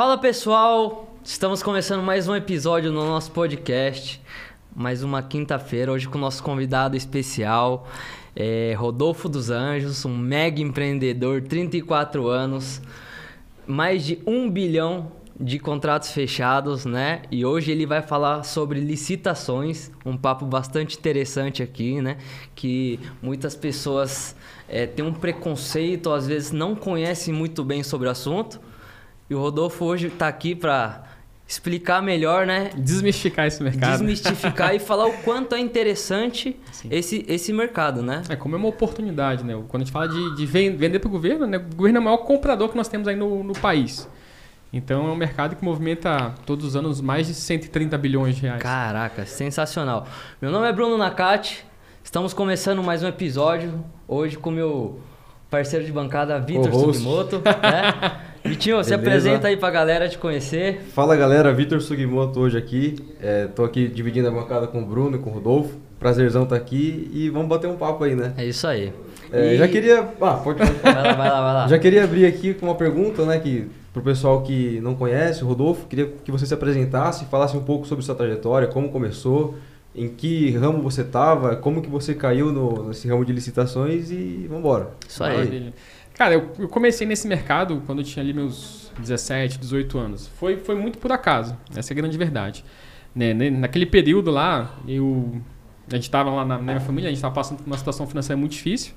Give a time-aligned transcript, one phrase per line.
[0.00, 4.18] Fala pessoal, estamos começando mais um episódio no nosso podcast.
[4.74, 7.86] Mais uma quinta-feira, hoje com o nosso convidado especial,
[8.34, 12.80] é Rodolfo dos Anjos, um mega empreendedor, 34 anos,
[13.66, 17.20] mais de um bilhão de contratos fechados, né?
[17.30, 22.16] E hoje ele vai falar sobre licitações, um papo bastante interessante aqui, né?
[22.54, 24.34] Que muitas pessoas
[24.66, 28.69] é, têm um preconceito, às vezes não conhecem muito bem sobre o assunto.
[29.30, 31.04] E o Rodolfo hoje está aqui para
[31.46, 32.72] explicar melhor, né?
[32.76, 33.92] Desmistificar esse mercado.
[33.92, 36.58] Desmistificar e falar o quanto é interessante
[36.90, 38.22] esse, esse mercado, né?
[38.28, 39.54] É como é uma oportunidade, né?
[39.68, 41.58] Quando a gente fala de, de vender para o governo, né?
[41.58, 44.08] o governo é o maior comprador que nós temos aí no, no país.
[44.72, 48.60] Então é um mercado que movimenta todos os anos mais de 130 bilhões de reais.
[48.60, 50.08] Caraca, sensacional.
[50.42, 51.64] Meu nome é Bruno Nakati.
[52.02, 54.98] Estamos começando mais um episódio hoje com meu
[55.50, 57.42] parceiro de bancada, Vitor Sugimoto.
[57.44, 58.20] Né?
[58.44, 60.80] Vitinho, você apresenta aí pra galera te conhecer.
[60.94, 62.96] Fala galera, Vitor Sugimoto hoje aqui.
[63.20, 65.76] É, tô aqui dividindo a bancada com o Bruno e com o Rodolfo.
[65.98, 68.32] Prazerzão estar tá aqui e vamos bater um papo aí, né?
[68.38, 68.92] É isso aí.
[69.30, 69.58] É, e...
[69.58, 70.08] Já queria.
[70.20, 70.58] Ah, pode.
[70.58, 71.68] vai lá, vai lá, vai lá.
[71.68, 73.38] Já queria abrir aqui com uma pergunta, né?
[73.38, 77.56] Que para o pessoal que não conhece o Rodolfo, queria que você se apresentasse, falasse
[77.56, 79.56] um pouco sobre sua trajetória, como começou,
[79.94, 84.46] em que ramo você estava, como que você caiu no, nesse ramo de licitações e
[84.48, 84.90] vamos embora.
[85.08, 85.72] Isso aí.
[86.14, 90.28] Cara, eu, eu, comecei nesse mercado quando eu tinha ali meus 17, 18 anos.
[90.28, 92.64] Foi, foi muito por acaso, essa é a grande verdade.
[93.14, 93.32] Né?
[93.32, 95.40] Naquele período lá, eu,
[95.88, 98.06] a gente estava lá na, na, minha família, a gente estava passando por uma situação
[98.06, 98.92] financeira muito difícil.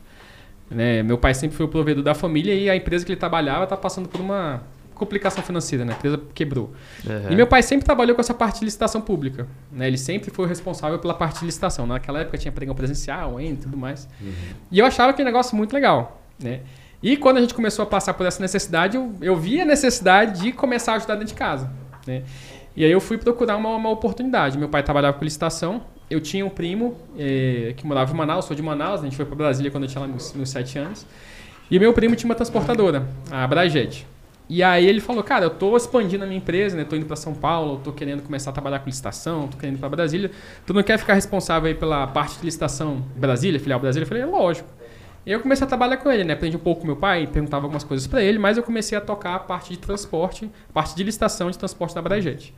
[0.70, 1.02] Né?
[1.02, 3.82] Meu pai sempre foi o provedor da família e a empresa que ele trabalhava estava
[3.82, 4.62] passando por uma
[5.04, 5.94] complicação financeira, né?
[5.94, 6.74] A empresa quebrou.
[7.06, 7.32] Uhum.
[7.32, 9.48] E meu pai sempre trabalhou com essa parte de licitação pública.
[9.72, 9.88] Né?
[9.88, 11.86] Ele sempre foi responsável pela parte de licitação.
[11.86, 14.08] Naquela época tinha pregão presencial, e tudo mais.
[14.22, 14.32] Uhum.
[14.72, 16.62] E eu achava que um negócio muito legal, né?
[17.02, 20.42] E quando a gente começou a passar por essa necessidade, eu, eu vi a necessidade
[20.42, 21.70] de começar a ajudar dentro de casa,
[22.08, 22.24] né?
[22.76, 24.58] E aí eu fui procurar uma, uma oportunidade.
[24.58, 25.84] Meu pai trabalhava com licitação.
[26.10, 29.26] Eu tinha um primo eh, que morava em Manaus, sou de Manaus, a gente foi
[29.26, 31.06] para Brasília quando eu tinha lá meus, meus sete anos.
[31.70, 34.06] E meu primo tinha uma transportadora, a Brajet.
[34.54, 36.84] E aí ele falou, cara, eu tô expandindo a minha empresa, né?
[36.84, 39.80] Tô indo para São Paulo, tô querendo começar a trabalhar com licitação, tô querendo ir
[39.80, 40.30] para Brasília.
[40.64, 44.04] Tu não quer ficar responsável aí pela parte de licitação Brasília, filial Brasília?
[44.04, 44.70] Eu falei, é lógico.
[45.26, 46.34] E eu comecei a trabalhar com ele, né?
[46.34, 49.02] Aprendi um pouco com meu pai, perguntava algumas coisas para ele, mas eu comecei a
[49.02, 52.54] tocar a parte de transporte, parte de licitação de transporte da Brajet.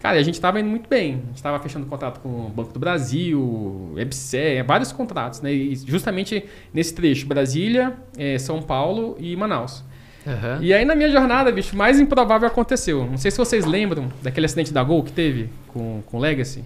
[0.00, 1.14] Cara, a gente estava indo muito bem.
[1.14, 5.50] A gente estava fechando contrato com o Banco do Brasil, EBSE, vários contratos, né?
[5.50, 6.44] E justamente
[6.74, 9.82] nesse trecho, Brasília, é, São Paulo e Manaus.
[10.26, 10.62] Uhum.
[10.62, 13.06] E aí na minha jornada, bicho, mais improvável aconteceu.
[13.06, 16.64] Não sei se vocês lembram daquele acidente da Gol que teve com, com Legacy.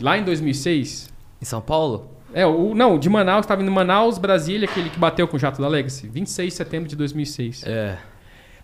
[0.00, 1.08] Lá em 2006.
[1.40, 2.10] Em São Paulo?
[2.32, 5.60] É, o, não, de Manaus, estava indo Manaus, Brasília, aquele que bateu com o jato
[5.60, 6.08] da Legacy.
[6.08, 7.64] 26 de setembro de 2006.
[7.66, 7.98] É.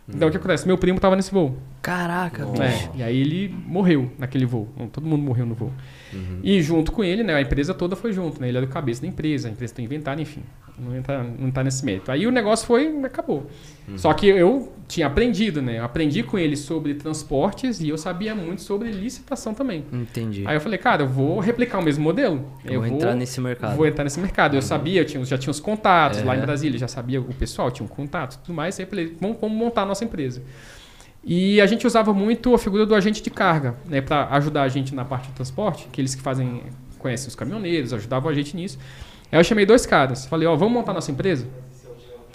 [0.09, 0.67] Então o que acontece?
[0.67, 1.57] Meu primo estava nesse voo.
[1.81, 2.63] Caraca, bicho.
[2.63, 4.69] É, e aí ele morreu naquele voo.
[4.93, 5.73] Todo mundo morreu no voo.
[6.15, 6.41] Uhum.
[6.43, 8.49] E junto com ele, né, a empresa toda foi junto, né?
[8.49, 10.43] Ele era o cabeça da empresa, a empresa tem inventário, enfim.
[10.79, 12.11] Não está não tá nesse mérito.
[12.11, 13.47] Aí o negócio foi, acabou.
[13.87, 13.97] Uhum.
[13.97, 15.79] Só que eu tinha aprendido, né?
[15.79, 19.85] Eu aprendi com ele sobre transportes e eu sabia muito sobre licitação também.
[19.93, 20.43] Entendi.
[20.47, 22.45] Aí eu falei, cara, eu vou replicar o mesmo modelo.
[22.65, 23.77] Eu, eu vou entrar nesse mercado.
[23.77, 24.53] Vou entrar nesse mercado.
[24.53, 24.59] Uhum.
[24.59, 27.71] Eu sabia, eu tinha, já tinha os contatos lá em Brasília, já sabia o pessoal,
[27.71, 28.79] tinha um contato tudo mais.
[28.79, 30.43] Aí eu falei, vamos, vamos montar a nossa empresa.
[31.27, 34.69] E a gente usava muito a figura do agente de carga, né, para ajudar a
[34.69, 36.63] gente na parte do transporte, que eles que fazem,
[36.99, 38.79] conhecem os caminhoneiros, ajudavam a gente nisso.
[39.33, 41.47] Aí eu chamei dois caras, falei, ó, vamos montar nossa empresa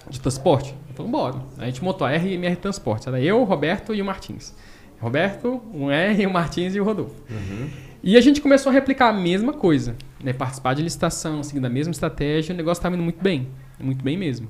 [0.08, 0.74] de transporte?
[0.88, 1.36] Eu falei, bora.
[1.56, 4.54] A gente montou a RMR Transporte, era eu, o Roberto e o Martins.
[5.00, 7.14] Roberto, um R, o Martins e o Rodolfo.
[7.30, 7.70] Uhum.
[8.02, 11.70] E a gente começou a replicar a mesma coisa, né, participar de licitação, seguindo a
[11.70, 14.48] mesma estratégia, o negócio estava indo muito bem, muito bem mesmo.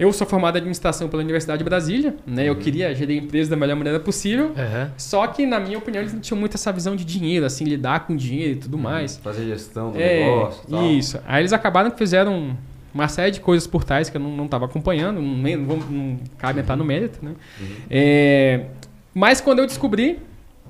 [0.00, 2.44] Eu sou formado em administração pela Universidade de Brasília, né?
[2.44, 2.48] Uhum.
[2.48, 4.46] Eu queria gerir a empresa da melhor maneira possível.
[4.46, 4.90] Uhum.
[4.96, 8.06] Só que, na minha opinião, eles não tinham muito essa visão de dinheiro, assim, lidar
[8.06, 8.82] com dinheiro e tudo uhum.
[8.82, 9.18] mais.
[9.18, 10.66] Fazer gestão do é, negócio.
[10.70, 10.90] Tal.
[10.90, 11.20] Isso.
[11.26, 12.56] Aí eles acabaram que fizeram
[12.94, 16.20] uma série de coisas por trás que eu não estava acompanhando, não, não, não, não
[16.38, 17.32] cabe entrar no mérito, né?
[17.60, 17.66] Uhum.
[17.90, 18.64] É,
[19.12, 20.18] mas quando eu descobri,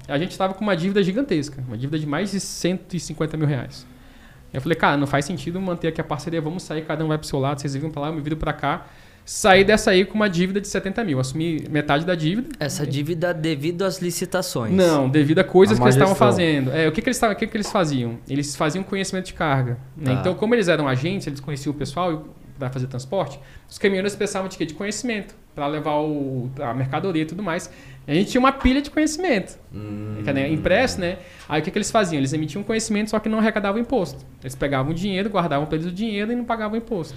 [0.08, 3.86] a gente estava com uma dívida gigantesca, uma dívida de mais de 150 mil reais.
[4.52, 7.16] Eu falei, cara, não faz sentido manter aqui a parceria, vamos sair, cada um vai
[7.16, 8.86] para o seu lado, vocês vivem para lá, eu me viro para cá
[9.30, 11.20] sair dessa aí com uma dívida de 70 mil.
[11.20, 12.48] Assumir metade da dívida.
[12.58, 14.74] Essa dívida devido às licitações?
[14.74, 16.72] Não, devido a coisas a que eles estavam fazendo.
[16.72, 18.18] É, o que, que, eles, o que, que eles faziam?
[18.28, 19.78] Eles faziam conhecimento de carga.
[19.96, 20.06] Né?
[20.06, 20.20] Tá.
[20.20, 22.24] Então, como eles eram agentes, eles conheciam o pessoal
[22.58, 24.66] para fazer transporte, os caminhoneiros precisavam de quê?
[24.66, 27.70] De conhecimento para levar o, a mercadoria e tudo mais.
[28.08, 29.56] E a gente tinha uma pilha de conhecimento.
[29.72, 30.22] Hum.
[30.24, 30.50] Né?
[30.50, 31.18] Impresso, né?
[31.48, 32.18] Aí o que, que eles faziam?
[32.18, 34.26] Eles emitiam conhecimento, só que não arrecadavam imposto.
[34.42, 37.16] Eles pegavam o dinheiro, guardavam para eles o dinheiro e não pagavam imposto.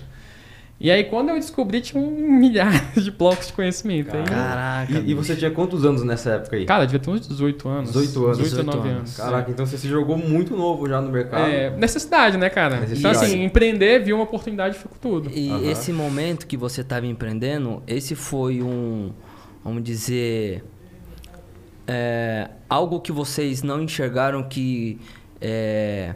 [0.79, 4.11] E aí, quando eu descobri, tinha um milhares de blocos de conhecimento.
[4.25, 4.91] Caraca.
[4.91, 6.65] E, e, você tinha quantos anos nessa época aí?
[6.65, 7.93] Cara, devia ter uns 18 anos.
[7.93, 8.37] 18 anos.
[8.39, 8.85] 18, 18 anos.
[8.85, 9.17] anos.
[9.17, 11.49] Caraca, então você se jogou muito novo já no mercado.
[11.49, 12.81] É, necessidade, né, cara?
[12.81, 13.15] Necessidade.
[13.15, 15.31] Então, assim, empreender, viu uma oportunidade e foi com tudo.
[15.33, 15.71] E uhum.
[15.71, 19.11] esse momento que você estava empreendendo, esse foi um,
[19.63, 20.65] vamos dizer,
[21.87, 24.99] é, algo que vocês não enxergaram que
[25.39, 26.15] é,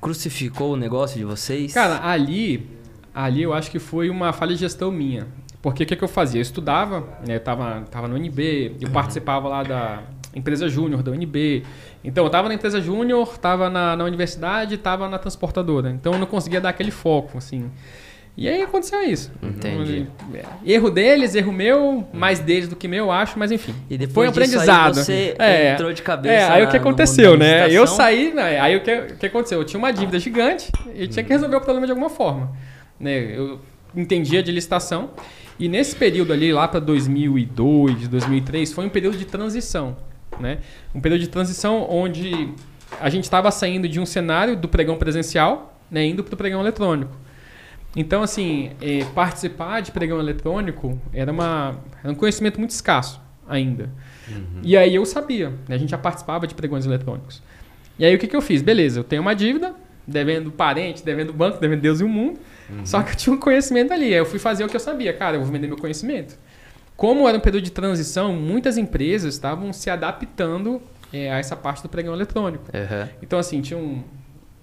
[0.00, 1.72] crucificou o negócio de vocês?
[1.72, 2.81] Cara, ali
[3.14, 5.26] ali eu acho que foi uma falha de gestão minha.
[5.60, 6.40] Porque o que, que eu fazia?
[6.40, 8.92] Eu estudava, né, eu tava, tava no UNB, eu uhum.
[8.92, 10.02] participava lá da
[10.34, 11.62] empresa júnior da UNB.
[12.02, 15.90] Então, eu estava na empresa júnior, estava na, na universidade, estava na transportadora.
[15.90, 17.70] Então, eu não conseguia dar aquele foco, assim.
[18.36, 19.30] E aí aconteceu isso.
[19.42, 20.06] Entendi.
[20.34, 23.74] É, erro deles, erro meu, mais deles do que meu, acho, mas enfim.
[23.90, 24.94] E depois foi um aprendizado.
[24.94, 26.34] você é, entrou de cabeça.
[26.34, 27.70] É, aí o que aconteceu, né?
[27.70, 28.58] Eu saí, né?
[28.58, 29.60] aí o que, o que aconteceu?
[29.60, 32.50] Eu tinha uma dívida gigante e tinha que resolver o problema de alguma forma
[33.02, 33.36] né?
[33.36, 33.60] Eu
[33.94, 35.10] entendia de licitação.
[35.58, 39.96] E nesse período ali, lá para 2002, 2003, foi um período de transição,
[40.40, 40.58] né?
[40.94, 42.48] Um período de transição onde
[43.00, 46.60] a gente estava saindo de um cenário do pregão presencial, né, indo para o pregão
[46.60, 47.16] eletrônico.
[47.94, 53.90] Então, assim, é, participar de pregão eletrônico era, uma, era um conhecimento muito escasso ainda.
[54.28, 54.60] Uhum.
[54.62, 57.42] E aí eu sabia, né, a gente já participava de pregões eletrônicos.
[57.98, 58.62] E aí o que, que eu fiz?
[58.62, 59.74] Beleza, eu tenho uma dívida,
[60.06, 62.38] devendo parente, devendo banco, devendo Deus e o mundo.
[62.72, 62.86] Uhum.
[62.86, 64.06] Só que eu tinha um conhecimento ali.
[64.06, 65.12] Aí eu fui fazer o que eu sabia.
[65.12, 66.38] Cara, eu vou vender meu conhecimento.
[66.96, 70.80] Como era um período de transição, muitas empresas estavam se adaptando
[71.12, 72.64] é, a essa parte do pregão eletrônico.
[72.72, 73.08] Uhum.
[73.22, 74.02] Então, assim, tinha um,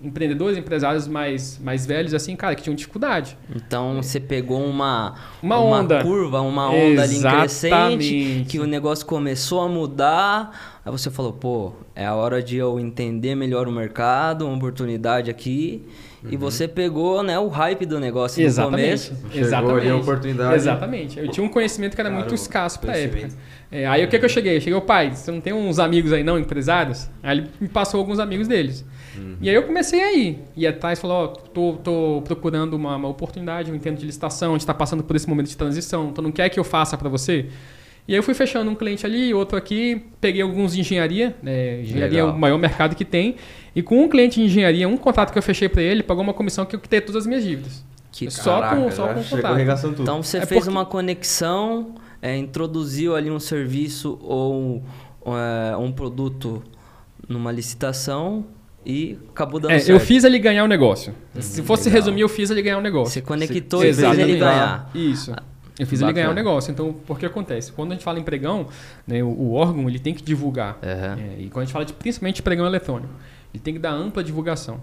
[0.02, 3.38] empreendedores, empresários mais, mais velhos, assim, cara, que tinham dificuldade.
[3.54, 5.96] Então você pegou uma, uma, onda.
[5.96, 10.80] uma curva, uma onda ali crescente, que o negócio começou a mudar.
[10.86, 15.30] Aí você falou, pô, é a hora de eu entender melhor o mercado, uma oportunidade
[15.30, 15.86] aqui.
[16.24, 16.30] Uhum.
[16.32, 19.12] E você pegou né, o hype do negócio Exatamente.
[19.12, 19.38] no começo.
[19.38, 19.90] Exatamente.
[19.90, 20.56] a oportunidade.
[20.56, 21.20] Exatamente.
[21.20, 23.30] Eu tinha um conhecimento que era claro, muito escasso para época.
[23.72, 24.58] É, aí o que, que eu cheguei?
[24.58, 27.10] Eu cheguei, o pai, você não tem uns amigos aí não, empresários?
[27.22, 28.86] Aí ele me passou alguns amigos deles.
[29.18, 29.38] Uhum.
[29.42, 30.40] E aí eu comecei a ir.
[30.56, 34.54] E atrás falou, ó, tô, tô procurando uma, uma oportunidade, eu entendo de licitação, a
[34.54, 37.10] gente está passando por esse momento de transição, então não quer que eu faça para
[37.10, 37.48] você?
[38.08, 41.82] E aí eu fui fechando um cliente ali, outro aqui, peguei alguns de engenharia, né?
[41.82, 42.30] engenharia Legal.
[42.30, 43.36] é o maior mercado que tem,
[43.76, 46.34] e com um cliente de engenharia, um contrato que eu fechei para ele, pagou uma
[46.34, 47.86] comissão que eu quitei todas as minhas dívidas.
[48.12, 50.02] Que só caraca, com, só com contrato.
[50.02, 50.70] Então você é fez porque...
[50.72, 54.84] uma conexão, é, introduziu ali um serviço ou
[55.28, 56.64] é, um produto
[57.28, 58.46] numa licitação
[58.86, 59.90] e acabou dando é, certo.
[59.90, 61.14] Eu fiz ele ganhar o negócio.
[61.36, 62.02] Hum, Se fosse legal.
[62.02, 63.14] resumir, eu fiz ele ganhar o negócio.
[63.14, 64.90] Você conectou e fez ele ganhar.
[64.94, 65.34] Isso.
[65.78, 66.12] Eu fiz Bacana.
[66.12, 66.72] ele ganhar o negócio.
[66.72, 67.72] Então, por que acontece?
[67.72, 68.68] Quando a gente fala em pregão,
[69.08, 70.78] né, o, o órgão ele tem que divulgar.
[70.84, 71.24] Uhum.
[71.24, 73.14] É, e quando a gente fala de, principalmente de pregão eletrônico,
[73.54, 74.82] ele tem que dar ampla divulgação.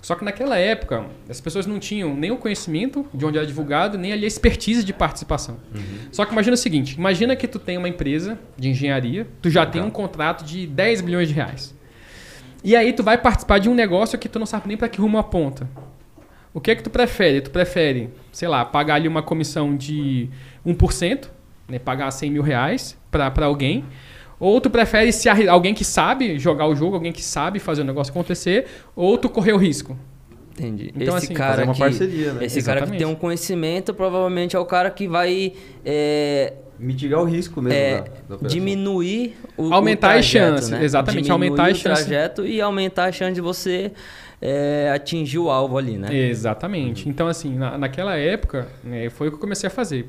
[0.00, 3.98] Só que naquela época, as pessoas não tinham nem o conhecimento de onde era divulgado,
[3.98, 5.56] nem ali a expertise de participação.
[5.74, 5.82] Uhum.
[6.12, 9.66] Só que imagina o seguinte, imagina que tu tem uma empresa de engenharia, tu já
[9.66, 11.74] tem um contrato de 10 milhões de reais.
[12.66, 15.00] E aí tu vai participar de um negócio que tu não sabe nem para que
[15.00, 15.70] rumo aponta.
[16.52, 17.40] O que é que tu prefere?
[17.40, 20.28] Tu prefere, sei lá, pagar ali uma comissão de
[20.66, 21.28] 1%,
[21.68, 23.84] né, pagar 100 mil reais para alguém,
[24.40, 27.84] ou tu prefere se alguém que sabe jogar o jogo, alguém que sabe fazer o
[27.84, 28.66] negócio acontecer,
[28.96, 29.96] ou tu correr o risco.
[30.58, 30.92] Entendi.
[30.96, 32.46] Então, esse assim, cara uma que, parceria, né?
[32.46, 32.80] Esse Exatamente.
[32.80, 35.52] cara que tem um conhecimento, provavelmente é o cara que vai
[35.84, 40.70] é, mitigar o risco mesmo é, da, da diminuir o aumentar o trajeto, as chances,
[40.70, 40.84] né?
[40.84, 42.06] exatamente, diminuir aumentar as chances.
[42.06, 43.92] trajeto e aumentar a chance de você
[44.40, 46.14] é, atingir o alvo ali, né?
[46.14, 47.04] Exatamente.
[47.04, 47.10] Uhum.
[47.10, 50.08] Então, assim, na, naquela época, né, foi o que eu comecei a fazer.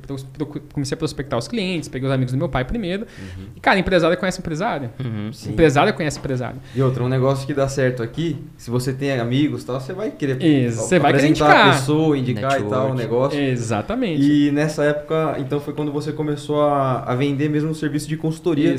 [0.73, 3.07] Comecei a prospectar os clientes, peguei os amigos do meu pai primeiro.
[3.19, 3.45] Uhum.
[3.55, 4.89] E, cara, empresária conhece empresário.
[4.99, 5.31] Uhum.
[5.47, 6.59] Empresária conhece empresário.
[6.75, 9.93] E outro, um negócio que dá certo aqui, se você tem amigos e tal, você
[9.93, 11.69] vai querer Isso, você vai querer indicar.
[11.69, 12.67] a pessoa, indicar Network.
[12.67, 13.39] e tal, o negócio.
[13.39, 14.21] Exatamente.
[14.21, 18.17] E nessa época, então, foi quando você começou a, a vender mesmo um serviço de
[18.17, 18.75] consultoria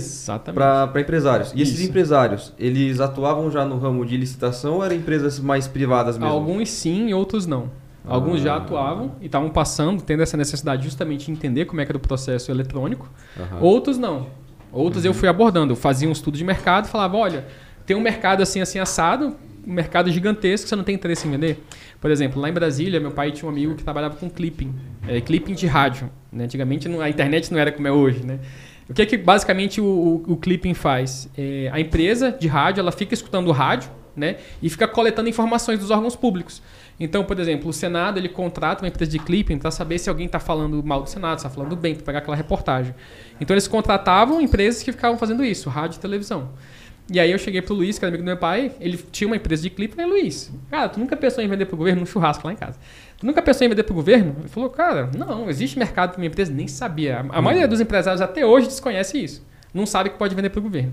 [0.55, 1.53] para empresários.
[1.55, 1.89] E esses Isso.
[1.89, 6.33] empresários, eles atuavam já no ramo de licitação ou eram empresas mais privadas mesmo?
[6.33, 7.71] Alguns sim, outros não.
[8.05, 8.45] Alguns ah.
[8.45, 11.99] já atuavam e estavam passando, tendo essa necessidade justamente de entender como é que era
[11.99, 13.09] o processo eletrônico.
[13.37, 13.61] Uhum.
[13.61, 14.29] Outros não.
[14.73, 15.11] Outros uhum.
[15.11, 15.73] eu fui abordando.
[15.73, 17.47] Eu fazia um estudo de mercado falava, olha,
[17.85, 21.63] tem um mercado assim, assim, assado, um mercado gigantesco, você não tem interesse em vender?
[22.01, 24.75] Por exemplo, lá em Brasília, meu pai tinha um amigo que trabalhava com clipping.
[25.07, 26.11] É, clipping de rádio.
[26.33, 26.45] Né?
[26.45, 28.39] Antigamente a internet não era como é hoje, né?
[28.89, 31.29] O que é que basicamente o, o, o clipping faz?
[31.37, 34.37] É, a empresa de rádio, ela fica escutando o rádio, né?
[34.61, 36.63] E fica coletando informações dos órgãos públicos.
[37.01, 40.27] Então, por exemplo, o Senado ele contrata uma empresa de clipping para saber se alguém
[40.27, 42.95] está falando mal do Senado, está falando bem, para pegar aquela reportagem.
[43.41, 46.51] Então eles contratavam empresas que ficavam fazendo isso, rádio e televisão.
[47.11, 49.37] E aí eu cheguei pro Luiz, que era amigo do meu pai, ele tinha uma
[49.37, 52.01] empresa de clipe, e falei, Luiz, cara, tu nunca pensou em vender pro governo?
[52.01, 52.79] Num churrasco lá em casa.
[53.17, 54.37] Tu nunca pensou em vender pro governo?
[54.41, 56.53] Ele falou, cara, não, existe mercado pra minha empresa?
[56.53, 57.21] Nem sabia.
[57.31, 59.47] A, a maioria dos empresários até hoje desconhece isso.
[59.73, 60.93] Não sabe que pode vender pro governo.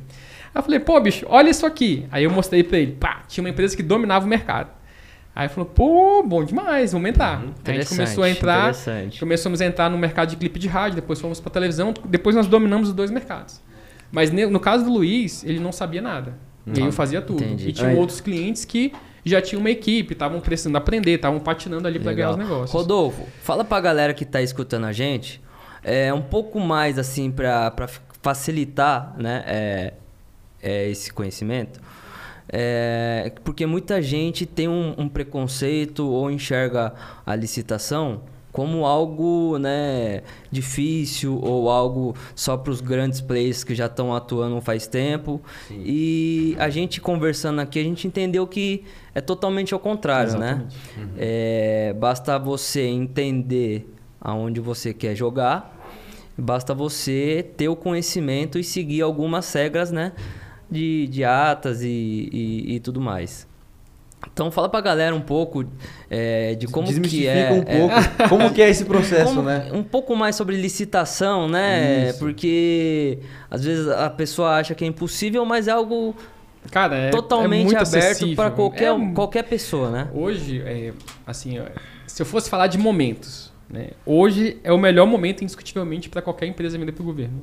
[0.55, 2.07] Aí eu falei, pô, bicho, olha isso aqui.
[2.09, 4.69] Aí eu mostrei pra ele, pá, tinha uma empresa que dominava o mercado.
[5.35, 7.43] Aí falou, pô, bom demais, vamos entrar.
[7.43, 8.73] Uhum, a gente começou a entrar,
[9.19, 12.47] começamos a entrar no mercado de clipe de rádio, depois fomos para televisão, depois nós
[12.47, 13.59] dominamos os dois mercados.
[14.09, 16.37] Mas no caso do Luiz, ele não sabia nada.
[16.65, 16.85] Uhum.
[16.85, 17.43] eu fazia tudo.
[17.43, 17.69] Entendi.
[17.69, 17.95] E tinha Aí.
[17.97, 18.93] outros clientes que
[19.25, 22.71] já tinham uma equipe, estavam precisando aprender, estavam patinando ali para ganhar os negócios.
[22.71, 25.41] Rodolfo, fala para a galera que está escutando a gente,
[25.83, 27.73] é um pouco mais assim para
[28.21, 29.93] facilitar, né, é,
[30.65, 31.79] é, esse conhecimento.
[32.49, 36.93] É, porque muita gente tem um, um, preconceito ou enxerga
[37.25, 43.87] a licitação como algo né, difícil ou algo só para os grandes players que já
[43.87, 45.41] estão atuando faz tempo.
[45.67, 45.81] Sim.
[45.83, 50.51] E a gente conversando aqui, a gente entendeu que é totalmente ao contrário, né?
[50.51, 50.77] Exatamente.
[50.97, 51.03] né?
[51.03, 51.09] Uhum.
[51.17, 55.77] É, basta você entender aonde você quer jogar,
[56.37, 60.13] basta você ter o conhecimento e seguir algumas regras, né?
[60.69, 63.47] De, de atas e, e, e tudo mais.
[64.31, 65.65] Então fala pra galera um pouco
[66.09, 67.51] é, de como que é.
[67.51, 67.71] um pouco.
[67.93, 69.69] É, como que é esse processo, como, né?
[69.71, 72.09] Um pouco mais sobre licitação, né?
[72.09, 72.19] Isso.
[72.19, 73.19] Porque
[73.49, 76.15] às vezes a pessoa acha que é impossível, mas é algo
[76.71, 80.07] Cara, é, totalmente é aberto para qualquer, é, qualquer pessoa, né?
[80.13, 80.93] Hoje, é,
[81.25, 81.59] assim,
[82.07, 83.89] se eu fosse falar de momentos, né?
[84.05, 87.41] Hoje é o melhor momento, indiscutivelmente, para qualquer empresa vender para o governo.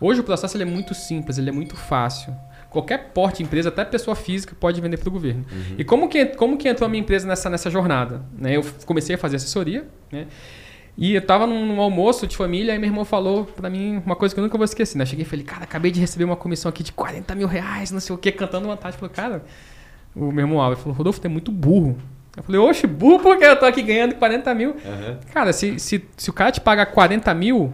[0.00, 2.34] Hoje o processo ele é muito simples, ele é muito fácil
[2.70, 5.44] qualquer porte empresa, até pessoa física, pode vender para o governo.
[5.50, 5.74] Uhum.
[5.76, 8.22] E como que, como que entrou a minha empresa nessa, nessa jornada?
[8.38, 8.56] Né?
[8.56, 10.26] Eu comecei a fazer assessoria, né?
[10.96, 14.14] E eu estava num, num, almoço de família, e meu irmão falou para mim uma
[14.14, 14.98] coisa que eu nunca vou esquecer.
[14.98, 15.02] Né?
[15.02, 17.90] Eu cheguei e falei, cara, acabei de receber uma comissão aqui de 40 mil reais,
[17.90, 18.98] não sei o quê, cantando vantagem.
[18.98, 19.44] Falei, cara,
[20.14, 21.96] o meu irmão Alves falou, Rodolfo, tu é muito burro.
[22.36, 24.70] Eu falei, oxe, burro porque eu tô aqui ganhando 40 mil.
[24.70, 25.18] Uhum.
[25.32, 27.72] Cara, se, se, se o cara te paga 40 mil,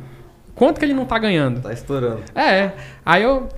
[0.54, 1.60] quanto que ele não tá ganhando?
[1.60, 2.22] Tá estourando.
[2.34, 2.72] É.
[3.04, 3.48] Aí eu,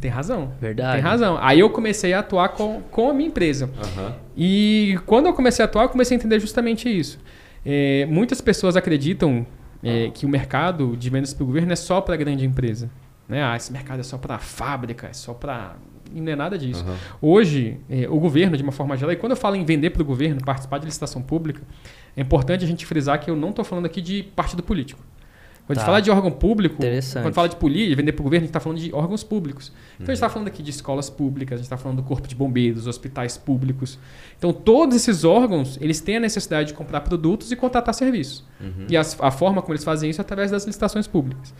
[0.00, 0.52] tem razão.
[0.60, 0.94] Verdade.
[0.94, 1.38] Tem razão.
[1.40, 3.66] Aí eu comecei a atuar com, com a minha empresa.
[3.66, 4.12] Uhum.
[4.36, 7.18] E quando eu comecei a atuar, eu comecei a entender justamente isso.
[7.64, 9.46] É, muitas pessoas acreditam
[9.82, 12.90] é, que o mercado de vendas para o governo é só para grande empresa.
[13.28, 13.42] Né?
[13.42, 15.76] Ah, esse mercado é só para fábrica, é só para.
[16.12, 16.84] Não é nada disso.
[16.84, 16.96] Uhum.
[17.22, 20.02] Hoje, é, o governo, de uma forma geral, e quando eu falo em vender para
[20.02, 21.62] o governo, participar de licitação pública,
[22.16, 25.00] é importante a gente frisar que eu não estou falando aqui de partido político.
[25.70, 25.82] Quando tá.
[25.82, 26.82] a gente fala de órgão público,
[27.22, 29.68] quando fala de polícia, vender para o governo, a gente está falando de órgãos públicos.
[29.68, 30.02] Então uhum.
[30.02, 32.34] a gente está falando aqui de escolas públicas, a gente está falando do corpo de
[32.34, 33.96] bombeiros, hospitais públicos.
[34.36, 38.44] Então todos esses órgãos, eles têm a necessidade de comprar produtos e contratar serviços.
[38.60, 38.86] Uhum.
[38.88, 41.54] E a, a, forma como eles fazem isso é através das licitações públicas.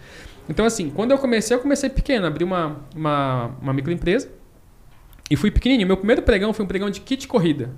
[0.48, 4.28] Então assim, quando eu comecei, eu comecei pequeno, abri uma, uma, uma microempresa
[5.30, 5.86] e fui pequenininho.
[5.86, 7.70] Meu primeiro pregão foi um pregão de kit corrida.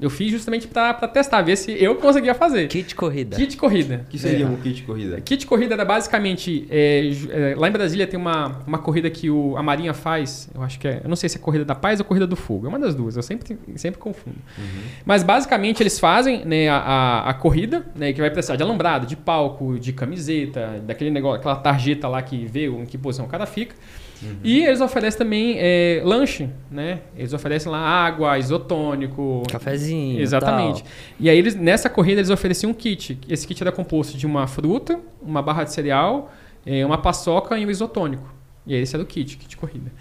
[0.00, 2.66] Eu fiz justamente para testar, ver se eu conseguia fazer.
[2.66, 3.36] Kit corrida.
[3.36, 4.04] Kit corrida.
[4.04, 4.48] O que seria é.
[4.48, 5.20] um kit corrida?
[5.20, 6.66] Kit corrida era basicamente.
[6.68, 10.48] É, é, lá em Brasília tem uma, uma corrida que o, a Marinha faz.
[10.52, 11.00] Eu acho que é.
[11.04, 12.66] Eu não sei se é Corrida da Paz ou Corrida do Fogo.
[12.66, 13.16] É uma das duas.
[13.16, 14.36] Eu sempre, sempre confundo.
[14.58, 14.82] Uhum.
[15.06, 19.06] Mas basicamente eles fazem né, a, a, a, corrida, né, que vai precisar de alambrado,
[19.06, 23.28] de palco, de camiseta, daquele negócio, aquela tarjeta lá que vê em que posição o
[23.28, 23.76] cara fica.
[24.24, 24.36] Uhum.
[24.42, 27.00] E eles oferecem também é, lanche, né?
[27.16, 29.42] Eles oferecem lá água, isotônico.
[29.50, 30.20] Cafezinho.
[30.20, 30.82] Exatamente.
[30.82, 30.92] Tal.
[31.20, 33.18] E aí eles, nessa corrida eles ofereciam um kit.
[33.28, 36.32] Esse kit era composto de uma fruta, uma barra de cereal,
[36.64, 38.32] é, uma paçoca e um isotônico.
[38.66, 39.92] E aí esse era o kit, kit de corrida.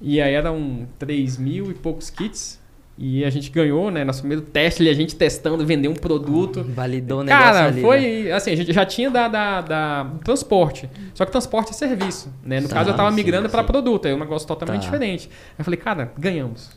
[0.00, 2.61] E aí eram 3 mil e poucos kits.
[3.04, 4.04] E a gente ganhou, né?
[4.04, 6.62] Nosso primeiro teste a gente testando, vender um produto.
[6.62, 8.22] Validou o negócio Cara, ali, foi...
[8.22, 8.32] Né?
[8.32, 10.88] Assim, a gente já tinha da, da, da, transporte.
[11.12, 12.60] Só que transporte é serviço, né?
[12.60, 14.06] No caso, eu tava migrando para produto.
[14.06, 14.84] É um negócio totalmente tá.
[14.84, 15.28] diferente.
[15.28, 16.70] Aí eu falei, cara, ganhamos.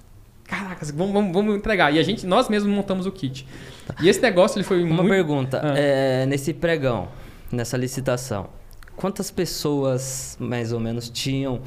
[0.46, 1.94] Caracas, vamos, vamos, vamos entregar.
[1.94, 3.46] E a gente, nós mesmos montamos o kit.
[3.86, 3.94] Tá.
[4.02, 5.10] E esse negócio, ele foi Uma muito...
[5.10, 5.62] pergunta.
[5.64, 5.74] Ah.
[5.78, 7.08] É, nesse pregão,
[7.52, 8.50] nessa licitação,
[8.96, 11.62] quantas pessoas, mais ou menos, tinham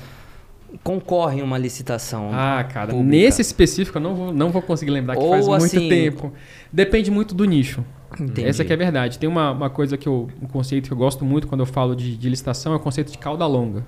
[0.83, 2.31] concorre em uma licitação?
[2.33, 3.11] Ah, cara, pública?
[3.11, 6.33] nesse específico eu não vou, não vou conseguir lembrar que Ou faz muito assim, tempo.
[6.73, 7.85] Depende muito do nicho.
[8.19, 8.45] Entendi.
[8.45, 9.19] Essa que é a verdade.
[9.19, 11.95] Tem uma, uma coisa que eu, um conceito que eu gosto muito quando eu falo
[11.95, 13.85] de, de licitação é o conceito de cauda longa.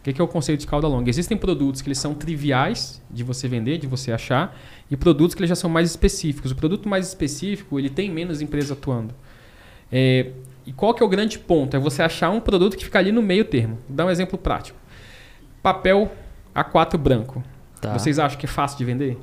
[0.00, 1.10] O que é o conceito de cauda longa?
[1.10, 4.58] Existem produtos que eles são triviais de você vender, de você achar,
[4.90, 6.52] e produtos que eles já são mais específicos.
[6.52, 9.14] O produto mais específico, ele tem menos empresa atuando.
[9.92, 10.30] É,
[10.64, 11.76] e qual que é o grande ponto?
[11.76, 13.78] É você achar um produto que fica ali no meio termo.
[13.86, 14.79] Vou dar um exemplo prático
[15.62, 16.10] papel
[16.54, 17.42] A4 branco.
[17.80, 17.92] Tá.
[17.98, 19.18] Vocês acham que é fácil de vender?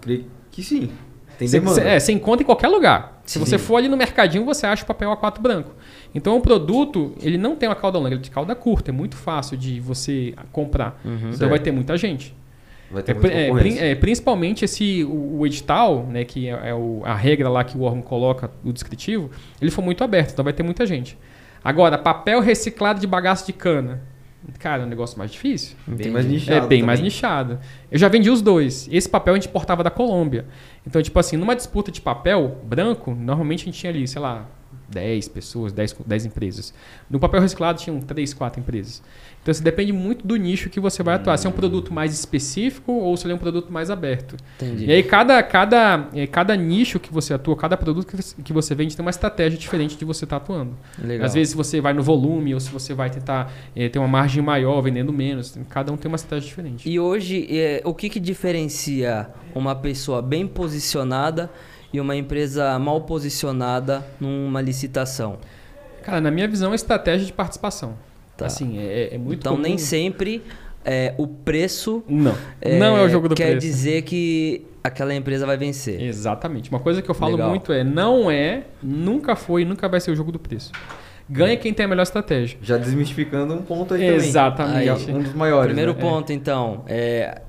[0.00, 0.90] Creio que sim.
[1.38, 1.80] Tem demanda.
[1.80, 3.20] Cê, é, você encontra em qualquer lugar.
[3.24, 3.44] Se sim.
[3.44, 5.72] você for ali no mercadinho, você acha o papel A4 branco.
[6.14, 8.92] Então o produto, ele não tem uma cauda longa, ele é de cauda curta, é
[8.92, 11.00] muito fácil de você comprar.
[11.04, 11.50] Uhum, então certo.
[11.50, 12.34] vai ter muita gente.
[12.90, 16.74] Vai ter É, muita é, é, principalmente esse o, o edital, né, que é, é
[16.74, 19.30] o- a regra lá que o órgão coloca, o descritivo,
[19.62, 21.16] ele foi muito aberto, então vai ter muita gente.
[21.62, 24.02] Agora, papel reciclado de bagaço de cana.
[24.58, 25.76] Cara, é um negócio mais difícil.
[25.86, 27.10] Bem mais nichado é bem mais também.
[27.10, 27.58] nichado.
[27.90, 28.88] Eu já vendi os dois.
[28.90, 30.46] Esse papel a gente importava da Colômbia.
[30.86, 34.46] Então, tipo assim, numa disputa de papel branco, normalmente a gente tinha ali, sei lá,
[34.90, 36.74] 10 pessoas, 10, co- 10 empresas.
[37.08, 39.02] No papel reciclado tinham 3, 4 empresas.
[39.42, 41.36] Então, isso depende muito do nicho que você vai atuar.
[41.38, 44.36] Se é um produto mais específico ou se ele é um produto mais aberto.
[44.60, 44.84] Entendi.
[44.84, 48.06] E aí, cada, cada, eh, cada nicho que você atua, cada produto
[48.44, 50.76] que você- vende tem uma estratégia diferente de você estar atuando.
[51.02, 51.24] Legal.
[51.26, 54.08] Às vezes, se você vai no volume ou se você vai tentar eh, ter uma
[54.08, 55.56] margem maior vendendo menos.
[55.70, 56.86] Cada um tem uma estratégia diferente.
[56.90, 61.50] E hoje, é, o que, que diferencia uma pessoa bem posicionada
[61.92, 65.38] e uma empresa mal posicionada numa licitação?
[66.02, 67.94] Cara, na minha visão, é estratégia de participação.
[68.36, 68.46] Tá.
[68.46, 70.42] Assim, é, é muito então, comum- nem sempre
[70.84, 72.34] é, o preço Não.
[72.78, 73.66] não é o jogo do quer preço.
[73.66, 76.00] dizer que aquela empresa vai vencer.
[76.00, 76.70] Exatamente.
[76.70, 77.50] Uma coisa que eu falo Legal.
[77.50, 80.72] muito é, não é, nunca foi e nunca vai ser o jogo do preço.
[81.28, 82.58] Ganha quem tem a melhor estratégia.
[82.60, 85.04] Já desmistificando um ponto aí Exatamente.
[85.04, 85.16] também.
[85.16, 85.66] Um dos maiores.
[85.66, 86.00] Primeiro né?
[86.00, 87.42] ponto, então, é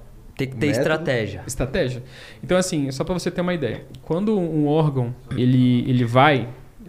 [0.46, 0.82] tem que ter Método.
[0.82, 1.44] estratégia.
[1.48, 2.04] Estratégia.
[2.44, 3.84] Então, assim, só para você ter uma ideia.
[4.04, 6.48] Quando um órgão ele, ele vai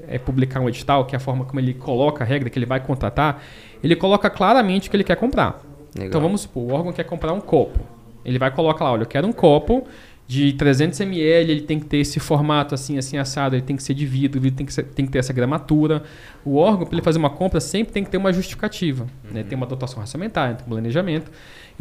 [0.08, 2.66] é, publicar um edital, que é a forma como ele coloca a regra que ele
[2.66, 3.42] vai contratar,
[3.82, 5.60] ele coloca claramente o que ele quer comprar.
[5.94, 6.08] Legal.
[6.08, 7.78] Então, vamos supor, o órgão quer comprar um copo.
[8.24, 9.84] Ele vai colocar lá, olha, eu quero um copo
[10.26, 13.82] de 300 ml, ele tem que ter esse formato assim, assim, assado, ele tem que
[13.82, 16.04] ser de vidro, vidro tem que, ser- tem que ter essa gramatura.
[16.44, 19.06] O órgão, para ele fazer uma compra, sempre tem que ter uma justificativa.
[19.30, 19.42] né?
[19.42, 21.30] Tem uma dotação orçamentária, tem um planejamento.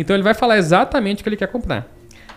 [0.01, 1.87] Então, ele vai falar exatamente o que ele quer comprar.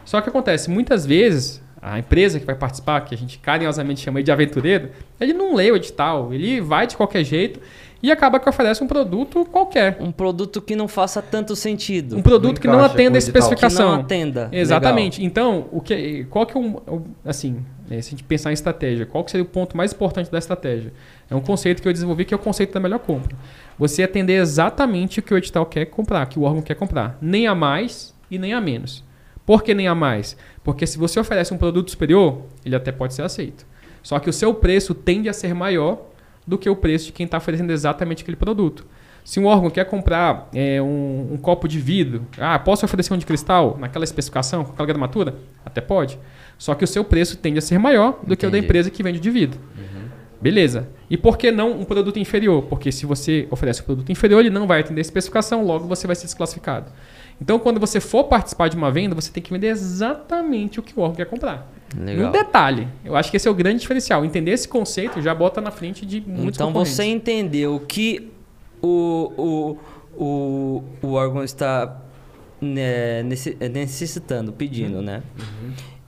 [0.04, 4.22] Só que acontece, muitas vezes, a empresa que vai participar, que a gente carinhosamente chama
[4.22, 4.90] de aventureiro,
[5.20, 7.60] ele não lê o edital, ele vai de qualquer jeito
[8.02, 9.96] e acaba que oferece um produto qualquer.
[9.98, 12.16] Um produto que não faça tanto sentido.
[12.18, 13.86] Um produto Não que não atenda a especificação.
[13.92, 14.48] Que não atenda.
[14.52, 15.24] Exatamente.
[15.24, 18.54] Então, o que, qual que é o, o- assim, né, se a gente pensar em
[18.54, 20.92] estratégia, qual que seria o ponto mais importante da estratégia?
[21.28, 23.36] É um conceito que eu desenvolvi que é o conceito da melhor compra.
[23.78, 27.46] Você atender exatamente o que o edital quer comprar, que o órgão quer comprar, nem
[27.46, 29.04] a mais e nem a menos.
[29.44, 30.36] Por que nem a mais?
[30.62, 33.66] Porque se você oferece um produto superior, ele até pode ser aceito.
[34.02, 36.06] Só que o seu preço tende a ser maior
[36.46, 38.86] do que o preço de quem está oferecendo exatamente aquele produto.
[39.24, 43.16] Se um órgão quer comprar é, um, um copo de vidro, ah, posso oferecer um
[43.16, 45.34] de cristal naquela especificação, com aquela gramatura?
[45.64, 46.18] Até pode.
[46.58, 48.66] Só que o seu preço tende a ser maior do que o da Entendi.
[48.66, 49.60] empresa que vende de vidro.
[50.40, 50.88] Beleza.
[51.08, 52.62] E por que não um produto inferior?
[52.64, 56.06] Porque se você oferece um produto inferior, ele não vai atender a especificação, logo você
[56.06, 56.92] vai ser desclassificado.
[57.40, 60.92] Então, quando você for participar de uma venda, você tem que vender exatamente o que
[60.96, 61.72] o órgão quer comprar.
[61.96, 62.28] Legal.
[62.28, 64.24] Um detalhe, eu acho que esse é o grande diferencial.
[64.24, 68.30] Entender esse conceito já bota na frente de muitos Então você entendeu que
[68.82, 69.78] o,
[70.18, 72.02] o, o, o órgão está
[72.60, 75.22] né, necess- necessitando, pedindo, né?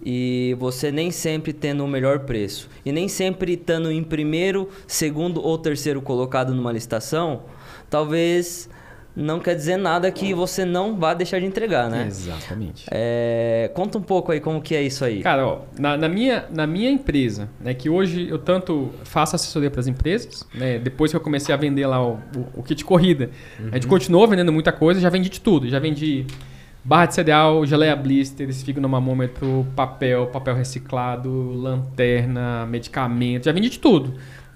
[0.08, 2.70] E você nem sempre tendo o melhor preço.
[2.84, 7.42] E nem sempre estando em primeiro, segundo ou terceiro colocado numa licitação,
[7.90, 8.70] talvez
[9.16, 12.06] não quer dizer nada que você não vá deixar de entregar, né?
[12.06, 12.86] Exatamente.
[12.88, 15.22] É, conta um pouco aí como que é isso aí.
[15.22, 19.72] Cara, ó, na, na minha, na minha empresa, né, que hoje eu tanto faço assessoria
[19.72, 22.84] para as empresas, né, depois que eu comecei a vender lá o, o, o kit
[22.84, 23.30] corrida,
[23.72, 26.26] a gente continuou vendendo muita coisa, já vendi de tudo, já vendi
[26.86, 34.14] barra de cereal, geleia blister, esfignomamômetro, papel, papel reciclado, lanterna, medicamento, já vendi de tudo.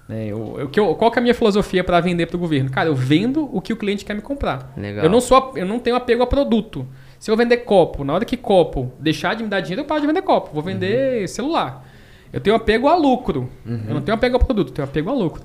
[0.09, 0.27] né.
[0.27, 2.69] eu- eu- qual que é a minha filosofia para vender para o governo?
[2.69, 4.73] Cara, eu vendo o que o cliente quer me comprar.
[4.75, 5.05] Legal.
[5.05, 6.85] Eu não sou, eu não tenho apego a produto.
[7.17, 10.01] Se eu vender copo, na hora que copo deixar de me dar dinheiro, eu paro
[10.01, 10.49] de vender copo.
[10.53, 11.87] Vou vender celular.
[12.33, 13.47] Eu tenho apego a lucro.
[13.65, 15.43] Eu não tenho apego a produto, eu tenho apego a lucro.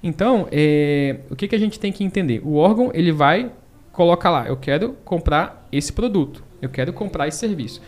[0.00, 2.40] Então, é, o que, que a gente tem que entender?
[2.44, 3.50] O órgão, ele vai
[3.94, 6.42] colocar lá, eu quero comprar esse produto.
[6.60, 7.80] Eu quero comprar esse serviço.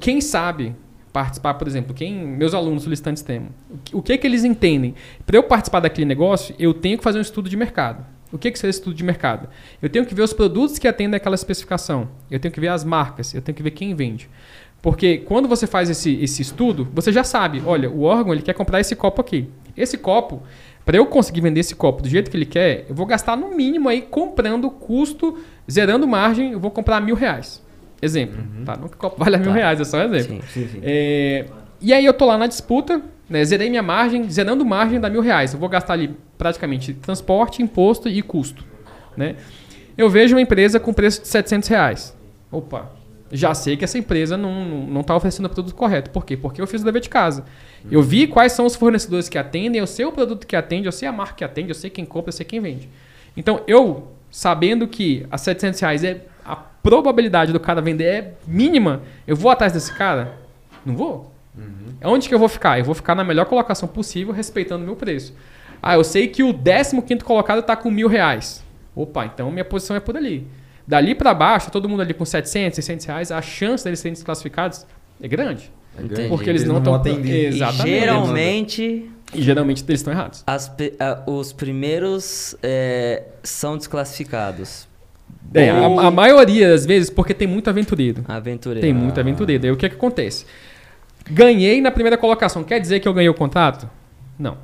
[0.00, 0.74] Quem sabe
[1.12, 3.48] participar, por exemplo, quem meus alunos solicitantes têm,
[3.92, 4.94] o que- o que eles entendem?
[5.24, 8.04] Para eu participar daquele negócio, eu tenho que fazer um estudo de mercado.
[8.30, 9.48] O que que seria estudo de mercado?
[9.80, 12.08] Eu tenho que ver os produtos que atendem aquela especificação.
[12.30, 14.28] Eu tenho que ver as marcas, eu tenho que ver quem vende.
[14.82, 18.52] Porque quando você faz esse, esse estudo, você já sabe, olha, o órgão ele quer
[18.52, 19.48] comprar esse copo aqui.
[19.76, 20.42] Esse copo,
[20.86, 23.54] para eu conseguir vender esse copo do jeito que ele quer, eu vou gastar no
[23.54, 25.36] mínimo aí comprando custo,
[25.70, 27.60] zerando margem, eu vou comprar mil reais.
[28.00, 28.38] Exemplo.
[28.64, 28.76] Tá?
[28.76, 29.52] Não que o copo vale mil Tá.
[29.52, 30.42] reais, é só um exemplo.
[30.48, 30.62] Sim.
[30.62, 30.80] Sim, sim.
[30.82, 31.46] É,
[31.80, 35.20] e aí eu tô lá na disputa, né, zerei minha margem, zerando margem dá mil
[35.22, 35.52] reais.
[35.52, 38.64] Eu vou gastar ali praticamente transporte, imposto e custo.
[39.16, 39.34] Né?
[39.98, 42.16] Eu vejo uma empresa com preço de 700 reais.
[42.52, 42.92] Opa,
[43.30, 46.10] já sei que essa empresa não, não, não tá oferecendo o produto correto.
[46.10, 46.36] Por quê?
[46.36, 47.44] Porque eu fiz o dever de casa.
[47.90, 50.92] Eu vi quais são os fornecedores que atendem, eu sei o produto que atende, eu
[50.92, 52.88] sei a marca que atende, eu sei quem compra, eu sei quem vende.
[53.36, 59.02] Então eu sabendo que a 700 reais é a probabilidade do cara vender é mínima,
[59.26, 60.34] eu vou atrás desse cara?
[60.84, 61.32] Não vou.
[61.56, 62.12] Uhum.
[62.12, 62.78] Onde que eu vou ficar?
[62.78, 65.34] Eu vou ficar na melhor colocação possível, respeitando o meu preço.
[65.82, 68.64] Ah, eu sei que o 15 colocado está com mil reais.
[68.94, 70.46] Opa, então minha posição é por ali.
[70.86, 74.86] Dali para baixo, todo mundo ali com 700, 600 reais, a chance deles serem desclassificados
[75.20, 75.72] é grande.
[75.98, 76.28] Entendi.
[76.28, 77.28] Porque eles, eles não estão atendendo.
[77.28, 77.88] Exatamente.
[77.88, 79.10] E geralmente.
[79.34, 80.44] E geralmente eles estão errados.
[80.46, 80.70] As,
[81.26, 84.86] os primeiros é, são desclassificados.
[85.54, 88.24] É, a, a, maioria das vezes, porque tem muito aventureiro.
[88.28, 88.86] Aventureiro.
[88.86, 89.64] Tem muito aventureiro.
[89.64, 90.44] Aí o que, é que acontece?
[91.30, 92.62] Ganhei na primeira colocação.
[92.62, 93.88] Quer dizer que eu ganhei o contrato?
[94.38, 94.58] Não.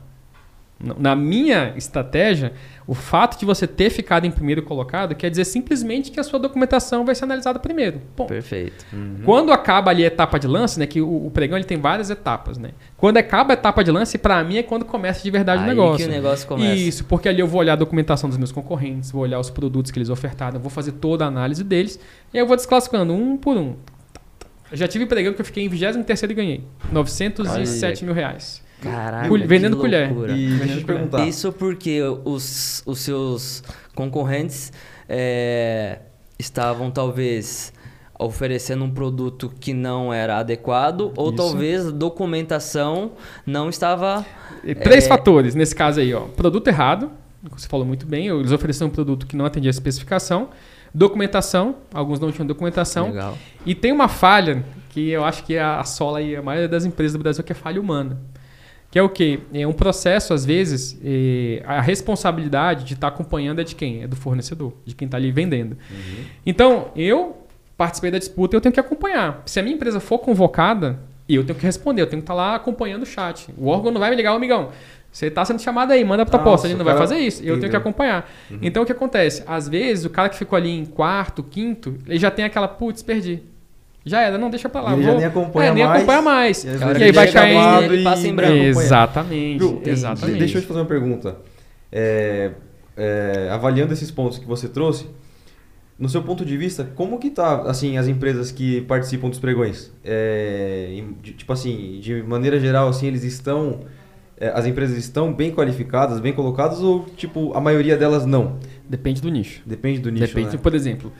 [0.98, 2.52] Na minha estratégia,
[2.86, 6.38] o fato de você ter ficado em primeiro colocado quer dizer simplesmente que a sua
[6.38, 8.00] documentação vai ser analisada primeiro.
[8.26, 8.84] Perfeito.
[8.92, 9.20] Uhum.
[9.24, 12.10] Quando acaba ali a etapa de lance, né, que o, o, pregão ele tem várias
[12.10, 12.70] etapas, né?
[12.96, 15.68] Quando acaba a etapa de lance, para mim é quando começa de verdade Aí o
[15.68, 16.04] negócio.
[16.04, 16.74] que o negócio começa.
[16.74, 19.92] Isso, porque ali eu vou olhar a documentação dos meus concorrentes, vou olhar os produtos
[19.92, 22.00] que eles ofertaram, vou fazer toda a análise deles
[22.34, 23.76] e aí eu vou desclassificando um por um.
[24.70, 26.64] Eu já tive pregão que eu fiquei em 23 e ganhei.
[26.90, 28.61] 907 mil reais.
[28.82, 30.10] Caraca, vendendo colher.
[30.30, 31.26] E deixa eu te perguntar.
[31.26, 33.62] Isso porque os, os seus
[33.94, 34.72] concorrentes
[35.08, 36.00] é,
[36.38, 37.72] estavam talvez
[38.18, 41.36] oferecendo um produto que não era adequado ou Isso.
[41.36, 43.12] talvez a documentação
[43.44, 44.24] não estava
[44.82, 45.08] três é...
[45.08, 47.10] fatores nesse caso aí ó produto errado
[47.50, 50.50] você falou muito bem eles ofereceram um produto que não atendia a especificação
[50.94, 53.36] documentação alguns não tinham documentação Legal.
[53.66, 57.22] e tem uma falha que eu acho que assola aí a maioria das empresas do
[57.22, 58.20] Brasil que é falha humana
[58.92, 59.40] que é o quê?
[59.54, 61.00] É um processo, às vezes,
[61.64, 64.02] a responsabilidade de estar tá acompanhando é de quem?
[64.02, 65.78] É do fornecedor, de quem está ali vendendo.
[65.90, 66.24] Uhum.
[66.44, 67.38] Então, eu
[67.74, 69.42] participei da disputa e eu tenho que acompanhar.
[69.46, 72.50] Se a minha empresa for convocada, eu tenho que responder, eu tenho que estar tá
[72.50, 73.48] lá acompanhando o chat.
[73.56, 74.68] O órgão não vai me ligar, amigão.
[75.10, 76.66] Você está sendo chamado aí, manda a proposta.
[76.66, 77.42] Ele não vai fazer isso.
[77.42, 78.30] Eu tenho que acompanhar.
[78.50, 78.58] Uhum.
[78.60, 79.42] Então, o que acontece?
[79.46, 83.02] Às vezes, o cara que ficou ali em quarto, quinto, ele já tem aquela, putz,
[83.02, 83.42] perdi.
[84.04, 84.92] Já era, não deixa pra lá.
[84.92, 85.12] ele vou...
[85.12, 85.96] já nem acompanha é, nem mais.
[85.98, 86.64] acompanha mais.
[86.64, 87.84] E, e aí vai cair.
[87.84, 88.54] Ele passa em branco.
[88.54, 89.58] Exatamente.
[89.58, 90.38] Viu, exatamente.
[90.38, 91.36] Deixa eu te fazer uma pergunta.
[91.90, 92.50] É,
[92.96, 95.06] é, avaliando esses pontos que você trouxe,
[95.98, 99.92] no seu ponto de vista, como que tá assim as empresas que participam dos pregões?
[100.04, 103.80] É, de, tipo assim, de maneira geral, assim, eles estão
[104.42, 108.58] é, as empresas estão bem qualificadas, bem colocadas ou tipo a maioria delas não?
[108.88, 109.62] Depende do nicho.
[109.64, 110.26] Depende do nicho.
[110.26, 110.60] Depende, né?
[110.60, 111.12] por exemplo,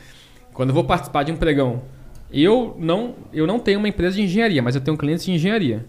[0.53, 1.83] quando eu vou participar de um pregão
[2.31, 5.85] eu não, eu não tenho uma empresa de engenharia, mas eu tenho clientes de engenharia.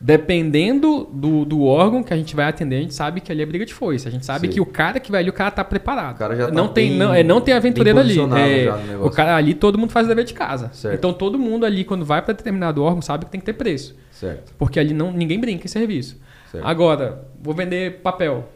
[0.00, 3.46] Dependendo do, do órgão que a gente vai atender, a gente sabe que ali é
[3.46, 4.06] briga de foice.
[4.06, 4.52] A gente sabe Sim.
[4.52, 6.16] que o cara que vai ali, o cara tá preparado.
[6.16, 8.18] O cara já tá não tem, bem, não, é, não tem aventureiro ali.
[8.18, 10.70] É, o cara ali, todo mundo faz o dever de casa.
[10.74, 10.94] Certo.
[10.94, 13.96] Então todo mundo ali, quando vai para determinado órgão, sabe que tem que ter preço.
[14.10, 14.52] Certo.
[14.58, 16.20] Porque ali não, ninguém brinca em serviço.
[16.52, 16.66] Certo.
[16.66, 18.48] Agora, vou vender papel.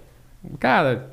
[0.60, 1.10] Cara,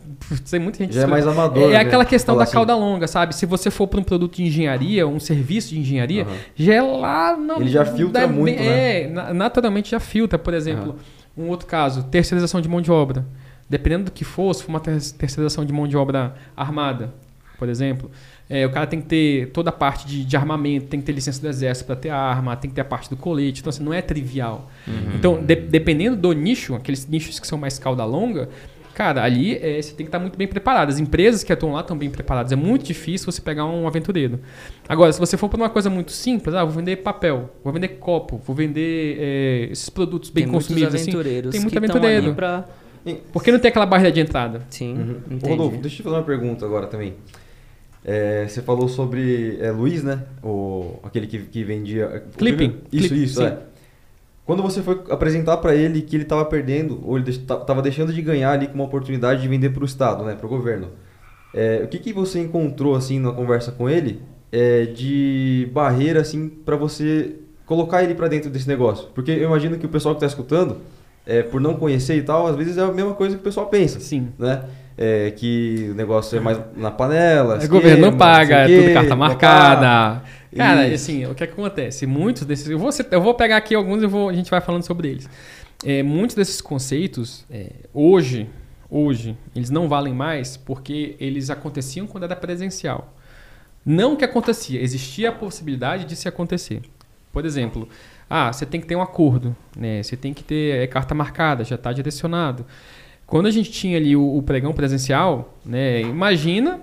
[0.49, 0.93] tem muita gente.
[0.93, 1.69] Já é mais amador.
[1.69, 1.77] É, né?
[1.77, 2.53] aquela questão da assim.
[2.53, 3.35] cauda longa, sabe?
[3.35, 6.35] Se você for para um produto de engenharia, um serviço de engenharia, uhum.
[6.55, 7.35] já é lá.
[7.35, 9.33] Não, Ele já filtra muito, é, né?
[9.33, 10.37] naturalmente já filtra.
[10.37, 10.95] Por exemplo,
[11.35, 11.45] uhum.
[11.45, 13.25] um outro caso, terceirização de mão de obra.
[13.67, 17.11] Dependendo do que for, se for uma terceirização de mão de obra armada,
[17.57, 18.11] por exemplo,
[18.47, 21.13] é, o cara tem que ter toda a parte de, de armamento, tem que ter
[21.13, 23.61] licença do exército para ter arma, tem que ter a parte do colete.
[23.61, 24.69] Então, assim, não é trivial.
[24.87, 25.15] Uhum.
[25.15, 28.49] Então, de, dependendo do nicho, aqueles nichos que são mais cauda longa,
[28.95, 30.87] Cara, ali é, você tem que estar muito bem preparado.
[30.87, 32.53] As empresas que atuam lá estão bem preparadas.
[32.53, 34.39] É muito difícil você pegar um aventureiro.
[34.87, 37.89] Agora, se você for para uma coisa muito simples, ah, vou vender papel, vou vender
[37.89, 40.95] copo, vou vender é, esses produtos bem tem consumidos.
[40.95, 42.33] Assim, tem muito aventureiro.
[42.33, 42.63] Pra...
[43.33, 44.61] Porque não tem aquela barreira de entrada.
[44.69, 45.19] Sim.
[45.29, 45.39] Uhum.
[45.43, 47.15] Rodolfo, deixa eu te fazer uma pergunta agora também.
[48.05, 50.23] É, você falou sobre é, Luiz, né?
[50.41, 52.23] O, aquele que, que vendia.
[52.37, 52.77] Clipping.
[52.93, 53.59] Isso, Clip, isso, é.
[54.45, 58.21] Quando você foi apresentar para ele que ele estava perdendo, ou ele estava deixando de
[58.21, 60.89] ganhar ali com uma oportunidade de vender para o Estado, né, para o governo,
[61.53, 66.47] é, o que, que você encontrou assim na conversa com ele é, de barreira assim
[66.47, 69.07] para você colocar ele para dentro desse negócio?
[69.15, 70.77] Porque eu imagino que o pessoal que está escutando,
[71.25, 73.65] é, por não conhecer e tal, às vezes é a mesma coisa que o pessoal
[73.65, 73.99] pensa.
[73.99, 74.27] Sim.
[74.37, 74.61] Né?
[74.95, 77.57] É, que o negócio é mais na panela.
[77.63, 80.21] O governo não paga, é tudo carta marcada.
[80.55, 82.05] Cara, assim, o que, é que acontece?
[82.05, 82.67] Muitos desses.
[82.69, 85.29] Eu vou, eu vou pegar aqui alguns e vou, a gente vai falando sobre eles.
[85.83, 88.49] É, muitos desses conceitos, é, hoje,
[88.89, 93.13] hoje, eles não valem mais porque eles aconteciam quando era presencial.
[93.85, 96.81] Não que acontecia, existia a possibilidade de se acontecer.
[97.31, 97.87] Por exemplo,
[98.29, 100.01] ah, você tem que ter um acordo, né?
[100.01, 102.65] Você tem que ter é, carta marcada, já está direcionado.
[103.27, 106.01] Quando a gente tinha ali o, o pregão presencial, né?
[106.01, 106.81] Imagina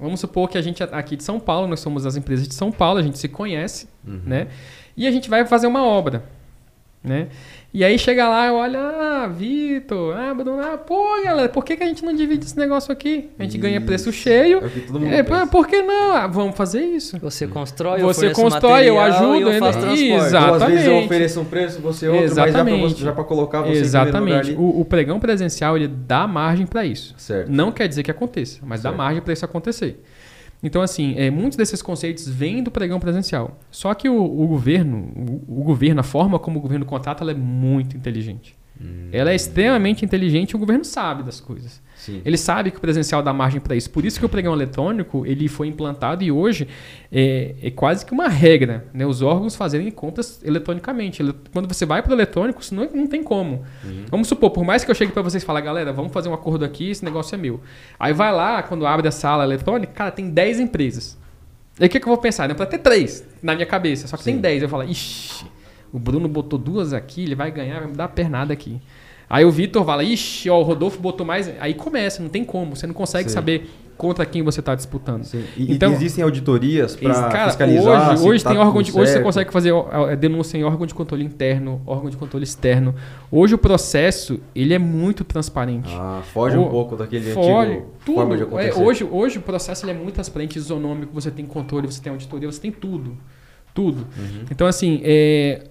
[0.00, 2.70] Vamos supor que a gente aqui de São Paulo, nós somos as empresas de São
[2.70, 4.20] Paulo, a gente se conhece, uhum.
[4.24, 4.48] né?
[4.96, 6.24] E a gente vai fazer uma obra.
[7.02, 7.28] né?
[7.72, 11.82] E aí chega lá, olha, ah, Vitor, ah, Bruno, ah, pô, galera, por que, que
[11.82, 13.28] a gente não divide esse negócio aqui?
[13.38, 13.60] A gente isso.
[13.60, 14.62] ganha preço cheio.
[15.10, 16.14] É, é por que não?
[16.14, 17.18] Ah, vamos fazer isso.
[17.18, 20.12] Você constrói, você constrói, eu ajudo, eu faço transporte.
[20.12, 20.48] Exatamente.
[20.48, 22.82] Ou às vezes eu ofereço um preço, você outro, Exatamente.
[22.82, 24.52] mas já para colocar você Exatamente.
[24.52, 27.14] O, o, pregão presencial ele dá margem para isso.
[27.18, 27.52] Certo.
[27.52, 28.94] Não quer dizer que aconteça, mas certo.
[28.94, 30.02] dá margem para isso acontecer.
[30.62, 33.58] Então, assim, é, muitos desses conceitos vêm do pregão presencial.
[33.70, 35.12] Só que o, o governo,
[35.46, 38.56] o, o, governo, a forma como o governo contrata, ela é muito inteligente.
[38.80, 39.08] Hum.
[39.12, 41.80] Ela é extremamente inteligente e o governo sabe das coisas.
[42.08, 42.22] Sim.
[42.24, 43.90] Ele sabe que o presencial dá margem para isso.
[43.90, 46.66] Por isso que o pregão eletrônico ele foi implantado e hoje
[47.12, 49.04] é, é quase que uma regra, né?
[49.04, 51.22] Os órgãos fazerem compras eletronicamente.
[51.52, 53.62] Quando você vai para o eletrônico, isso não, não tem como.
[53.84, 54.04] Uhum.
[54.10, 56.34] Vamos supor, por mais que eu chegue para vocês e fale, galera, vamos fazer um
[56.34, 57.60] acordo aqui, esse negócio é meu.
[58.00, 61.18] Aí vai lá, quando abre a sala eletrônica, cara, tem 10 empresas.
[61.78, 62.48] E o que, que eu vou pensar?
[62.48, 62.54] Né?
[62.54, 64.32] Para ter três na minha cabeça, só que Sim.
[64.32, 64.62] tem 10.
[64.62, 65.44] Eu falo, ixi,
[65.92, 68.80] o Bruno botou duas aqui, ele vai ganhar, vai me dar a pernada aqui.
[69.28, 71.52] Aí o Vitor fala, ixi, ó, o Rodolfo botou mais.
[71.60, 72.74] Aí começa, não tem como.
[72.74, 73.34] Você não consegue Sim.
[73.34, 75.26] saber contra quem você está disputando.
[75.56, 78.12] E, então, existem auditorias para fiscalizar?
[78.12, 79.72] Hoje, hoje, tá tem órgão de, hoje você consegue fazer
[80.18, 82.94] denúncia em órgão de controle interno, órgão de controle externo.
[83.30, 85.90] Hoje o processo ele é muito transparente.
[85.92, 88.80] Ah, foge o, um pouco daquele foge, antigo tudo, forma de é, acontecer.
[88.80, 92.12] É, hoje, hoje o processo ele é muito transparente, isonômico, você tem controle, você tem
[92.12, 93.18] auditoria, você tem tudo.
[93.74, 94.06] Tudo.
[94.16, 94.44] Uhum.
[94.50, 95.64] Então, assim, é,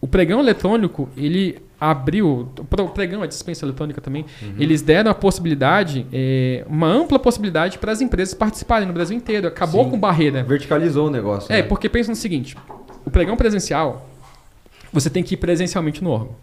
[0.00, 4.54] o pregão eletrônico, ele abriu, o pregão, a dispensa eletrônica também, uhum.
[4.58, 9.48] eles deram a possibilidade, é, uma ampla possibilidade para as empresas participarem no Brasil inteiro.
[9.48, 9.90] Acabou Sim.
[9.90, 10.42] com barreira.
[10.42, 11.52] Verticalizou o negócio.
[11.52, 11.62] É, né?
[11.62, 12.56] porque pensa no seguinte:
[13.04, 14.08] o pregão presencial,
[14.92, 16.36] você tem que ir presencialmente no órgão.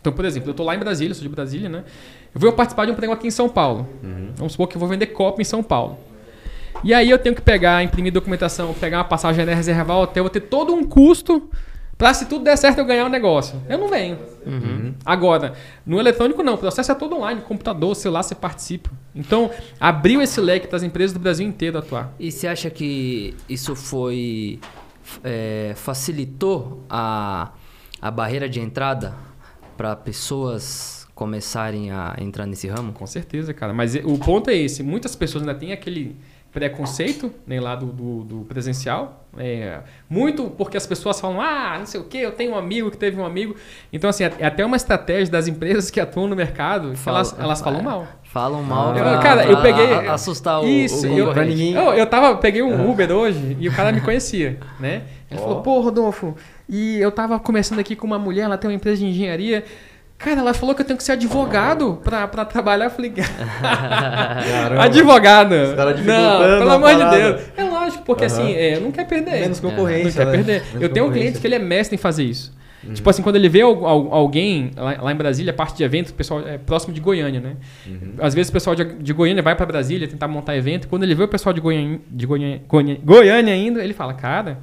[0.00, 1.84] Então, por exemplo, eu estou lá em Brasília, sou de Brasília, né?
[2.34, 3.86] Eu vou participar de um pregão aqui em São Paulo.
[4.02, 4.30] Uhum.
[4.36, 5.98] Vamos supor que eu vou vender copo em São Paulo.
[6.82, 10.30] E aí eu tenho que pegar, imprimir documentação, pegar uma passagem reservar o hotel, vou
[10.30, 11.50] ter todo um custo
[12.00, 13.60] Pra se tudo der certo eu ganhar o um negócio.
[13.68, 14.18] Eu não venho.
[14.46, 14.94] Uhum.
[15.04, 15.52] Agora,
[15.84, 16.54] no eletrônico não.
[16.54, 17.42] O processo é todo online.
[17.42, 18.90] Computador, celular, você participa.
[19.14, 22.14] Então, abriu esse leque para as empresas do Brasil inteiro atuar.
[22.18, 24.58] E você acha que isso foi...
[25.22, 27.52] É, facilitou a,
[28.00, 29.12] a barreira de entrada
[29.76, 32.94] para pessoas começarem a entrar nesse ramo?
[32.94, 33.74] Com certeza, cara.
[33.74, 34.82] Mas o ponto é esse.
[34.82, 36.16] Muitas pessoas ainda têm aquele
[36.52, 39.26] preconceito nem lá do, do, do presencial.
[39.38, 42.90] É, muito porque as pessoas falam, ah, não sei o que, eu tenho um amigo
[42.90, 43.54] que teve um amigo.
[43.92, 47.60] Então, assim, é até uma estratégia das empresas que atuam no mercado Fala, elas, elas
[47.60, 48.08] falam mal.
[48.24, 48.96] Falam mal.
[48.96, 49.92] Eu, cara, eu peguei.
[49.92, 53.72] A, assustar o, isso, o eu, eu, eu tava, peguei um Uber hoje e o
[53.72, 55.02] cara me conhecia, né?
[55.30, 55.42] Ele oh.
[55.44, 56.36] falou, pô, Rodolfo,
[56.68, 59.64] e eu tava começando aqui com uma mulher, ela tem uma empresa de engenharia.
[60.20, 62.84] Cara, ela falou que eu tenho que ser advogado pra, pra trabalhar.
[62.84, 63.10] Eu falei,
[64.78, 65.54] advogado.
[66.04, 67.42] Não, pelo amor de Deus.
[67.56, 68.30] É lógico, porque uhum.
[68.30, 69.40] assim, é, não quer perder.
[69.40, 70.22] Menos concorrência.
[70.22, 70.44] Não quer né?
[70.44, 70.66] perder.
[70.66, 72.52] Menos eu tenho um cliente que ele é mestre em fazer isso.
[72.84, 72.92] Uhum.
[72.92, 76.58] Tipo assim, quando ele vê alguém lá, em Brasília, parte de evento, o pessoal é
[76.58, 77.56] próximo de Goiânia, né?
[77.86, 78.12] Uhum.
[78.18, 80.86] Às vezes o pessoal de, Goiânia vai para Brasília tentar montar evento.
[80.86, 82.60] Quando ele vê o pessoal de Goiânia, de Goiânia,
[83.02, 84.58] Goiânia ainda, ele fala, cara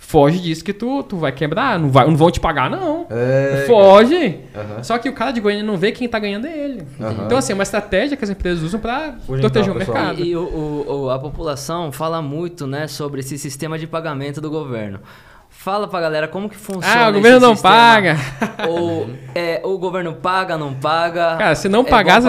[0.00, 3.06] foge disso que tu, tu vai quebrar, não, vai, não vão te pagar, não.
[3.10, 4.40] É, foge.
[4.54, 4.82] Uhum.
[4.82, 6.82] Só que o cara de Goiânia não vê quem tá ganhando é ele.
[6.98, 7.26] Uhum.
[7.26, 10.20] Então, assim, é uma estratégia que as empresas usam para proteger o mercado.
[10.20, 14.50] E, e o, o, a população fala muito né, sobre esse sistema de pagamento do
[14.50, 14.98] governo.
[15.60, 17.04] Fala pra galera como que funciona.
[17.04, 17.74] Ah, o governo não sistema.
[17.74, 18.16] paga.
[18.66, 21.36] Ou é, o governo paga, não paga.
[21.36, 22.28] Cara, se não é pagasse,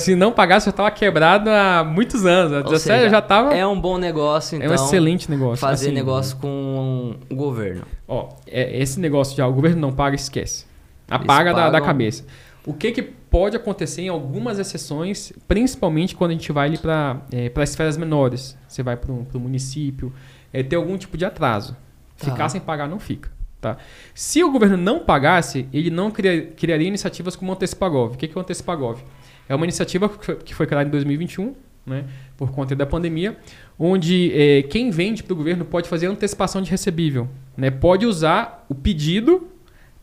[0.00, 2.54] se não pagasse, eu tava quebrado há muitos anos.
[2.54, 3.54] Há 17 seja, já tava.
[3.54, 4.66] É um bom negócio, então.
[4.66, 5.58] É um então, excelente negócio.
[5.58, 7.82] Fazer assim, negócio com o governo.
[8.08, 10.64] Ó, é, esse negócio de ah, o governo não paga, esquece.
[11.06, 12.24] Apaga da, da cabeça.
[12.64, 17.18] O que, que pode acontecer em algumas exceções, principalmente quando a gente vai ali para
[17.30, 18.56] é, esferas menores.
[18.66, 20.10] Você vai para o município,
[20.50, 21.76] é, ter algum tipo de atraso.
[22.18, 22.30] Tá.
[22.30, 23.30] Ficar sem pagar não fica.
[23.60, 23.78] Tá?
[24.14, 28.14] Se o governo não pagasse, ele não criaria, criaria iniciativas como o Antecipagov.
[28.14, 29.02] O que é o Antecipagov?
[29.48, 31.54] É uma iniciativa que foi criada em 2021,
[31.86, 32.04] né,
[32.36, 33.36] por conta da pandemia,
[33.78, 37.28] onde é, quem vende para o governo pode fazer antecipação de recebível.
[37.56, 39.48] Né, pode usar o pedido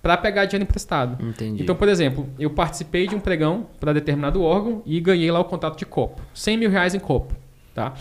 [0.02, 1.24] para pegar dinheiro emprestado.
[1.24, 1.62] Entendi.
[1.62, 5.46] Então, por exemplo, eu participei de um pregão para determinado órgão e ganhei lá o
[5.46, 6.22] contrato de copo.
[6.34, 7.36] 100 mil reais em copo.
[7.74, 7.94] Tá?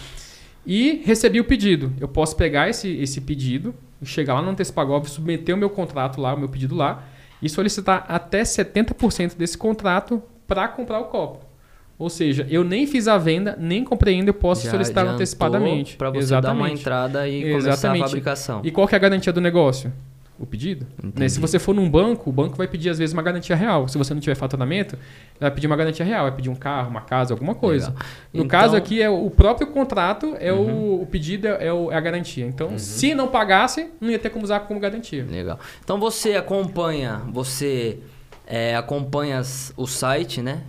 [0.66, 1.92] E recebi o pedido.
[2.00, 6.34] Eu posso pegar esse, esse pedido, chegar lá no Antecipagov, submeter o meu contrato lá,
[6.34, 7.04] o meu pedido lá,
[7.42, 11.50] e solicitar até 70% desse contrato para comprar o copo.
[11.98, 15.96] Ou seja, eu nem fiz a venda, nem comprei ainda, eu posso Já solicitar antecipadamente.
[15.96, 16.58] Para você Exatamente.
[16.58, 18.02] dar uma entrada e começar Exatamente.
[18.02, 18.60] a fabricação.
[18.64, 19.92] E qual que é a garantia do negócio?
[20.40, 20.86] O pedido.
[21.14, 21.28] Né?
[21.28, 23.86] Se você for num banco, o banco vai pedir às vezes uma garantia real.
[23.86, 24.98] Se você não tiver faturamento,
[25.38, 27.88] vai pedir uma garantia real, vai pedir um carro, uma casa, alguma coisa.
[27.88, 28.02] Legal.
[28.32, 28.48] No então...
[28.48, 30.94] caso aqui, é o próprio contrato, é uhum.
[30.94, 32.46] o, o, pedido é, o, é, a garantia.
[32.46, 32.78] Então, uhum.
[32.78, 35.26] se não pagasse, não ia ter como usar como garantia.
[35.30, 35.60] Legal.
[35.84, 37.98] Então você acompanha, você
[38.46, 39.42] é, acompanha
[39.76, 40.62] o site, né?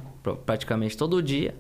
[0.46, 1.56] Praticamente todo dia.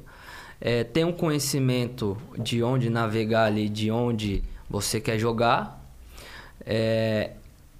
[0.60, 5.82] É, tem um conhecimento de onde navegar ali, de onde você quer jogar.
[6.66, 7.32] É,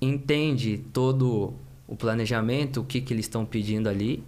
[0.02, 1.54] entende todo
[1.88, 4.24] o planejamento, o que, que eles estão pedindo ali.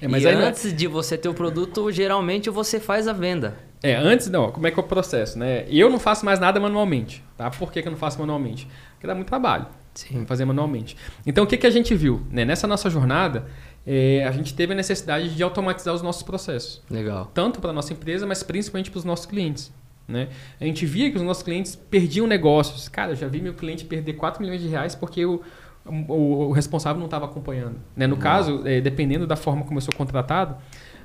[0.00, 3.56] É, mas e aí, antes de você ter o produto, geralmente você faz a venda.
[3.82, 5.66] É, antes não, como é que é o processo, né?
[5.68, 7.50] Eu não faço mais nada manualmente, tá?
[7.50, 8.68] Por que, que eu não faço manualmente?
[8.92, 9.66] Porque dá muito trabalho.
[9.94, 10.26] Sim.
[10.26, 10.96] Fazer manualmente.
[11.26, 12.20] Então, o que, que a gente viu?
[12.30, 12.44] Né?
[12.44, 13.46] Nessa nossa jornada,
[13.86, 16.82] é, a gente teve a necessidade de automatizar os nossos processos.
[16.90, 17.30] Legal.
[17.32, 19.72] Tanto para a nossa empresa, mas principalmente para os nossos clientes.
[20.08, 20.28] Né?
[20.60, 22.88] A gente via que os nossos clientes perdiam negócios.
[22.88, 25.42] Cara, eu já vi meu cliente perder 4 milhões de reais porque o,
[25.84, 27.76] o, o responsável não estava acompanhando.
[27.96, 28.06] Né?
[28.06, 30.56] No caso, é, dependendo da forma como eu sou contratado,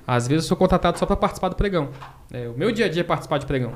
[0.06, 1.90] às vezes eu sou contratado só para participar do pregão.
[2.32, 3.74] É, o meu dia a dia é participar de pregão.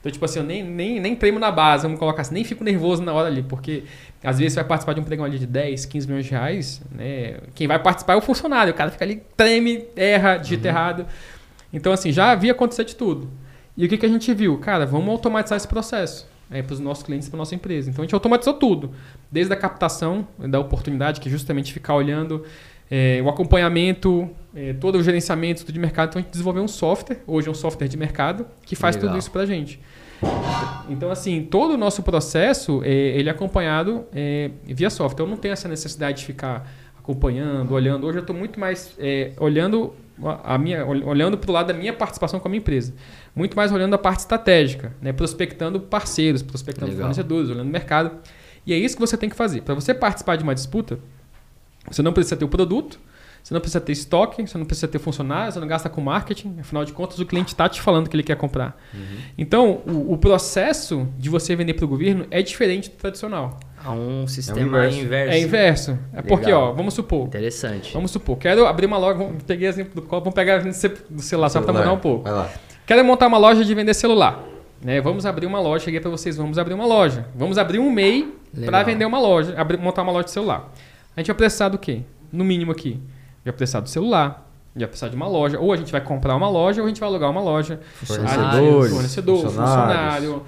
[0.00, 2.64] Então, tipo assim, eu nem, nem, nem tremo na base, vamos colocar assim, nem fico
[2.64, 3.84] nervoso na hora ali, porque
[4.24, 6.80] às vezes você vai participar de um pregão ali de 10, 15 milhões de reais,
[6.90, 7.38] né?
[7.54, 10.74] Quem vai participar é o funcionário, o cara fica ali, treme, erra, digita uhum.
[10.74, 11.06] errado.
[11.70, 13.28] Então, assim, já havia acontecido de tudo.
[13.80, 14.58] E o que, que a gente viu?
[14.58, 17.88] Cara, vamos automatizar esse processo é, para os nossos clientes, para nossa empresa.
[17.88, 18.90] Então a gente automatizou tudo,
[19.32, 22.44] desde a captação da oportunidade, que é justamente ficar olhando
[22.90, 26.10] é, o acompanhamento, é, todo o gerenciamento tudo de mercado.
[26.10, 29.12] Então a gente desenvolveu um software, hoje é um software de mercado, que faz Legal.
[29.12, 29.80] tudo isso para a gente.
[30.90, 34.04] Então, assim, todo o nosso processo, é, ele é acompanhado
[34.66, 35.24] via software.
[35.24, 38.06] Eu não tenho essa necessidade de ficar acompanhando, olhando.
[38.06, 38.94] Hoje eu estou muito mais
[39.38, 39.94] olhando
[40.44, 42.94] a minha, olhando para o lado da minha participação com a minha empresa.
[43.34, 45.12] Muito mais olhando a parte estratégica, né?
[45.12, 47.02] prospectando parceiros, prospectando Legal.
[47.02, 48.18] fornecedores, olhando o mercado.
[48.66, 49.62] E é isso que você tem que fazer.
[49.62, 50.98] Para você participar de uma disputa,
[51.90, 52.98] você não precisa ter o produto,
[53.42, 56.56] você não precisa ter estoque, você não precisa ter funcionários, você não gasta com marketing.
[56.60, 58.78] Afinal de contas, o cliente está te falando que ele quer comprar.
[58.92, 59.18] Uhum.
[59.38, 63.58] Então, o, o, processo de você vender para o governo é diferente do tradicional.
[63.82, 65.32] Há um sistema é inverso.
[65.32, 65.98] É inverso.
[66.12, 67.26] É porque, ó, vamos supor.
[67.26, 67.92] Interessante.
[67.94, 69.18] Vamos supor, quero abrir uma loja.
[69.18, 72.28] Vamos, peguei exemplo do copo, vamos pegar do celular só para mudar um pouco.
[72.86, 74.44] Quero montar uma loja de vender celular.
[74.82, 75.00] Né?
[75.00, 75.84] Vamos abrir uma loja.
[75.84, 77.26] Cheguei para vocês, vamos abrir uma loja.
[77.34, 80.72] Vamos abrir um MEI para vender uma loja, abrir, montar uma loja de celular.
[81.16, 82.02] A gente vai precisar do quê?
[82.32, 83.00] No mínimo aqui.
[83.44, 85.58] Vai precisar do celular, vai precisar de uma loja.
[85.58, 87.80] Ou a gente vai comprar uma loja ou a gente vai alugar uma loja.
[88.04, 90.42] Fornecedores, fornecedor, funcionário.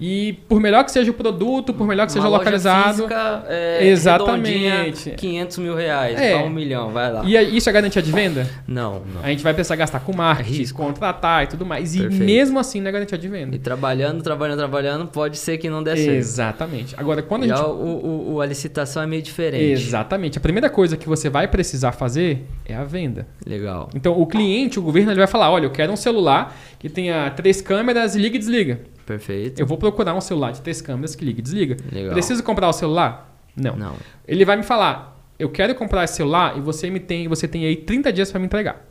[0.00, 2.96] E por melhor que seja o produto, por melhor que Uma seja localizado.
[2.96, 5.10] Física, é, exatamente.
[5.10, 6.36] 500 mil reais, é.
[6.36, 7.22] um milhão, vai lá.
[7.24, 8.48] E isso é garantia de venda?
[8.66, 9.22] Não, não.
[9.22, 11.94] A gente vai precisar gastar com marketing, é contratar e tudo mais.
[11.94, 12.24] E Perfeito.
[12.24, 13.54] mesmo assim não é garantia de venda.
[13.54, 16.10] E trabalhando, trabalhando, trabalhando, pode ser que não dê certo.
[16.16, 16.94] Exatamente.
[16.96, 17.66] Agora, quando e a gente.
[17.66, 19.82] O, o, a licitação é meio diferente.
[19.82, 20.38] Exatamente.
[20.38, 23.26] A primeira coisa que você vai precisar fazer é a venda.
[23.44, 23.90] Legal.
[23.94, 27.30] Então, o cliente, o governo, ele vai falar: olha, eu quero um celular que tenha
[27.30, 28.80] três câmeras, liga e desliga.
[29.10, 29.60] Perfeito.
[29.60, 31.76] Eu vou procurar um celular de três câmeras que liga e desliga.
[31.90, 32.12] Legal.
[32.12, 33.36] Preciso comprar o celular?
[33.56, 33.74] Não.
[33.74, 33.96] Não.
[34.26, 37.64] Ele vai me falar, eu quero comprar esse celular e você me tem, você tem
[37.64, 38.86] aí 30 dias para me entregar.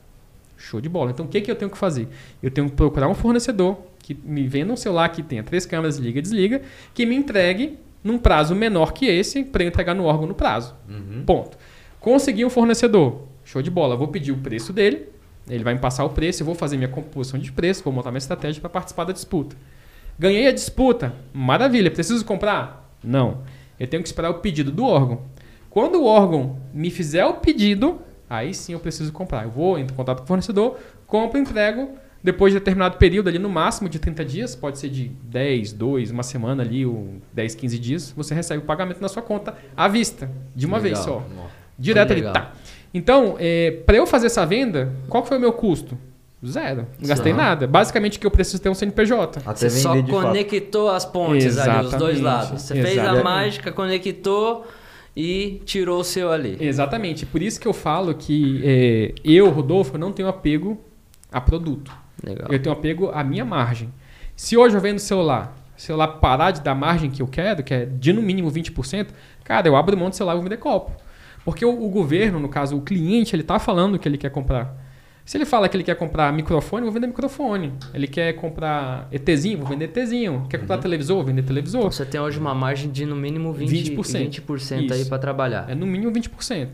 [0.57, 1.11] Show de bola.
[1.11, 2.09] Então o que, que eu tenho que fazer?
[2.43, 5.95] Eu tenho que procurar um fornecedor que me venda um celular que tenha três câmeras,
[5.95, 6.61] liga e desliga,
[6.93, 10.75] que me entregue num prazo menor que esse para eu entregar no órgão no prazo.
[10.89, 11.23] Uhum.
[11.25, 11.57] Ponto.
[12.01, 13.21] Consegui um fornecedor.
[13.45, 13.95] Show de bola.
[13.95, 15.07] Vou pedir o preço dele.
[15.49, 18.11] Ele vai me passar o preço, eu vou fazer minha composição de preço, vou montar
[18.11, 19.55] minha estratégia para participar da disputa.
[20.19, 21.13] Ganhei a disputa.
[21.33, 21.89] Maravilha.
[21.89, 22.93] Preciso comprar?
[23.01, 23.39] Não.
[23.79, 25.21] Eu tenho que esperar o pedido do órgão.
[25.69, 29.45] Quando o órgão me fizer o pedido, aí sim eu preciso comprar.
[29.45, 30.77] Eu vou, entro em contato com o fornecedor,
[31.07, 31.91] compro, entrego.
[32.21, 36.11] Depois de determinado período ali, no máximo de 30 dias, pode ser de 10, 2,
[36.11, 39.87] uma semana ali, ou 10, 15 dias, você recebe o pagamento na sua conta à
[39.87, 41.01] vista, de uma Legal.
[41.01, 41.25] vez só.
[41.77, 42.23] Direto ali.
[42.23, 42.51] Tá.
[42.93, 45.97] Então, é, para eu fazer essa venda, qual foi o meu custo?
[46.45, 46.87] Zero.
[46.99, 47.67] Não gastei nada.
[47.67, 49.41] Basicamente o que eu preciso ter um CNPJ.
[49.45, 50.95] Até Você só conectou fato.
[50.95, 51.79] as pontes Exatamente.
[51.79, 52.61] ali, os dois lados.
[52.61, 52.95] Você Exatamente.
[52.95, 54.65] fez a mágica, conectou
[55.15, 56.55] e tirou o seu ali.
[56.59, 57.25] Exatamente.
[57.25, 60.79] Por isso que eu falo que é, eu, Rodolfo, não tenho apego
[61.29, 61.91] a produto.
[62.23, 62.47] Legal.
[62.49, 63.93] Eu tenho apego à minha margem.
[64.35, 67.85] Se hoje eu vendo celular, celular parar de dar margem que eu quero, que é
[67.85, 69.07] de no mínimo 20%,
[69.43, 70.91] cara, eu abro mão do celular e vou vender copo.
[71.43, 74.73] Porque o, o governo, no caso, o cliente, ele está falando que ele quer comprar.
[75.29, 77.71] Se ele fala que ele quer comprar microfone, vou vender microfone.
[77.93, 80.47] Ele quer comprar ETzinho, vou vender ETzinho.
[80.49, 80.81] Quer comprar uhum.
[80.81, 81.81] televisor, vou vender televisor.
[81.81, 83.93] Então, você tem hoje uma margem de no mínimo 20%,
[84.43, 85.69] 20%, 20 aí para trabalhar.
[85.69, 86.69] É no mínimo 20%.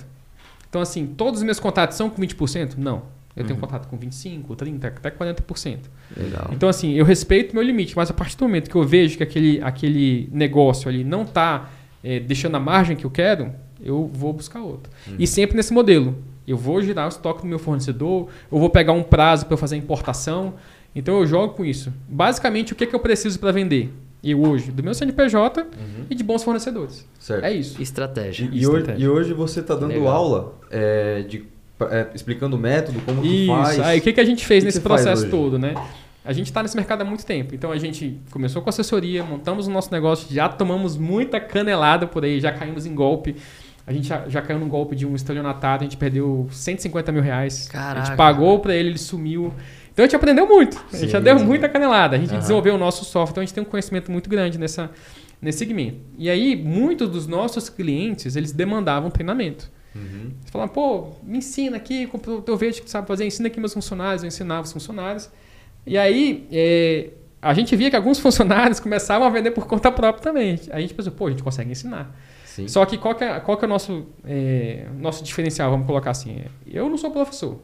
[0.70, 2.76] Então, assim, todos os meus contatos são com 20%?
[2.78, 3.02] Não.
[3.36, 3.48] Eu uhum.
[3.48, 5.80] tenho contato com 25%, 30%, até 40%.
[6.16, 6.50] Legal.
[6.54, 9.24] Então, assim, eu respeito meu limite, mas a partir do momento que eu vejo que
[9.24, 13.52] aquele, aquele negócio ali não está é, deixando a margem que eu quero,
[13.84, 14.90] eu vou buscar outro.
[15.10, 15.16] Uhum.
[15.20, 16.16] E sempre nesse modelo.
[16.48, 19.76] Eu vou girar o estoque do meu fornecedor, eu vou pegar um prazo para fazer
[19.76, 20.54] importação.
[20.96, 21.92] Então eu jogo com isso.
[22.08, 23.92] Basicamente, o que, é que eu preciso para vender?
[24.24, 26.06] Eu hoje, do meu CNPJ uhum.
[26.10, 27.08] e de bons fornecedores.
[27.20, 27.44] Certo.
[27.44, 27.80] É isso.
[27.82, 28.50] Estratégia.
[28.52, 30.08] E, e, Hoje, e hoje, você está dando Legal.
[30.08, 31.46] aula é, de,
[31.82, 33.32] é, explicando o método, como isso.
[33.32, 33.80] que faz.
[33.82, 35.76] Aí o que, que a gente fez que nesse que processo todo, né?
[36.24, 37.54] A gente está nesse mercado há muito tempo.
[37.54, 42.26] Então a gente começou com assessoria, montamos o nosso negócio, já tomamos muita canelada por
[42.26, 43.36] aí, já caímos em golpe.
[43.88, 47.22] A gente já, já caiu num golpe de um estelionatário, a gente perdeu 150 mil
[47.22, 47.68] reais.
[47.68, 48.02] Caraca.
[48.02, 49.54] A gente pagou para ele, ele sumiu.
[49.94, 50.78] Então a gente aprendeu muito.
[50.92, 51.46] A gente sim, já deu sim.
[51.46, 52.16] muita canelada.
[52.16, 52.40] A gente uhum.
[52.40, 54.90] desenvolveu o nosso software, então a gente tem um conhecimento muito grande nessa,
[55.40, 56.00] nesse segmento.
[56.18, 59.72] E aí, muitos dos nossos clientes, eles demandavam treinamento.
[59.96, 60.32] Uhum.
[60.42, 62.10] Eles falavam, pô, me ensina aqui,
[62.48, 65.30] eu vejo que sabe fazer, ensina aqui meus funcionários, eu ensinava os funcionários.
[65.86, 70.24] E aí, é, a gente via que alguns funcionários começavam a vender por conta própria
[70.24, 70.60] também.
[70.72, 72.14] Aí a gente pensou, pô, a gente consegue ensinar.
[72.56, 72.70] Sim.
[72.70, 76.12] Só que qual que é, qual que é o nosso, é, nosso diferencial, vamos colocar
[76.12, 76.46] assim?
[76.66, 77.60] Eu não sou professor, eu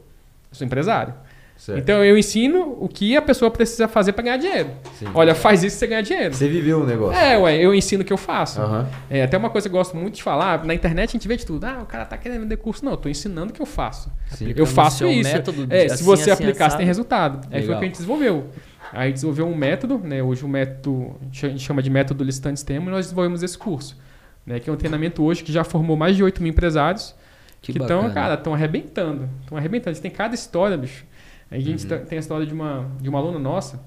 [0.52, 1.14] sou empresário.
[1.56, 1.78] Certo.
[1.78, 4.70] Então eu ensino o que a pessoa precisa fazer para ganhar dinheiro.
[4.98, 5.06] Sim.
[5.14, 6.34] Olha, faz isso e você ganha dinheiro.
[6.34, 7.18] Você viveu o negócio.
[7.18, 8.60] É, ué, eu ensino o que eu faço.
[8.60, 8.84] Uhum.
[9.08, 11.36] É, até uma coisa que eu gosto muito de falar, na internet a gente vê
[11.36, 11.64] de tudo.
[11.64, 12.84] Ah, o cara tá querendo vender curso.
[12.84, 14.12] Não, eu tô ensinando o que eu faço.
[14.32, 14.52] Sim.
[14.54, 15.30] Eu faço isso.
[15.70, 17.48] É, se assim, você assim, aplicar, você tem resultado.
[17.50, 18.48] Aí foi o que a gente desenvolveu.
[18.92, 20.22] Aí desenvolveu um método, né?
[20.22, 23.96] Hoje o método, a gente chama de método Listante Sistema, e nós desenvolvemos esse curso.
[24.44, 27.14] Né, que é um treinamento hoje que já formou mais de 8 mil empresários
[27.60, 29.28] que estão, cara, estão arrebentando.
[29.40, 29.90] Estão arrebentando.
[29.90, 31.04] Eles têm cada história, bicho.
[31.48, 32.04] A gente uhum.
[32.04, 33.80] tem a história de uma, de uma aluna nossa,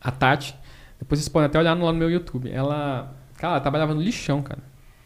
[0.00, 0.56] a Tati.
[0.98, 2.50] Depois vocês podem até olhar no, no meu YouTube.
[2.50, 4.60] Ela, cara, ela trabalhava no lixão, cara.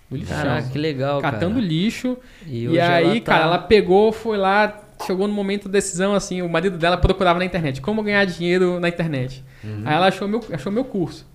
[0.08, 0.36] No lixão.
[0.36, 1.66] Caraca, que legal, Catando cara.
[1.66, 2.16] lixo.
[2.46, 3.32] E, e aí, ela tá...
[3.32, 7.40] cara, ela pegou, foi lá, chegou no momento da decisão, assim, o marido dela procurava
[7.40, 7.80] na internet.
[7.80, 9.44] Como ganhar dinheiro na internet.
[9.64, 9.82] Uhum.
[9.84, 11.31] Aí ela achou meu, achou meu curso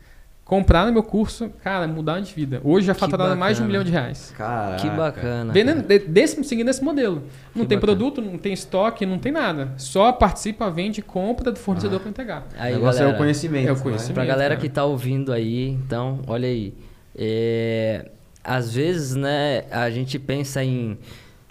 [0.47, 2.61] compraram meu curso, cara, mudar de vida.
[2.63, 4.33] Hoje já faturaram mais de um milhão de reais.
[4.35, 4.81] Caraca.
[4.81, 5.51] Que bacana.
[5.51, 7.23] Vendendo, desse, seguindo esse modelo.
[7.53, 7.97] Não que tem bacana.
[7.97, 9.73] produto, não tem estoque, não tem nada.
[9.77, 11.99] Só participa, vende, compra do fornecedor ah.
[11.99, 12.47] para entregar.
[12.57, 13.67] Aí, o negócio galera, é o conhecimento.
[13.67, 14.07] É o conhecimento.
[14.09, 14.13] Né?
[14.13, 14.61] Pra galera cara.
[14.61, 16.73] que tá ouvindo aí, então, olha aí.
[17.13, 18.09] É,
[18.41, 20.97] às vezes, né, a gente pensa em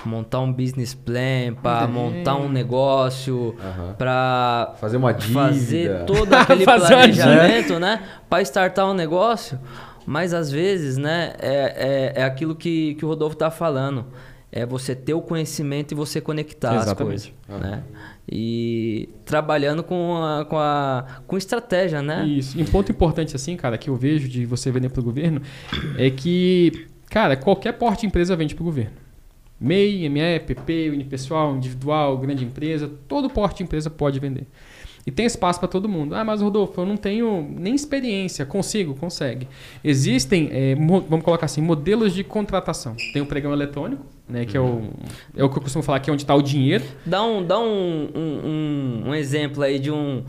[0.07, 3.95] montar um business plan, para montar um negócio, uhum.
[3.99, 8.03] para fazer uma dívida, fazer todo aquele planejamento, né?
[8.31, 9.59] Para startar um negócio.
[10.07, 14.07] Mas às vezes, né, é, é, é aquilo que, que o Rodolfo está falando.
[14.53, 16.93] É você ter o conhecimento e você conectar Exatamente.
[16.93, 17.33] as coisas.
[17.49, 17.59] Uhum.
[17.59, 17.83] Né?
[18.31, 22.25] E trabalhando com a, com a com estratégia, né?
[22.25, 22.57] Isso.
[22.57, 25.43] E um ponto importante, assim, cara, que eu vejo de você vender para o governo
[25.99, 28.93] é que, cara, qualquer porte de empresa vende para o governo.
[29.61, 34.47] MEI, ME, PP, unipessoal, individual, grande empresa, todo porte de empresa pode vender.
[35.07, 36.17] E tem espaço para todo mundo.
[36.17, 38.45] Ah, mas Rodolfo, eu não tenho nem experiência.
[38.45, 38.93] Consigo?
[38.97, 39.47] Consegue.
[39.85, 42.97] Existem, é, vamos colocar assim, modelos de contratação.
[43.13, 44.91] Tem o pregão eletrônico, né, que uhum.
[45.37, 46.85] é, o, é o que eu costumo falar que é onde está o dinheiro.
[47.05, 50.25] Dá um, dá um, um, um exemplo aí de um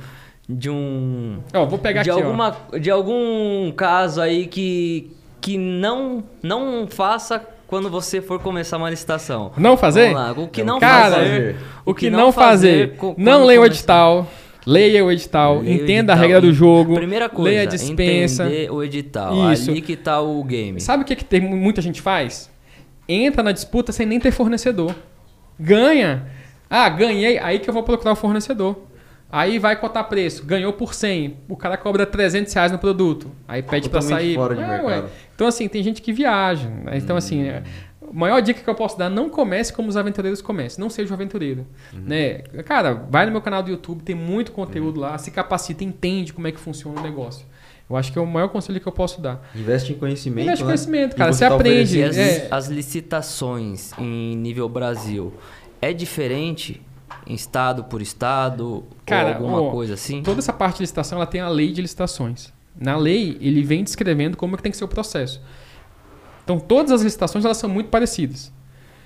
[0.49, 2.77] de um oh, vou pegar de aqui, alguma ó.
[2.77, 5.11] de algum caso aí que
[5.41, 9.51] que não não faça quando você for começar uma licitação?
[9.57, 10.13] Não fazer?
[10.13, 11.55] Lá, o que não Cara, fazer.
[11.85, 12.95] O que, não fazer.
[12.95, 14.27] fazer não leia o edital.
[14.65, 16.17] Leia o edital, leia entenda o edital.
[16.17, 16.95] a regra do jogo.
[16.95, 18.45] Primeira coisa, leia a dispensa.
[18.45, 19.53] entender o edital.
[19.53, 19.71] Isso.
[19.71, 20.81] Ali que tá o game.
[20.81, 22.49] Sabe o que, que tem, muita gente faz?
[23.07, 24.93] Entra na disputa sem nem ter fornecedor.
[25.57, 26.27] Ganha.
[26.69, 27.37] Ah, ganhei.
[27.39, 28.75] Aí que eu vou procurar o fornecedor.
[29.29, 33.61] Aí vai cotar preço, ganhou por 100, o cara cobra 300 reais no produto, aí
[33.61, 34.35] pede para sair.
[34.35, 35.03] Fora de é,
[35.35, 36.69] então assim, tem gente que viaja.
[36.69, 36.97] Né?
[36.97, 37.49] Então assim, hum.
[37.49, 37.63] assim,
[38.09, 41.11] a maior dica que eu posso dar, não comece como os aventureiros começam, não seja
[41.11, 41.67] um aventureiro.
[41.93, 42.03] Uhum.
[42.05, 42.37] Né?
[42.65, 45.07] Cara, vai no meu canal do YouTube, tem muito conteúdo uhum.
[45.07, 47.45] lá, se capacita, entende como é que funciona o negócio.
[47.89, 49.49] Eu acho que é o maior conselho que eu posso dar.
[49.55, 50.45] Investe em conhecimento.
[50.45, 50.69] Investe em né?
[50.69, 51.31] conhecimento, cara.
[51.31, 52.03] Você, você tá aprende.
[52.03, 52.47] As, é...
[52.51, 55.33] as licitações em nível Brasil
[55.81, 56.81] é diferente
[57.27, 60.23] em estado por estado Cara, ou alguma ó, coisa assim?
[60.23, 62.53] Toda essa parte de licitação ela tem a lei de licitações.
[62.79, 65.41] Na lei, ele vem descrevendo como é que tem que ser o processo.
[66.43, 68.53] Então, todas as licitações elas são muito parecidas.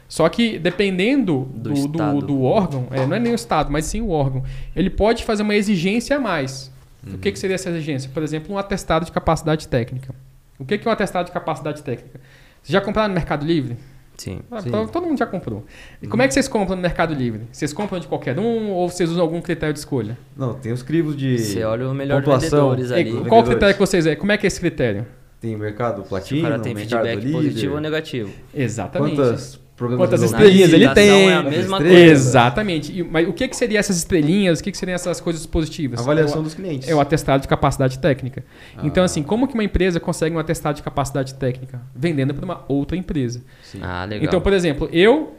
[0.08, 3.86] Só que, dependendo do, do, do, do órgão, é, não é nem o Estado, mas
[3.86, 4.44] sim o órgão,
[4.76, 6.70] ele pode fazer uma exigência a mais.
[7.06, 7.16] Uhum.
[7.16, 8.12] O que, que seria essa exigência?
[8.14, 10.14] Por exemplo, um atestado de capacidade técnica.
[10.60, 12.20] O que, que é um atestado de capacidade técnica?
[12.62, 13.78] Você já compraram no Mercado Livre?
[14.22, 14.42] Sim.
[14.52, 14.70] Ah, sim.
[14.70, 15.66] Todo mundo já comprou.
[16.00, 17.42] E como é que vocês compram no Mercado Livre?
[17.52, 20.16] Vocês compram de qualquer um ou vocês usam algum critério de escolha?
[20.38, 22.70] Não, tem os crivos de Você olha o melhor pontuação.
[22.70, 23.18] vendedores ali.
[23.18, 24.16] E qual o critério que vocês é?
[24.16, 25.08] Como é que é esse critério?
[25.40, 27.32] Tem mercado platino, o cara tem feedback livre.
[27.32, 28.32] positivo ou negativo.
[28.54, 29.16] Exatamente.
[29.16, 29.60] Quantas
[29.98, 31.30] quantas estrelinhas ele tem.
[31.30, 31.94] É a mesma coisa.
[31.94, 33.00] Exatamente.
[33.00, 34.60] E, mas o que, que seriam essas estrelinhas?
[34.60, 36.00] O que, que seriam essas coisas positivas?
[36.00, 36.88] Avaliação o, dos clientes.
[36.88, 38.44] É o atestado de capacidade técnica.
[38.78, 38.82] Ah.
[38.84, 41.82] Então, assim, como que uma empresa consegue um atestado de capacidade técnica?
[41.96, 43.42] Vendendo para uma outra empresa.
[43.64, 43.80] Sim.
[43.82, 44.26] Ah, legal.
[44.26, 45.36] Então, por exemplo, eu...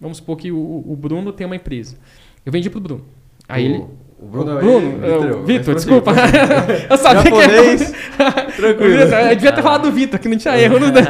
[0.00, 1.96] Vamos supor que o, o Bruno tem uma empresa.
[2.44, 3.04] Eu vendi para o Bruno.
[3.48, 3.74] Aí o...
[3.74, 3.84] ele
[4.18, 6.12] o Bruno, Bruno é, Vitor, desculpa.
[6.88, 8.32] eu sabia Japonês, que era.
[8.52, 9.04] Tranquilo.
[9.04, 10.78] Vitor, eu devia ter falado do Vitor, que não tinha erro.
[10.78, 11.00] Né?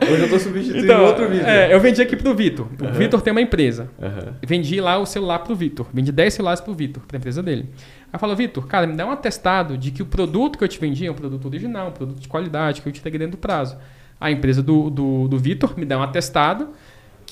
[0.00, 1.48] É, hoje eu tô substituindo então, outro Vitor.
[1.48, 2.66] É, eu vendi aqui pro Vitor.
[2.66, 2.92] O uhum.
[2.92, 3.88] Vitor tem uma empresa.
[3.98, 4.32] Uhum.
[4.44, 5.86] Vendi lá o celular pro Vitor.
[5.94, 7.70] Vendi 10 celulares pro Vitor, pra empresa dele.
[8.12, 10.78] Aí falou, Vitor, cara, me dá um atestado de que o produto que eu te
[10.80, 13.40] vendi é um produto original, um produto de qualidade, que eu te entreguei dentro do
[13.40, 13.76] prazo.
[14.20, 16.70] A empresa do, do, do Vitor me dá um atestado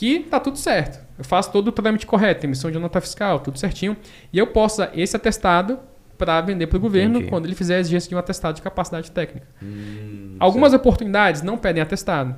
[0.00, 0.98] que tá tudo certo.
[1.18, 3.94] Eu faço todo o trâmite correto, emissão de nota fiscal, tudo certinho.
[4.32, 5.78] E eu posso usar esse atestado
[6.16, 7.30] para vender para o governo Entendi.
[7.30, 9.46] quando ele fizer a exigência de um atestado de capacidade técnica.
[9.62, 10.80] Hum, Algumas certo.
[10.80, 12.34] oportunidades não pedem atestado.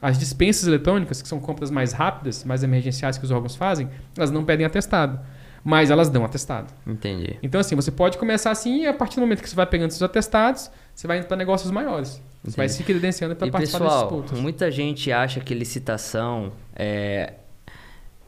[0.00, 4.30] As dispensas eletrônicas, que são compras mais rápidas, mais emergenciais que os órgãos fazem, elas
[4.30, 5.20] não pedem atestado.
[5.62, 6.72] Mas elas dão atestado.
[6.86, 7.38] Entendi.
[7.42, 9.90] Então, assim, você pode começar assim e a partir do momento que você vai pegando
[9.90, 12.20] seus atestados, você vai indo para negócios maiores.
[12.44, 14.40] Você vai se credenciando para participar pessoal, desses pontos.
[14.40, 17.34] muita gente acha que licitação é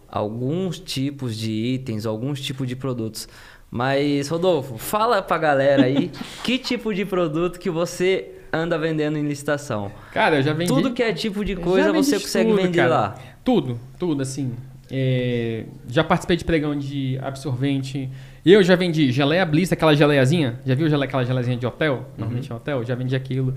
[0.09, 3.29] alguns tipos de itens, alguns tipos de produtos.
[3.69, 6.13] Mas, Rodolfo, fala pra galera aí
[6.45, 9.91] que tipo de produto que você anda vendendo em licitação.
[10.13, 10.73] Cara, eu já vendi.
[10.73, 12.89] Tudo que é tipo de coisa você consegue tudo, vender cara.
[12.89, 13.15] lá.
[13.43, 14.55] Tudo, tudo, assim.
[14.89, 18.09] É, já participei de pregão de absorvente.
[18.45, 20.61] Eu já vendi geleia bliss, aquela geleiazinha.
[20.67, 22.07] Já viu aquela geleiazinha de hotel?
[22.19, 22.57] Normalmente uhum.
[22.57, 22.85] em hotel.
[22.85, 23.55] Já vendi aquilo.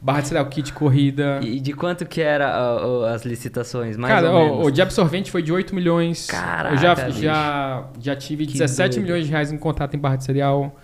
[0.00, 1.40] Barra de cereal, kit corrida.
[1.42, 3.96] E de quanto que era uh, as licitações?
[3.96, 4.66] Mais Cara, ou menos?
[4.66, 6.26] o de absorvente foi de 8 milhões.
[6.26, 9.02] Caraca, Eu já, já, já tive que 17 doido.
[9.02, 10.78] milhões de reais em contrato em barra de cereal.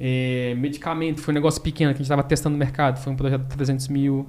[0.00, 2.98] É, medicamento foi um negócio pequeno que a gente estava testando no mercado.
[2.98, 4.26] Foi um projeto de 300 mil.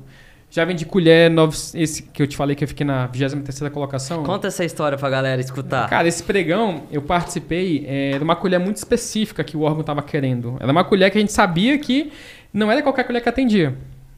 [0.50, 4.24] Já vendi colher, novos, esse que eu te falei que eu fiquei na 23 colocação.
[4.24, 5.90] Conta essa história pra galera escutar.
[5.90, 10.02] Cara, esse pregão eu participei, é, era uma colher muito específica que o órgão estava
[10.02, 10.56] querendo.
[10.60, 12.12] Era uma colher que a gente sabia que
[12.54, 13.76] não era qualquer colher que atendia.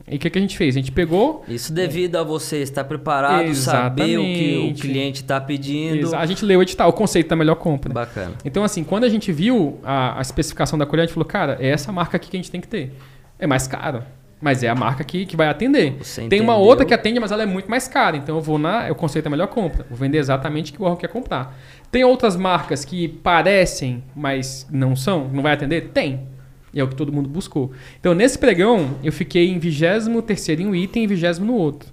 [0.08, 0.76] E o que, que, a gente fez?
[0.76, 1.44] A gente pegou.
[1.48, 4.14] Isso devido a você estar preparado, Exatamente.
[4.14, 6.00] saber o que o cliente está pedindo.
[6.00, 7.94] Exa a gente leu o edital, o conceito da melhor compra.
[7.94, 8.34] Bacana.
[8.44, 11.58] Então, assim, quando a gente viu a, a especificação da colher, a gente falou, cara,
[11.60, 12.92] é essa marca aqui que a gente tem que ter.
[13.38, 14.04] É mais caro.
[14.42, 15.98] Mas é a marca que, que vai atender.
[16.00, 18.16] Você tem uma outra que atende, mas ela é muito mais cara.
[18.16, 18.90] Então eu vou na.
[18.90, 19.86] O conceito da melhor compra.
[19.90, 21.58] Vou vender exatamente o que o órgão quer comprar.
[21.92, 25.28] Tem outras marcas que parecem, mas não são?
[25.28, 25.90] Não vai atender?
[25.90, 26.28] Tem.
[26.74, 27.72] E é o que todo mundo buscou.
[28.00, 31.90] Então, nesse pregão, eu fiquei em 23 em um item e 20 no outro.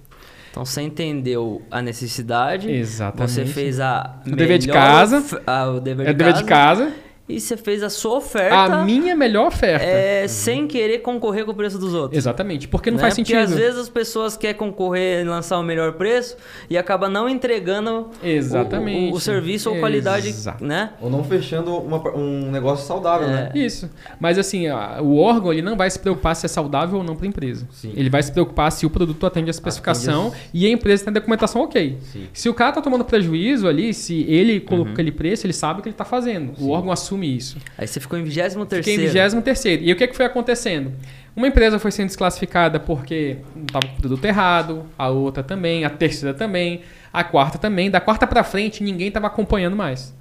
[0.51, 2.71] Então, você entendeu a necessidade.
[2.71, 3.31] Exatamente.
[3.31, 4.21] Você fez a.
[4.25, 5.41] O dever de casa.
[5.45, 8.55] A, o dever é de, dever casa, de casa e você fez a sua oferta.
[8.55, 9.85] A minha melhor oferta.
[9.85, 10.27] É, uhum.
[10.29, 12.17] Sem querer concorrer com o preço dos outros.
[12.17, 12.67] Exatamente.
[12.67, 13.01] Porque não né?
[13.01, 13.37] faz sentido.
[13.37, 16.37] Porque às vezes as pessoas querem concorrer e lançar o melhor preço
[16.69, 19.11] e acaba não entregando Exatamente.
[19.11, 20.29] O, o, o serviço ou qualidade.
[20.29, 20.63] Exato.
[20.63, 20.91] Né?
[21.01, 23.31] Ou não fechando uma, um negócio saudável, é.
[23.31, 23.51] né?
[23.53, 23.89] Isso.
[24.19, 24.69] Mas assim,
[25.01, 27.67] o órgão ele não vai se preocupar se é saudável ou não para a empresa.
[27.71, 27.91] Sim.
[27.95, 31.11] Ele vai se preocupar se o produto atende a especificação atende e a empresa tem
[31.11, 31.97] a documentação ok.
[32.01, 32.27] Sim.
[32.31, 34.93] Se o cara está tomando prejuízo ali, se ele colocou uhum.
[34.93, 36.55] aquele preço, ele sabe o que ele está fazendo.
[36.55, 36.63] Sim.
[36.63, 37.57] O órgão assume isso.
[37.77, 40.93] Aí você ficou em 23 Fiquei em 23 E o que, que foi acontecendo?
[41.35, 43.37] Uma empresa foi sendo desclassificada porque
[43.67, 46.81] estava com o produto errado, a outra também, a terceira também,
[47.13, 47.91] a quarta também.
[47.91, 50.15] Da quarta para frente, ninguém estava acompanhando mais.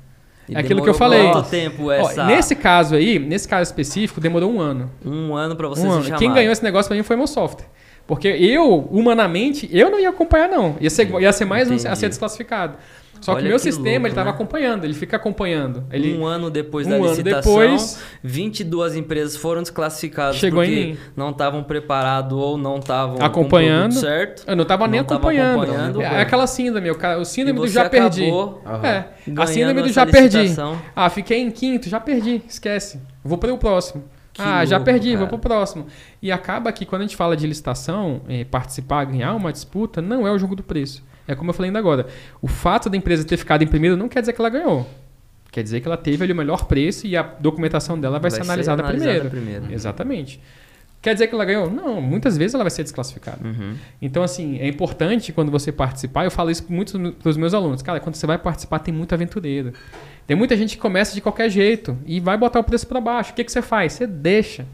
[0.48, 1.30] E é aquilo que eu falei.
[1.30, 2.22] Quanto tempo essa...
[2.22, 4.90] Ó, nesse caso aí, nesse caso específico, demorou um ano.
[5.04, 6.18] Um ano para você um ano.
[6.18, 7.66] Quem ganhou esse negócio para mim foi meu software.
[8.06, 10.76] Porque eu, humanamente, eu não ia acompanhar, não.
[10.80, 11.88] Ia ser, ia ser mais Entendi.
[11.88, 12.76] um a ser desclassificado.
[13.26, 14.34] Só Olha que o meu que sistema louco, ele estava né?
[14.36, 15.84] acompanhando, ele fica acompanhando.
[15.90, 20.98] Ele, um ano depois um da licitação, depois, 22 empresas foram desclassificadas chegou porque em...
[21.16, 24.44] não estavam preparados ou não estavam acompanhando certo.
[24.46, 25.60] Eu não estava nem acompanhando.
[25.60, 26.02] acompanhando.
[26.02, 28.30] É, aquela síndrome, o síndrome do já perdi.
[28.84, 29.06] É,
[29.36, 30.74] a síndrome do já licitação.
[30.74, 30.90] perdi.
[30.94, 33.00] Ah, fiquei em quinto, já perdi, esquece.
[33.24, 34.04] Vou para o próximo.
[34.32, 35.18] Que ah, louco, já perdi, cara.
[35.18, 35.86] vou pro próximo.
[36.22, 40.24] E acaba que quando a gente fala de licitação, eh, participar, ganhar uma disputa, não
[40.24, 41.02] é o jogo do preço.
[41.26, 42.06] É como eu falei ainda agora.
[42.40, 44.88] O fato da empresa ter ficado em primeiro não quer dizer que ela ganhou.
[45.50, 48.38] Quer dizer que ela teve ali o melhor preço e a documentação dela vai, vai
[48.38, 49.54] ser, analisada, ser analisada primeiro.
[49.56, 49.74] primeiro.
[49.74, 50.40] Exatamente.
[51.00, 51.70] Quer dizer que ela ganhou?
[51.70, 53.46] Não, muitas vezes ela vai ser desclassificada.
[53.46, 53.74] Uhum.
[54.02, 57.80] Então, assim, é importante quando você participar, eu falo isso muito para os meus alunos.
[57.80, 59.72] Cara, quando você vai participar, tem muito aventureiro.
[60.26, 63.30] Tem muita gente que começa de qualquer jeito e vai botar o preço para baixo.
[63.30, 63.92] O que, que você faz?
[63.92, 64.66] Você deixa.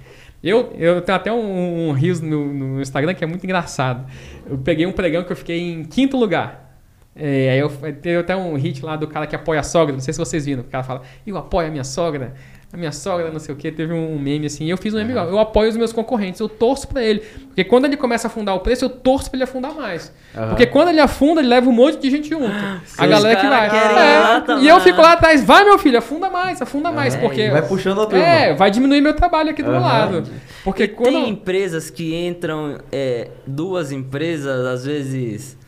[0.42, 4.10] Eu, eu tenho até um, um riso no, no, Instagram que é muito engraçado.
[4.44, 6.80] Eu peguei um pregão que eu fiquei em quinto lugar.
[7.14, 7.70] É, aí eu
[8.00, 9.92] tenho até um hit lá do cara que apoia a sogra.
[9.92, 10.62] Não sei se vocês viram.
[10.62, 12.34] O cara fala, eu apoio a minha sogra.
[12.72, 14.70] A minha sogra, não sei o que, teve um meme assim.
[14.70, 15.28] Eu fiz um meme igual.
[15.28, 17.20] Eu apoio os meus concorrentes, eu torço pra ele.
[17.48, 20.10] Porque quando ele começa a afundar o preço, eu torço pra ele afundar mais.
[20.34, 20.48] Aham.
[20.48, 22.46] Porque quando ele afunda, ele leva um monte de gente junto.
[22.46, 23.68] a Os galera que vai.
[23.68, 27.14] É, e eu fico lá atrás, vai meu filho, afunda mais, afunda mais.
[27.14, 27.50] É, porque.
[27.50, 28.24] Vai puxando a turma.
[28.24, 29.86] É, vai diminuir meu trabalho aqui do meu Aham.
[29.86, 30.24] lado.
[30.64, 31.12] Porque quando.
[31.12, 35.58] Tem empresas que entram, é, duas empresas, às vezes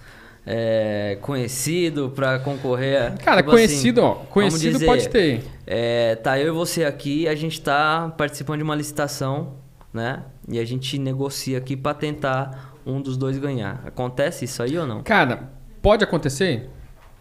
[0.47, 3.03] é, conhecido pra concorrer.
[3.03, 4.15] a- Cara, tipo conhecido, assim, ó.
[4.27, 5.43] Conhecido dizer, pode ter.
[5.67, 9.55] É, tá eu e você aqui, a gente tá participando de uma licitação,
[9.93, 10.23] né?
[10.49, 13.83] E a gente negocia aqui pra tentar um dos dois ganhar.
[13.87, 15.03] Acontece isso aí ou não?
[15.03, 16.69] Cara, pode acontecer?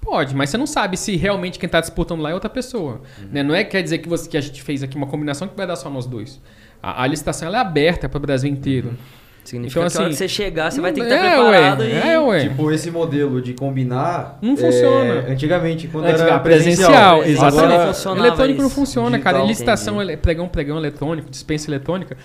[0.01, 3.01] Pode, mas você não sabe se realmente quem tá disputando lá é outra pessoa.
[3.31, 3.41] Né?
[3.41, 5.55] Não é que quer dizer que, você, que a gente fez aqui uma combinação que
[5.55, 6.41] vai dar só nós dois.
[6.81, 8.97] A, a licitação é aberta para o Brasil inteiro.
[9.43, 11.29] Significa Então, que a hora assim, que você chegar, você vai ter que é, estar
[11.43, 11.91] preparado ué, e...
[11.93, 12.39] É, ué.
[12.47, 14.37] Tipo, esse modelo de combinar.
[14.41, 15.25] Não é, funciona.
[15.27, 17.23] antigamente, quando Antes, era presencial, presencial.
[17.25, 17.73] exatamente.
[18.05, 19.37] Agora Eletrônico não funciona, cara.
[19.39, 20.11] Digital, Licitação, entendi.
[20.11, 22.15] ele- pregão, pregão eletrônico, dispensa eletrônica.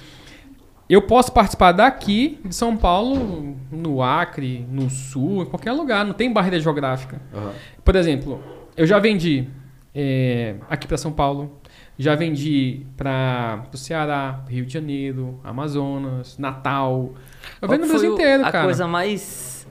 [0.88, 6.04] Eu posso participar daqui, de São Paulo, no Acre, no Sul, em qualquer lugar.
[6.04, 7.20] Não tem barreira geográfica.
[7.34, 7.50] Aham.
[7.84, 8.40] Por exemplo,
[8.76, 9.48] eu já vendi
[9.94, 11.57] é, aqui para São Paulo,
[11.98, 17.14] já vendi para o Ceará, Rio de Janeiro, Amazonas, Natal.
[17.60, 18.64] Eu vendo no Brasil inteiro, a cara.
[18.64, 19.66] coisa mais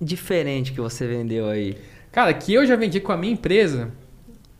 [0.00, 1.76] diferente que você vendeu aí?
[2.10, 3.92] Cara, que eu já vendi com a minha empresa.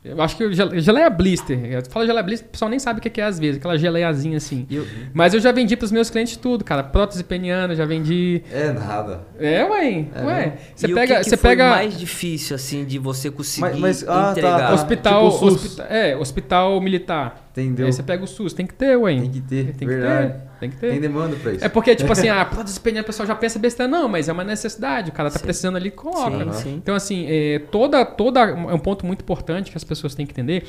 [0.09, 1.59] Eu acho que geleia blister.
[1.65, 4.37] Eu falo geleia blister, o pessoal nem sabe o que é às vezes, aquela geleiazinha
[4.37, 4.67] assim.
[4.71, 6.83] Eu- Mas eu já vendi pros meus clientes tudo, cara.
[6.83, 8.43] Prótese peniana, já vendi.
[8.53, 9.21] É nada.
[9.39, 10.05] É, ué.
[10.15, 10.53] É ué.
[10.75, 11.01] Você pega.
[11.15, 11.71] o que, que você pega.
[11.71, 14.59] mais difícil, assim, de você conseguir Mas- mas- ah, tá, entregar?
[14.69, 14.75] tá.
[14.75, 17.46] Hospital, Tipo hospita- é, hospital militar.
[17.65, 17.87] Entendeu?
[17.87, 19.19] Aí você pega o SUS, tem que ter, ué.
[19.19, 20.33] Tem que ter, Tem que verdade.
[20.33, 20.41] ter.
[20.61, 20.91] Tem que ter.
[20.91, 21.65] Tem demanda pra isso.
[21.65, 23.91] É porque, tipo assim, a prótese peniana, o pessoal já pensa besteira.
[23.91, 25.11] Não, mas é uma necessidade.
[25.11, 25.45] O cara tá Sim.
[25.45, 26.39] precisando ali, coloca.
[26.39, 26.53] Sim, né?
[26.53, 26.75] sim.
[26.75, 28.41] Então, assim, é, toda, toda.
[28.41, 30.65] É um ponto muito importante que as pessoas têm que entender.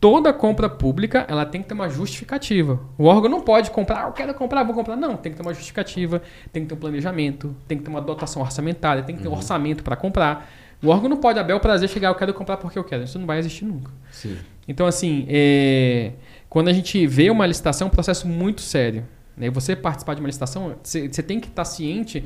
[0.00, 2.78] Toda compra pública, ela tem que ter uma justificativa.
[2.96, 4.94] O órgão não pode comprar, ah, eu quero comprar, vou comprar.
[4.94, 8.00] Não, tem que ter uma justificativa, tem que ter um planejamento, tem que ter uma
[8.00, 10.48] dotação orçamentária, tem que ter um orçamento para comprar.
[10.82, 13.04] O órgão não pode, a bel prazer, chegar, eu quero comprar porque eu quero.
[13.04, 13.90] Isso não vai existir nunca.
[14.12, 14.36] Sim.
[14.66, 16.12] Então, assim, é,
[16.48, 19.04] quando a gente vê uma licitação, é um processo muito sério.
[19.36, 19.50] Né?
[19.50, 22.24] Você participar de uma licitação, você você tem que estar ciente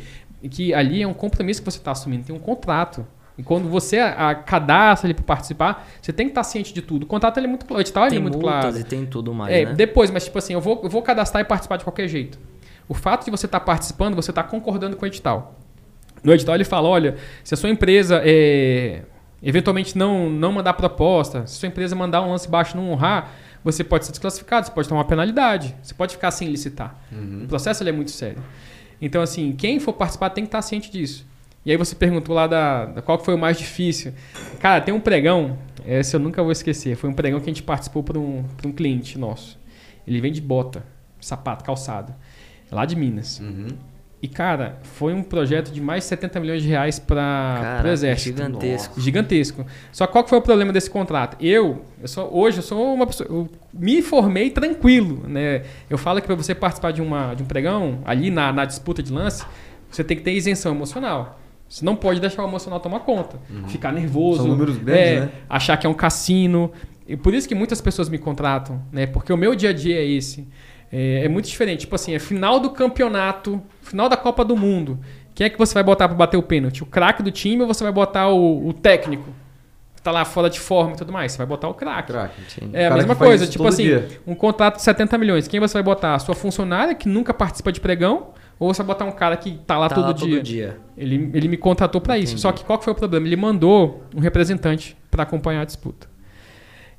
[0.50, 3.06] que ali é um compromisso que você está assumindo, tem um contrato.
[3.38, 6.82] E quando você a, a cadastra ali para participar, você tem que estar ciente de
[6.82, 7.04] tudo.
[7.04, 8.78] O contrato ele é muito claro, o edital tem é muito claro.
[8.78, 9.72] e tem tudo mais, É, né?
[9.72, 12.38] depois, mas tipo assim, eu vou, eu vou cadastrar e participar de qualquer jeito.
[12.88, 15.58] O fato de você estar participando, você está concordando com o edital.
[16.22, 19.02] No edital ele fala, olha, se a sua empresa é,
[19.42, 23.32] eventualmente não, não mandar proposta, se a sua empresa mandar um lance baixo não honrar,
[23.64, 26.96] você pode ser desclassificado, você pode tomar uma penalidade, você pode ficar sem licitar.
[27.44, 28.42] O processo é muito sério.
[29.00, 31.26] Então, assim, quem for participar tem que estar ciente disso.
[31.64, 34.12] E aí você perguntou lá da, da qual foi o mais difícil.
[34.58, 36.96] Cara, tem um pregão, esse eu nunca vou esquecer.
[36.96, 39.58] Foi um pregão que a gente participou para um, pra um cliente nosso.
[40.06, 40.84] Ele vende bota,
[41.20, 42.12] sapato, calçado,
[42.70, 43.38] lá de Minas.
[43.38, 43.68] Uhum.
[44.22, 48.36] E, cara, foi um projeto de mais de 70 milhões de reais para o Exército.
[48.36, 49.00] gigantesco.
[49.00, 49.66] Gigantesco.
[49.90, 51.36] Só qual que foi o problema desse contrato?
[51.44, 53.28] Eu, eu sou, hoje, eu sou uma pessoa.
[53.28, 55.26] Eu me formei tranquilo.
[55.26, 55.64] Né?
[55.90, 59.02] Eu falo que para você participar de, uma, de um pregão, ali na, na disputa
[59.02, 59.44] de lance,
[59.90, 61.40] você tem que ter isenção emocional.
[61.68, 63.40] Você não pode deixar o emocional tomar conta.
[63.66, 64.42] Ficar nervoso.
[64.42, 65.30] São números grandes, é, né?
[65.48, 66.70] Achar que é um cassino.
[67.08, 69.04] E por isso que muitas pessoas me contratam, né?
[69.04, 70.46] Porque o meu dia a dia é esse.
[70.92, 71.80] É, é muito diferente.
[71.80, 74.98] Tipo assim, é final do campeonato, final da Copa do Mundo.
[75.34, 76.82] Quem é que você vai botar para bater o pênalti?
[76.82, 79.30] O craque do time ou você vai botar o, o técnico?
[80.02, 81.30] Tá lá fora de forma e tudo mais.
[81.32, 82.12] Você vai botar o craque.
[82.72, 83.46] É a mesma coisa.
[83.46, 84.08] Tipo assim, dia.
[84.26, 85.46] um contrato de 70 milhões.
[85.48, 86.14] Quem você vai botar?
[86.16, 88.30] A sua funcionária que nunca participa de pregão?
[88.58, 90.36] Ou você vai botar um cara que tá lá, Tá todo, lá dia?
[90.36, 90.76] todo dia.
[90.98, 92.36] Ele, ele me contratou para isso.
[92.36, 93.26] Só que qual que foi o problema?
[93.26, 96.08] Ele mandou um representante para acompanhar a disputa.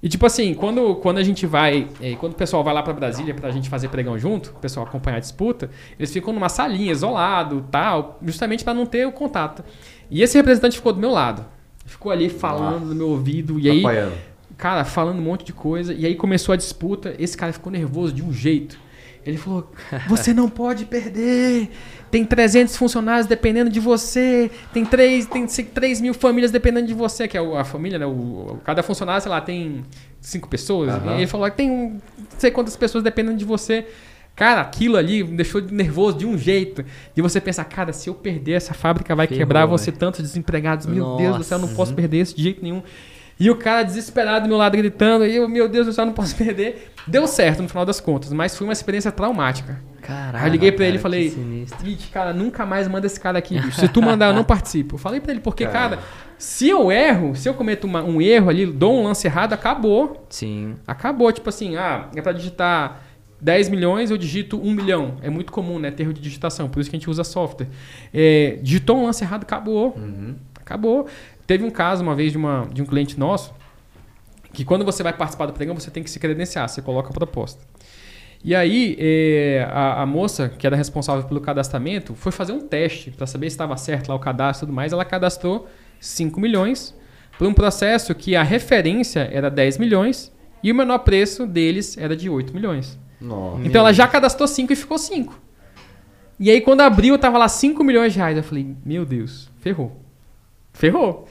[0.04, 2.92] E tipo assim, quando, quando a gente vai, eh, quando o pessoal vai lá para
[2.92, 6.92] Brasília pra gente fazer pregão junto, o pessoal acompanhar a disputa, eles ficam numa salinha,
[6.92, 9.64] isolado, tal, justamente para não ter o contato.
[10.12, 11.46] E esse representante ficou do meu lado.
[11.86, 13.82] Ficou ali falando no meu ouvido e aí,
[14.58, 15.94] cara, falando um monte de coisa.
[15.94, 17.16] E aí começou a disputa.
[17.18, 18.78] Esse cara ficou nervoso de um jeito.
[19.26, 19.72] Ele falou:
[20.08, 21.70] Você não pode perder.
[22.12, 24.52] Tem 300 funcionários dependendo de você.
[24.72, 27.28] Tem 3, tem 3 mil famílias dependendo de você.
[27.28, 28.06] Que é a família, né?
[28.06, 29.84] O, cada funcionário, sei lá, tem
[30.22, 30.94] 5 pessoas.
[31.04, 33.88] E ele falou: Tem um, não sei quantas pessoas dependendo de você.
[34.36, 36.84] Cara, aquilo ali me deixou nervoso de um jeito.
[37.16, 39.84] De você pensar, cara, se eu perder, essa fábrica vai Ferrou, quebrar, vão né?
[39.84, 40.88] ser tantos desempregados.
[40.88, 41.78] Meu Deus do céu, eu não Nossa.
[41.78, 42.82] posso perder isso de jeito nenhum.
[43.40, 46.14] E o cara desesperado do meu lado gritando, e eu, meu Deus, eu só não
[46.14, 46.92] posso perder.
[47.06, 49.80] Deu certo no final das contas, mas foi uma experiência traumática.
[50.02, 50.38] Caralho.
[50.38, 51.68] Aí eu liguei pra ele e cara, falei.
[51.86, 53.80] Ih, cara, nunca mais manda esse cara aqui, bicho.
[53.80, 54.96] Se tu mandar, eu não participo.
[54.96, 55.96] Eu falei pra ele, porque, Cara.
[55.98, 56.00] cara,
[56.38, 60.26] se eu erro, se eu cometo uma- um erro ali, dou um lance errado, acabou.
[60.30, 60.76] Sim.
[60.88, 61.32] Acabou.
[61.32, 63.02] Tipo assim, ah, é pra digitar
[63.42, 65.16] 10 milhões, eu digito 1 milhão.
[65.22, 65.90] É muito comum, né?
[65.92, 67.68] Termo de digitação, por isso que a gente usa software.
[68.14, 69.94] É, digitou um lance errado, acabou.
[69.98, 70.36] Uhum.
[70.60, 71.08] Acabou.
[71.46, 73.54] Teve um caso uma vez de, uma, de um cliente nosso
[74.54, 77.14] que quando você vai participar do pregão, você tem que se credenciar, você coloca a
[77.14, 77.62] proposta.
[78.44, 83.10] E aí, eh, a, a moça, que era responsável pelo cadastramento, foi fazer um teste
[83.10, 84.92] para saber se estava certo lá o cadastro e tudo mais.
[84.92, 85.68] Ela cadastrou
[86.00, 86.96] 5 milhões
[87.38, 90.32] por um processo que a referência era 10 milhões
[90.62, 93.00] e o menor preço deles era de 8 milhões.
[93.20, 93.66] Nossa.
[93.66, 95.40] Então ela já cadastrou 5 e ficou 5.
[96.38, 98.36] E aí quando abriu, tava lá 5 milhões de reais.
[98.36, 100.03] Eu falei, meu Deus, ferrou.
[100.74, 101.28] Ferrou.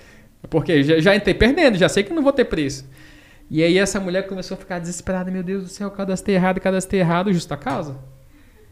[0.49, 2.89] Porque já, já entrei perdendo, já sei que não vou ter preço.
[3.51, 5.31] E aí essa mulher começou a ficar desesperada.
[5.31, 7.97] Meu Deus do céu, cadastrei errado, cadastrei errado, justa causa.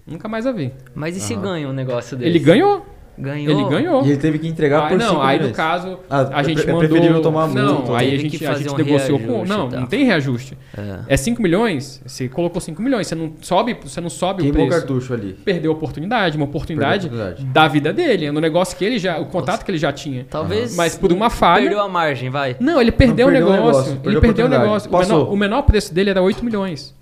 [0.07, 0.75] Nunca mais a ver.
[0.95, 1.43] Mas e se Aham.
[1.43, 2.31] ganha um negócio desse?
[2.31, 2.87] Ele ganhou.
[3.21, 3.61] Ganhou?
[3.61, 4.03] Ele ganhou.
[4.05, 6.63] E ele teve que entregar Ah, por não, cinco aí no caso, Ah, a gente
[6.63, 6.89] é mandou...
[6.89, 7.97] preferível tomar não, multa.
[7.99, 9.45] aí a gente, a gente um negociou com...
[9.45, 10.57] Não, não tem reajuste.
[10.77, 11.15] É.
[11.15, 14.65] É 5 milhões, você colocou 5 milhões, você não sobe, você não sobe o Queimou
[14.65, 14.81] o preço.
[14.87, 15.33] cartucho ali.
[15.45, 17.45] Perdeu a oportunidade, uma oportunidade, oportunidade.
[17.45, 20.27] da vida dele, é no negócio que ele já, o contato que ele já tinha.
[20.29, 20.75] Talvez.
[20.77, 22.57] Mas por uma falha- Perdeu a margem, vai.
[22.61, 23.93] Não, ele perdeu, perdeu o negócio.
[23.93, 24.91] negócio, ele perdeu o negócio.
[24.91, 26.95] O menor, o menor preço dele era 8 milhões.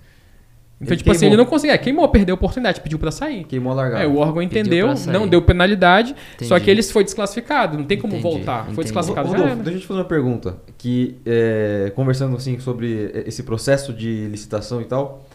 [0.81, 1.33] Então, Ele tipo assim, queimou.
[1.35, 1.77] ele não conseguia.
[1.77, 3.43] Queimou, perdeu a oportunidade, pediu pra sair.
[3.43, 4.03] Queimou a largada.
[4.03, 6.61] É, o órgão entendeu, não deu penalidade, só Entendi.
[6.63, 7.77] que ele foi desclassificado.
[7.77, 8.63] Não tem como Entendi, voltar.
[8.63, 8.83] Foi entendi.
[8.83, 9.63] desclassificado já Rodolfo, era.
[9.63, 10.57] deixa eu te fazer uma pergunta.
[10.77, 15.25] Que, é, conversando assim sobre esse processo de licitação e tal,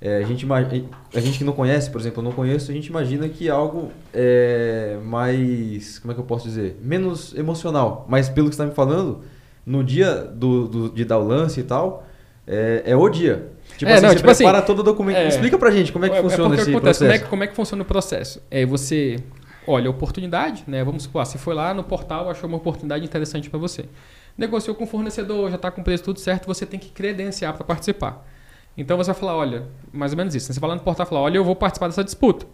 [0.00, 2.86] é, a, gente, a gente que não conhece, por exemplo, eu não conheço, a gente
[2.86, 6.80] imagina que é algo é, mais, como é que eu posso dizer?
[6.82, 8.06] Menos emocional.
[8.08, 9.20] Mas pelo que você está me falando,
[9.66, 12.06] no dia do, do- de dar o lance e tal,
[12.46, 13.48] é, é o dia.
[13.76, 15.16] Tipo É, assim, não, você tipo assim, prepara todo o documento.
[15.16, 15.28] é.
[15.28, 17.04] Explica pra gente como é que funciona porque esse acontece, processo.
[17.04, 18.42] Como é, que, como é que funciona o processo?
[18.50, 19.16] É você
[19.66, 20.82] olha a oportunidade, né?
[20.84, 23.84] Vamos supor, você foi lá no portal, achou uma oportunidade interessante para você.
[24.36, 27.54] Negociou com o fornecedor, já está com o preço tudo certo, você tem que credenciar
[27.54, 28.26] para participar.
[28.76, 30.48] Então você vai falar, olha, mais ou menos isso.
[30.48, 30.54] né?
[30.54, 32.46] Você vai lá no portal e fala, olha, eu vou participar dessa disputa.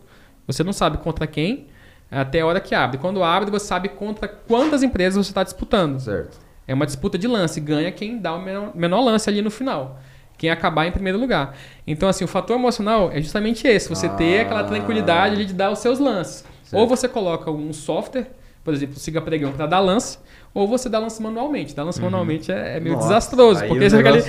[0.47, 1.67] Você não sabe contra quem
[2.11, 2.99] até a hora que abre.
[2.99, 6.01] Quando abre, você sabe contra quantas empresas você está disputando.
[6.01, 6.39] Certo.
[6.67, 7.61] É uma disputa de lance.
[7.61, 10.01] Ganha quem dá o menor, menor lance ali no final.
[10.39, 11.57] Quem acabar em primeiro lugar.
[11.87, 13.89] Então, assim, o fator emocional é justamente esse.
[13.89, 14.43] Você ter Ah.
[14.43, 16.45] aquela tranquilidade de dar os seus lances.
[16.63, 16.81] Certo.
[16.81, 18.27] Ou você coloca um software,
[18.65, 20.19] por exemplo, o Siga Pregão para dar lance,
[20.53, 21.75] ou você dá lance manualmente.
[21.77, 23.01] Dar lance manualmente é, é meio Uhum.
[23.01, 23.65] Nossa, desastroso.
[23.67, 24.23] porque você fica ali...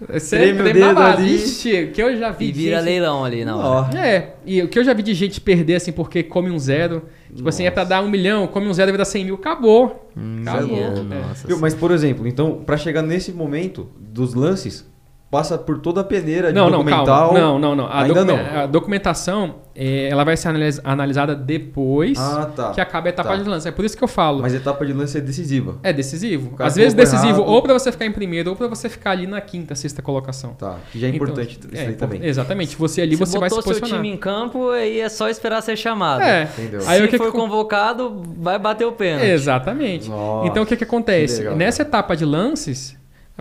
[0.20, 1.34] Você treme.
[1.34, 3.98] Ixi, o que eu já vi E vira gente- leilão ali na hora.
[3.98, 7.02] É, e o que eu já vi de gente perder, assim, porque come um zero.
[7.34, 9.34] Tipo assim, é pra dar um milhão, come um zero e vai dar 100 mil,
[9.34, 10.10] acabou.
[10.16, 10.76] Hum, Acabou.
[10.78, 10.90] É.
[11.28, 11.58] nossa Viu?
[11.58, 14.88] Mas, por exemplo, então, pra chegar nesse momento dos lances,
[15.30, 17.06] passa por toda a peneira de Não, não, documental.
[17.06, 17.38] calma.
[17.38, 17.86] Não, não, não.
[17.86, 18.60] A, Ainda documen- não.
[18.62, 22.70] a documentação, é, ela vai ser analis- analisada depois Ah, tá.
[22.72, 23.36] que acaba a etapa Tá.
[23.36, 23.68] de lance.
[23.68, 24.42] É por isso que eu falo.
[24.42, 25.76] Mas a etapa de lance é decisiva.
[25.84, 26.54] É decisivo.
[26.58, 27.52] Às vezes colocou decisivo errado.
[27.52, 30.54] ou pra você ficar em primeiro ou pra você ficar ali na quinta, sexta colocação.
[30.54, 30.76] Tá.
[30.90, 32.24] Que já é Então, importante isso é, aí também.
[32.24, 32.76] Exatamente.
[32.76, 34.04] Você ali, você, você vai se botou seu posicionar.
[34.04, 36.22] time em campo e é só esperar ser chamado.
[36.22, 36.48] É.
[36.58, 36.80] Entendeu?
[36.88, 39.26] Aí Se o que for que- convocado, vai bater o pênalti.
[39.26, 40.08] Exatamente.
[40.08, 41.36] Nossa, então o que, que acontece?
[41.36, 42.98] que legal, Nessa etapa de lances,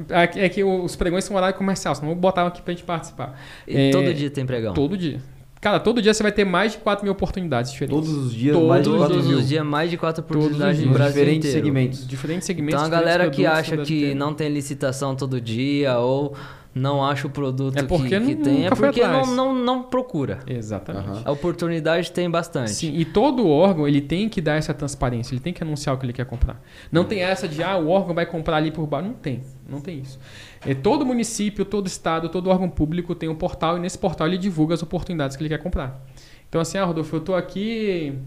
[0.10, 2.84] é é que os pregões são horário comercial, senão eu vou botar aqui pra gente
[2.84, 3.40] participar.
[3.68, 4.74] E É, todo dia tem pregão.
[4.74, 5.20] Todo dia.
[5.62, 8.08] Cara, todo dia você vai ter mais de 4 mil oportunidades diferentes.
[8.08, 9.38] Todos os dias, Todos mais de os 4 Todos mil.
[9.40, 10.88] os dias, mais de quatro Todos os oportunidades dias.
[10.88, 11.66] no Brasil diferentes inteiro.
[11.66, 12.08] segmentos.
[12.08, 12.76] Diferentes segmentos.
[12.76, 14.18] Então a galera que acha que inteiro.
[14.20, 16.34] não tem licitação todo dia ou
[16.74, 20.40] não acha o produto É porque que, que tem, é porque não, não, não procura.
[20.46, 21.10] Exatamente.
[21.10, 21.22] Aham.
[21.26, 22.72] A oportunidade tem bastante.
[22.72, 25.98] Sim, e todo órgão ele tem que dar essa transparência, ele tem que anunciar o
[25.98, 26.62] que ele quer comprar.
[26.92, 29.08] Não tem essa de ah, o órgão vai comprar ali por baixo.
[29.08, 30.20] Não tem, não tem isso.
[30.66, 34.38] É, todo município, todo estado, todo órgão público tem um portal e nesse portal ele
[34.38, 36.00] divulga as oportunidades que ele quer comprar.
[36.48, 38.18] Então assim, ah, Rodolfo, eu tô aqui,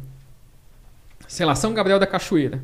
[1.28, 2.62] sei lá, São Gabriel da Cachoeira.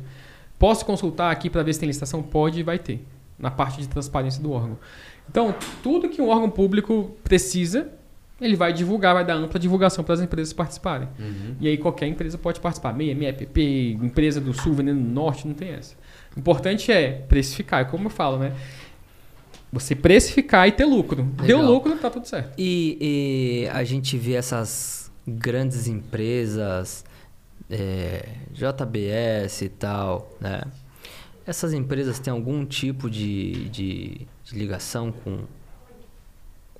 [0.57, 2.21] Posso consultar aqui para ver se tem licitação?
[2.21, 3.05] Pode e vai ter,
[3.37, 4.77] na parte de transparência do órgão.
[5.29, 5.53] Então,
[5.83, 7.91] tudo que um órgão público precisa,
[8.41, 11.07] ele vai divulgar, vai dar ampla divulgação para as empresas participarem.
[11.19, 11.55] Uhum.
[11.59, 12.93] E aí qualquer empresa pode participar.
[12.93, 15.95] MEI, MEPP, empresa do sul vendendo no norte, não tem essa.
[16.35, 18.53] O importante é precificar, é como eu falo, né?
[19.71, 21.23] Você precificar e ter lucro.
[21.23, 21.73] Deu Legal.
[21.73, 22.53] lucro, tá tudo certo.
[22.57, 27.05] E, e a gente vê essas grandes empresas,
[27.69, 30.61] é, JBS e tal, né?
[31.45, 35.39] Essas empresas têm algum tipo de, de, de ligação com,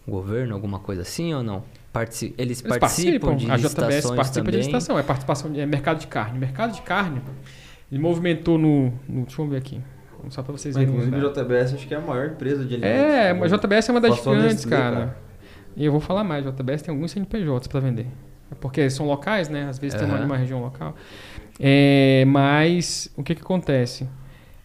[0.08, 1.64] o governo, alguma coisa assim ou não?
[1.94, 4.52] Partici- eles, Eles participam, de a JBS participa também?
[4.52, 6.38] de licitação, é participação de é mercado de carne.
[6.40, 7.22] Mercado de carne,
[7.92, 9.82] ele movimentou no, no- Deixa eu ver aqui.
[10.30, 10.94] Só para vocês Mas, verem.
[11.02, 11.28] inclusive, né?
[11.28, 13.00] a JBS acho que é a maior empresa de alimentos.
[13.00, 13.42] É, né?
[13.44, 15.18] a JBS é uma das gigantes, Nestlé, cara.
[15.78, 18.08] E eu vou falar mais, a JBS tem alguns CNPJs para vender.
[18.52, 19.68] É Porque são locais, né?
[19.70, 20.96] Às vezes tem uma, uma região local.
[21.60, 24.08] É, mas o que que acontece?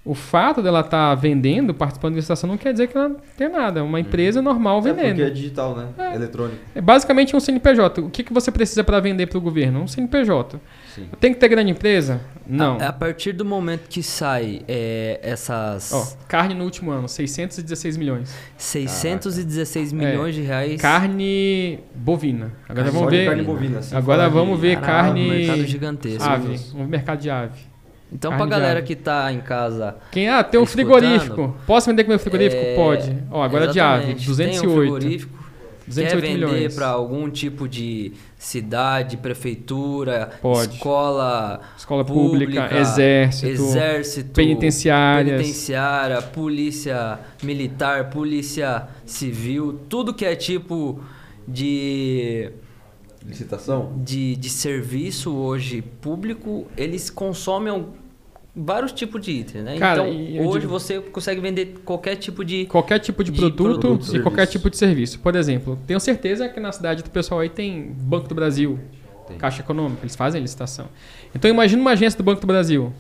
[0.07, 3.49] O fato dela estar vendendo, participando de licitação, não quer dizer que ela não tem
[3.49, 3.81] nada.
[3.81, 5.23] É uma empresa normal É porque vendendo.
[5.27, 5.89] é digital, né?
[6.15, 6.59] Eletrônico.
[6.75, 8.03] É basicamente um CNPJ.
[8.03, 9.81] O que, que você precisa para vender para o governo?
[9.81, 10.61] Um CNPJ.
[10.95, 11.07] Sim.
[11.19, 12.21] Tem que ter grande empresa?
[12.47, 12.77] Não.
[12.79, 17.97] A, a partir do momento que sai é, essas Ó, carne no último ano, 616
[17.97, 18.37] milhões.
[18.59, 20.81] 616 milhões de reais.
[20.83, 22.53] Carne bovina.
[22.69, 23.27] Agora Só vamos de ver.
[23.27, 25.29] carne bovina, assim, Agora vamos ver carne.
[25.31, 26.23] mercado gigantesco.
[26.29, 26.57] Ave.
[26.75, 27.59] Ver mercado de ave.
[28.15, 29.97] Então, Carne pra galera que tá em casa.
[30.13, 31.57] Quem ah, tem um frigorífico.
[31.67, 32.63] Posso vender com meu frigorífico?
[32.63, 33.19] é, Pode.
[33.31, 34.61] Ó, agora de ave, exatamente, 208.
[34.63, 35.45] Tem um frigorífico,
[35.89, 36.75] 208 quer vender milhões.
[36.77, 40.75] para algum tipo de cidade, prefeitura, Pode.
[40.77, 45.37] escola, Escola pública, exército, exército, penitenciárias.
[45.41, 51.01] penitenciária, polícia militar, polícia civil, tudo que é tipo
[51.49, 52.51] de
[53.27, 53.93] Licitação?
[53.97, 58.04] de, de serviço hoje público, eles consomem um-
[58.57, 59.77] vários tipos de itens, né?
[59.79, 62.67] Cara, então, e hoje digo- você consegue vender qualquer tipo de...
[62.67, 64.53] Qualquer tipo de, De produto, produto, e qualquer serviço.
[64.53, 65.19] tipo de serviço.
[65.21, 68.79] Por exemplo, tenho certeza que na cidade do pessoal aí tem Banco do Brasil,
[69.27, 69.37] Tem.
[69.39, 70.87] Caixa Econômica, eles fazem licitação.
[71.35, 72.93] Então imagina uma agência do Banco do Brasil.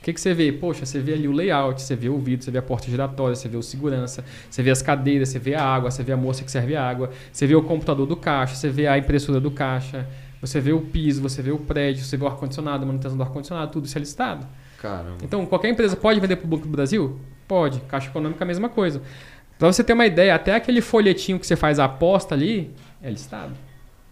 [0.00, 0.52] O que, que você vê?
[0.52, 3.34] Poxa, você vê ali o layout, você vê o vidro, você vê a porta giratória,
[3.34, 6.16] você vê o segurança, você vê as cadeiras, você vê a água, você vê a
[6.16, 9.40] moça que serve a água, você vê o computador do caixa, você vê a impressora
[9.40, 10.06] do caixa,
[10.42, 13.22] você vê o piso, você vê o prédio, você vê o ar-condicionado, a manutenção do
[13.22, 14.46] ar-condicionado, tudo isso é listado.
[14.84, 15.16] Caramba.
[15.22, 17.18] Então, qualquer empresa pode vender para o Banco do Brasil?
[17.48, 17.80] Pode.
[17.80, 19.00] Caixa Econômica é a mesma coisa.
[19.58, 22.70] Para você ter uma ideia, até aquele folhetinho que você faz a aposta ali
[23.02, 23.54] é listado.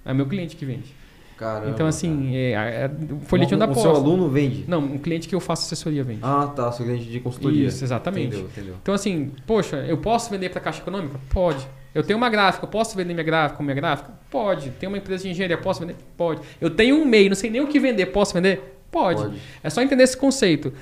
[0.03, 0.95] É meu cliente que vende.
[1.37, 1.71] Caramba.
[1.71, 3.91] então, assim, é, é, o folhetinho o, da o aposta.
[3.91, 4.65] seu aluno vende?
[4.67, 6.21] Não, um cliente que eu faço assessoria vende.
[6.23, 6.73] Ah, tá.
[6.73, 7.67] Seu cliente de consultoria.
[7.67, 8.29] Isso, exatamente.
[8.29, 8.75] Entendeu, entendeu.
[8.81, 11.21] Então, assim, poxa, eu posso vender para a Caixa Econômica?
[11.29, 11.67] Pode.
[11.95, 14.11] Eu tenho uma gráfica, eu posso vender minha gráfica com minha gráfica?
[14.31, 14.71] Pode.
[14.71, 15.97] Tenho uma empresa de engenharia, posso vender?
[16.17, 16.41] Pode.
[16.59, 18.82] Eu tenho um MEI, não sei nem o que vender, posso vender?
[18.93, 19.23] Pode.
[19.23, 19.39] Pode.
[19.63, 20.73] É só entender esse conceito.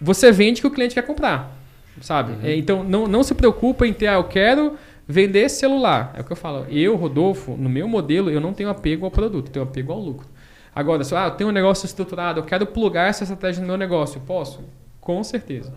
[0.00, 1.56] Você vende que o cliente quer comprar,
[2.00, 2.32] sabe?
[2.32, 2.38] Uhum.
[2.42, 4.76] É, então, não, não se preocupa em ter, ah, eu quero
[5.06, 6.12] vender celular.
[6.16, 6.66] É o que eu falo.
[6.68, 10.00] Eu, Rodolfo, no meu modelo, eu não tenho apego ao produto, eu tenho apego ao
[10.00, 10.26] lucro.
[10.74, 13.76] Agora, se ah, eu tenho um negócio estruturado, eu quero plugar essa estratégia no meu
[13.76, 14.60] negócio, posso?
[15.00, 15.72] Com certeza.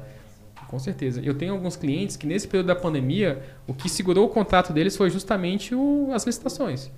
[0.67, 1.21] Com certeza.
[1.23, 4.95] Eu tenho alguns clientes que nesse período da pandemia, o que segurou o contrato deles
[4.97, 6.89] foi justamente o- as licitações.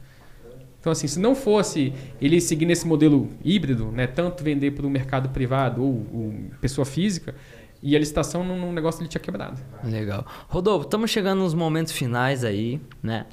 [0.87, 4.89] Então, assim, se não fosse ele seguir nesse modelo híbrido, né, tanto vender para o
[4.89, 7.35] mercado privado ou, ou pessoa física,
[7.83, 9.59] e a licitação num, negócio ele tinha quebrado.
[9.83, 10.25] Legal.
[10.47, 13.25] Rodolfo, estamos chegando nos momentos finais aí, né?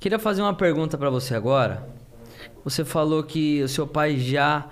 [0.00, 1.86] Queria fazer uma pergunta para você agora.
[2.64, 4.66] Você falou que o seu pai já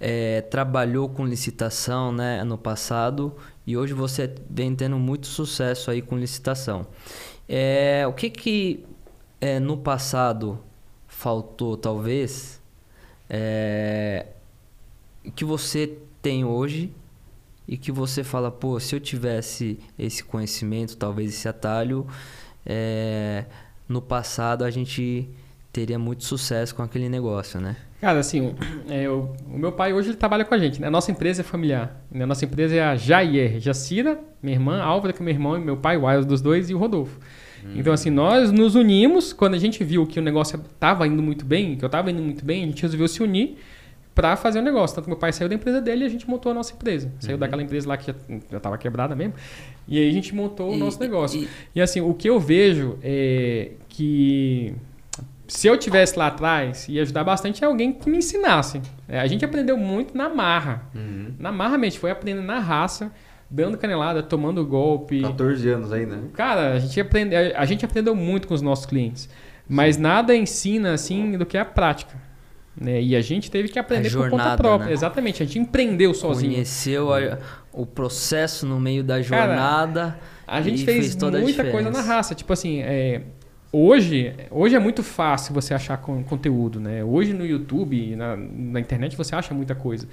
[0.00, 6.02] eh, trabalhou com licitação, né, no passado, e hoje você vem tendo muito sucesso aí
[6.02, 6.84] com licitação.
[7.48, 8.84] Eh, o que que
[9.40, 10.58] eh, no passado
[11.20, 12.58] faltou, talvez,
[13.28, 14.24] eh,
[15.36, 16.90] que você tem hoje
[17.68, 22.06] e que você fala, pô, se eu tivesse esse conhecimento, talvez esse atalho,
[22.64, 23.44] é,
[23.86, 25.28] no passado a gente
[25.70, 27.76] teria muito sucesso com aquele negócio, né?
[28.00, 28.54] Cara, assim, o-
[28.90, 30.86] é, o meu pai hoje ele trabalha com a gente, né?
[30.86, 32.02] A nossa empresa é familiar.
[32.10, 32.24] Né?
[32.24, 35.60] A nossa empresa é a Jair, Jacira, minha irmã, Álvaro, que é meu irmão, e
[35.60, 37.20] meu pai, o Wiles dos dois, e o Rodolfo.
[37.76, 41.44] Então, assim, nós nos unimos, quando a gente viu que o negócio estava indo muito
[41.44, 43.58] bem, que eu estava indo muito bem, a gente resolveu se unir
[44.14, 44.94] para fazer o negócio.
[44.96, 47.10] Tanto que meu pai saiu da empresa dele e a gente montou a nossa empresa.
[47.20, 48.06] Saiu daquela empresa lá que
[48.50, 49.34] já estava quebrada mesmo.
[49.86, 51.42] E aí a gente montou o E- nosso negócio.
[51.42, 54.74] e- E assim, o que eu vejo é que
[55.46, 58.80] se eu tivesse lá atrás, ia ajudar bastante alguém que me ensinasse.
[59.08, 60.84] É, a gente aprendeu muito na marra.
[60.94, 61.32] Uhum.
[61.38, 63.10] Na marra mesmo, a gente foi aprendendo na raça,
[63.50, 65.20] dando canelada, tomando golpe.
[65.22, 66.18] 14 anos aí, né?
[66.34, 69.28] Cara, a gente, aprende, a gente aprendeu muito com os nossos clientes.
[69.68, 72.16] Mas nada ensina assim do que a prática.
[72.80, 73.02] Né?
[73.02, 74.86] E a gente teve que aprender por conta jornada, própria.
[74.88, 74.92] né?
[74.92, 76.52] Exatamente, a gente empreendeu sozinho.
[76.52, 77.38] Conheceu a-
[77.72, 80.18] o processo no meio da Cara, jornada.
[80.46, 82.34] A gente e fez, toda a muita coisa na raça.
[82.34, 83.22] Tipo assim, é,
[83.72, 87.04] hoje, hoje é muito fácil você achar con- conteúdo, né?
[87.04, 90.08] Hoje no YouTube, na, na internet, você acha muita coisa.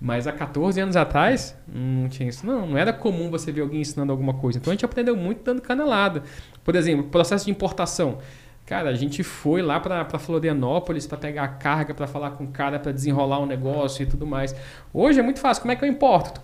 [0.00, 2.46] Mas há 14 anos atrás, não tinha isso.
[2.46, 4.58] Não, não era comum você ver alguém ensinando alguma coisa.
[4.58, 6.22] Então a gente aprendeu muito dando canelada.
[6.62, 8.18] Por exemplo, processo de importação.
[8.64, 12.48] Cara, a gente foi lá para Florianópolis para pegar a carga, para falar com o
[12.48, 14.54] cara, para desenrolar um negócio e tudo mais.
[14.92, 15.62] Hoje é muito fácil.
[15.62, 16.38] Como é que eu importo?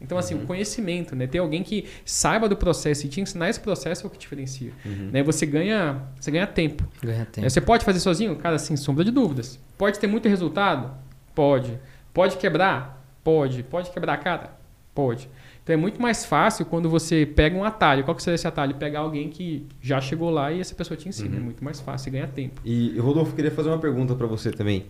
[0.00, 1.26] Então, assim, o conhecimento, né?
[1.26, 4.70] Ter alguém que saiba do processo e te ensinar esse processo é o que diferencia.
[4.84, 5.22] Né?
[5.22, 6.84] Você, ganha, você ganha tempo.
[7.02, 7.46] Ganha tempo.
[7.46, 8.36] É, Você pode fazer sozinho?
[8.36, 9.58] Cara, sem sombra de dúvidas.
[9.78, 10.92] Pode ter muito resultado?
[11.34, 11.78] Pode.
[12.16, 13.06] Pode quebrar?
[13.22, 13.62] Pode.
[13.62, 14.50] Pode quebrar a cara?
[14.94, 15.28] Pode.
[15.62, 18.04] Então é muito mais fácil quando você pega um atalho.
[18.04, 18.74] Qual que seria esse atalho?
[18.76, 21.32] Pegar alguém que já chegou lá e essa pessoa te ensina.
[21.32, 21.36] Uhum.
[21.36, 22.58] É muito mais fácil ganha tempo.
[22.64, 24.86] E, Rodolfo, queria fazer uma pergunta para você também.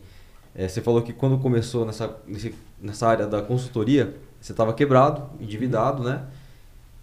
[0.54, 2.16] É, você falou que quando começou nessa,
[2.80, 6.26] nessa área da consultoria, você estava quebrado, endividado, né?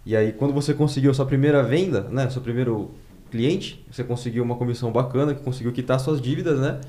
[0.06, 2.30] E aí quando você conseguiu a sua primeira venda, né?
[2.30, 2.92] Seu primeiro
[3.30, 6.80] cliente, você conseguiu uma comissão bacana, que conseguiu quitar suas dívidas, né?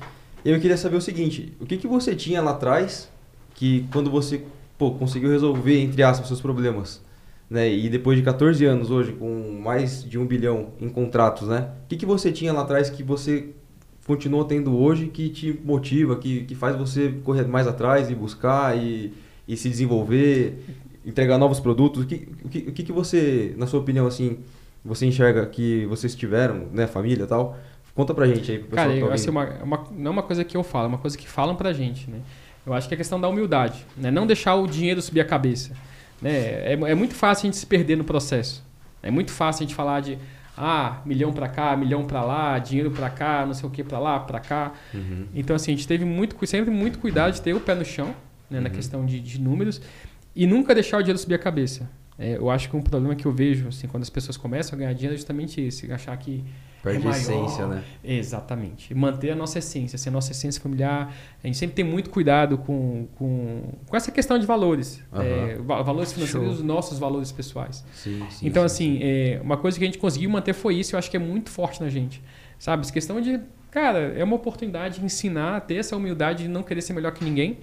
[0.42, 3.14] Eu queria saber o seguinte, o que, que você tinha lá atrás
[3.56, 4.44] que quando você
[4.78, 7.04] pô, conseguiu resolver, entre aspas, seus problemas.
[7.48, 7.72] Né?
[7.72, 11.70] E depois de 14 anos hoje, com mais de um bilhão em contratos, né?
[11.84, 13.50] O que, que você tinha lá atrás que você
[14.06, 18.76] continua tendo hoje que te motiva, que, que faz você correr mais atrás e buscar
[18.76, 19.12] e,
[19.46, 20.58] e se desenvolver,
[21.04, 22.02] entregar novos produtos?
[22.02, 24.38] O que, o que, o que, que você, na sua opinião, assim,
[24.84, 27.56] você enxerga que vocês tiveram, né, família e tal?
[27.94, 30.44] Conta pra gente aí, pro pessoal Cara, que tá uma, uma, não é uma coisa
[30.44, 32.20] que eu falo, é uma coisa que falam pra gente, né?
[32.66, 34.10] Eu acho que é questão da humildade, né?
[34.10, 35.72] Não deixar o dinheiro subir a cabeça.
[36.20, 36.32] Né?
[36.32, 38.64] É, é muito fácil a gente se perder no processo.
[39.02, 40.18] É muito fácil a gente falar de
[40.56, 43.98] ah, milhão para cá, milhão para lá, dinheiro para cá, não sei o que para
[43.98, 44.72] lá, para cá.
[44.94, 45.26] Uhum.
[45.34, 48.14] Então assim, a gente teve muito, sempre muito cuidado de ter o pé no chão,
[48.50, 48.64] né, uhum.
[48.64, 49.80] na questão de, de, números
[50.34, 51.88] e nunca deixar o dinheiro subir a cabeça.
[52.18, 54.78] É, eu acho que um problema que eu vejo assim quando as pessoas começam a
[54.78, 56.42] ganhar dinheiro é justamente esse, achar que
[56.86, 57.82] Perde é a essência, né?
[58.04, 58.94] Exatamente.
[58.94, 61.12] Manter a nossa essência, assim, a nossa essência familiar.
[61.42, 65.02] A gente sempre tem muito cuidado com, com, com essa questão de valores.
[65.12, 65.20] Uhum.
[65.20, 67.84] É, valores financeiros e os nossos valores pessoais.
[67.92, 69.04] Sim, sim, então, sim, assim, sim.
[69.04, 70.94] É, uma coisa que a gente conseguiu manter foi isso.
[70.94, 72.22] Eu acho que é muito forte na gente.
[72.56, 72.82] Sabe?
[72.82, 73.40] Essa questão de...
[73.72, 77.24] Cara, é uma oportunidade de ensinar, ter essa humildade de não querer ser melhor que
[77.24, 77.58] ninguém.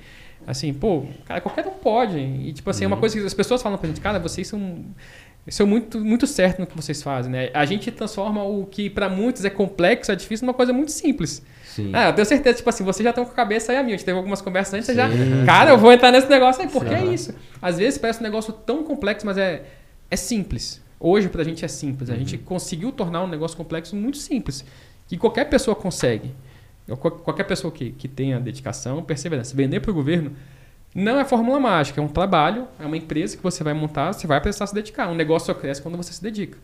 [0.45, 2.19] Assim, pô, cara, qualquer um pode.
[2.19, 2.85] E, tipo assim, uhum.
[2.85, 2.99] é uma uhum.
[2.99, 4.85] coisa que as pessoas falam pra gente, cara, vocês são
[5.51, 7.49] são muito, muito certo no que vocês fazem, né?
[7.53, 11.43] A gente transforma o que para muitos é complexo, é difícil, numa coisa muito simples.
[11.65, 11.89] Sim.
[11.91, 13.95] Ah, eu tenho certeza, tipo assim, vocês já estão com a cabeça aí a minha.
[13.95, 15.09] A gente teve algumas conversas antes, você já.
[15.45, 16.95] Cara, eu vou entrar nesse negócio aí, porque Sim.
[16.95, 17.35] é isso.
[17.61, 19.63] Às vezes parece um negócio tão complexo, mas é,
[20.09, 20.81] é simples.
[20.99, 22.09] Hoje, pra gente, é simples.
[22.09, 22.43] A gente uhum.
[22.43, 24.63] conseguiu tornar um negócio complexo muito simples.
[25.07, 26.33] Que qualquer pessoa consegue.
[26.99, 29.53] Qualquer pessoa que, que tenha dedicação, perseverança.
[29.55, 30.31] Vender para o governo
[30.93, 34.27] não é fórmula mágica, é um trabalho, é uma empresa que você vai montar, você
[34.27, 35.09] vai precisar se dedicar.
[35.09, 36.57] Um negócio só cresce quando você se dedica.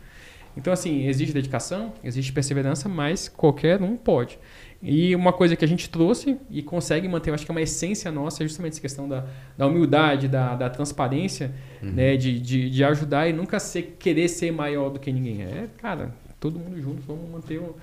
[0.55, 4.38] Então, assim, existe dedicação, existe perseverança, mas qualquer um pode.
[4.82, 7.61] E uma coisa que a gente trouxe e consegue manter, eu acho que é uma
[7.61, 9.25] essência nossa, é justamente essa questão da,
[9.57, 11.51] da humildade, da, da transparência,
[11.82, 11.91] uhum.
[11.91, 12.15] né?
[12.15, 15.43] De, de, de, ajudar e nunca ser, querer ser maior do que ninguém.
[15.43, 17.75] É, cara, todo mundo junto, vamos manter o,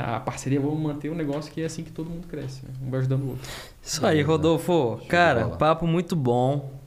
[0.00, 2.72] a parceria, vamos manter um negócio que é assim que todo mundo cresce, né?
[2.82, 3.50] um vai ajudando o outro.
[3.82, 5.00] Isso aí, Rodolfo.
[5.08, 6.80] Cara, papo muito bom.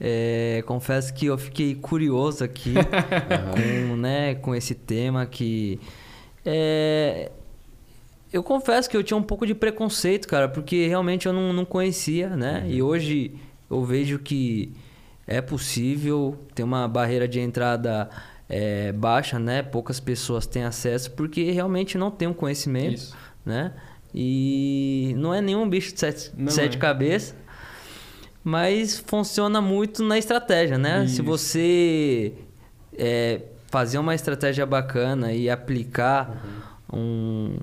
[0.00, 2.74] É, confesso que eu fiquei curioso aqui
[3.90, 5.80] com, né, com esse tema que
[6.46, 7.32] é,
[8.32, 11.64] eu confesso que eu tinha um pouco de preconceito, cara, porque realmente eu não, não
[11.64, 12.62] conhecia, né?
[12.64, 12.70] Uhum.
[12.70, 13.34] E hoje
[13.70, 14.72] eu vejo que
[15.26, 18.08] é possível ter uma barreira de entrada
[18.48, 19.62] é, baixa, né?
[19.62, 23.16] Poucas pessoas têm acesso porque realmente não tem um conhecimento, Isso.
[23.44, 23.72] né?
[24.14, 26.80] E não é nenhum bicho de sete, sete é.
[26.80, 27.34] cabeças,
[28.42, 31.04] mas funciona muito na estratégia, né?
[31.04, 31.16] Isso.
[31.16, 32.32] Se você
[32.96, 36.42] é, fazer uma estratégia bacana e aplicar
[36.92, 36.98] uhum.
[36.98, 37.58] um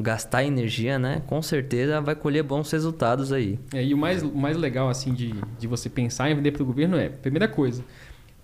[0.00, 1.22] gastar energia, né?
[1.26, 3.58] Com certeza vai colher bons resultados aí.
[3.74, 6.62] É, e o mais, o mais legal, assim, de, de você pensar em vender para
[6.62, 7.84] o governo é, primeira coisa,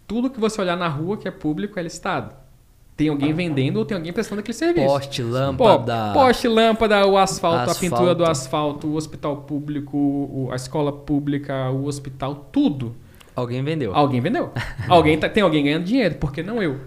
[0.06, 2.34] tudo que você olhar na rua que é público é listado.
[2.96, 4.86] Tem alguém vendendo ou tem alguém prestando aquele serviço.
[4.86, 6.12] Poste, lâmpada.
[6.12, 10.92] Pô, poste, lâmpada, o asfalto, asfalto, a pintura do asfalto, o hospital público, a escola
[10.92, 12.94] pública, o hospital, tudo.
[13.34, 13.92] Alguém vendeu.
[13.92, 14.52] Alguém vendeu.
[14.88, 16.80] alguém tá, tem alguém ganhando dinheiro, porque não eu.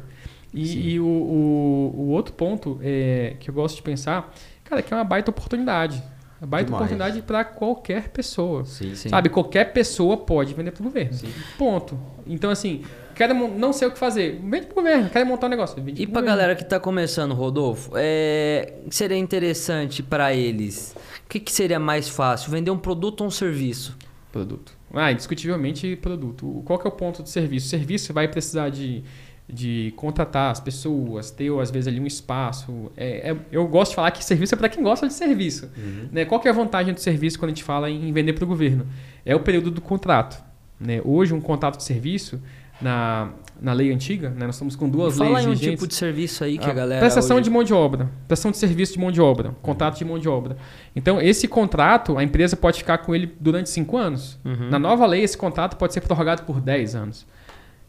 [0.54, 4.84] E, e o, o, o, outro ponto é, que eu gosto de pensar, cara, é
[4.84, 6.02] que é uma baita oportunidade.
[6.40, 6.84] Uma baita Demais.
[6.84, 8.64] oportunidade para qualquer pessoa.
[8.64, 9.10] Sim, sim.
[9.10, 11.14] Sabe, qualquer pessoa pode vender para o governo.
[11.14, 11.34] Sim.
[11.58, 12.00] Ponto.
[12.26, 12.84] Então, assim,
[13.18, 14.40] quero não sei o que fazer.
[14.44, 15.82] Vende pro governo, quero montar um negócio.
[15.82, 16.28] Vende e pra governo.
[16.28, 18.76] galera que tá começando, Rodolfo, é...
[18.90, 20.96] seria interessante para eles?
[21.26, 22.52] O que, que seria mais fácil?
[22.52, 23.98] Vender um produto ou um serviço?
[24.32, 24.72] Produto.
[24.94, 26.62] Ah, indiscutivelmente produto.
[26.64, 27.68] Qual que é o ponto do serviço?
[27.68, 29.04] O serviço vai precisar de,
[29.50, 32.92] de contratar as pessoas, ter às vezes ali um espaço.
[32.96, 35.70] É, é, eu gosto de falar que serviço é para quem gosta de serviço.
[35.78, 36.08] Uhum.
[36.12, 36.24] Né?
[36.24, 38.48] Qual que é a vantagem do serviço quando a gente fala em vender para o
[38.48, 38.88] governo?
[39.26, 40.42] É o período do contrato.
[40.80, 41.02] Né?
[41.04, 42.42] Hoje, um contrato de serviço,
[42.82, 44.46] na, na lei antiga, né?
[44.46, 46.74] nós estamos com duas Fala leis Fala um tipo de serviço aí que a, a
[46.74, 47.02] galera...
[47.02, 47.46] Prestação hoje...
[47.46, 50.30] de mão de obra, prestação de serviço de mão de obra, contrato de mão de
[50.30, 50.58] obra.
[50.96, 54.40] Então, esse contrato, a empresa pode ficar com ele durante cinco anos.
[54.46, 54.70] Uhum.
[54.70, 57.26] Na nova lei, esse contrato pode ser prorrogado por 10 anos.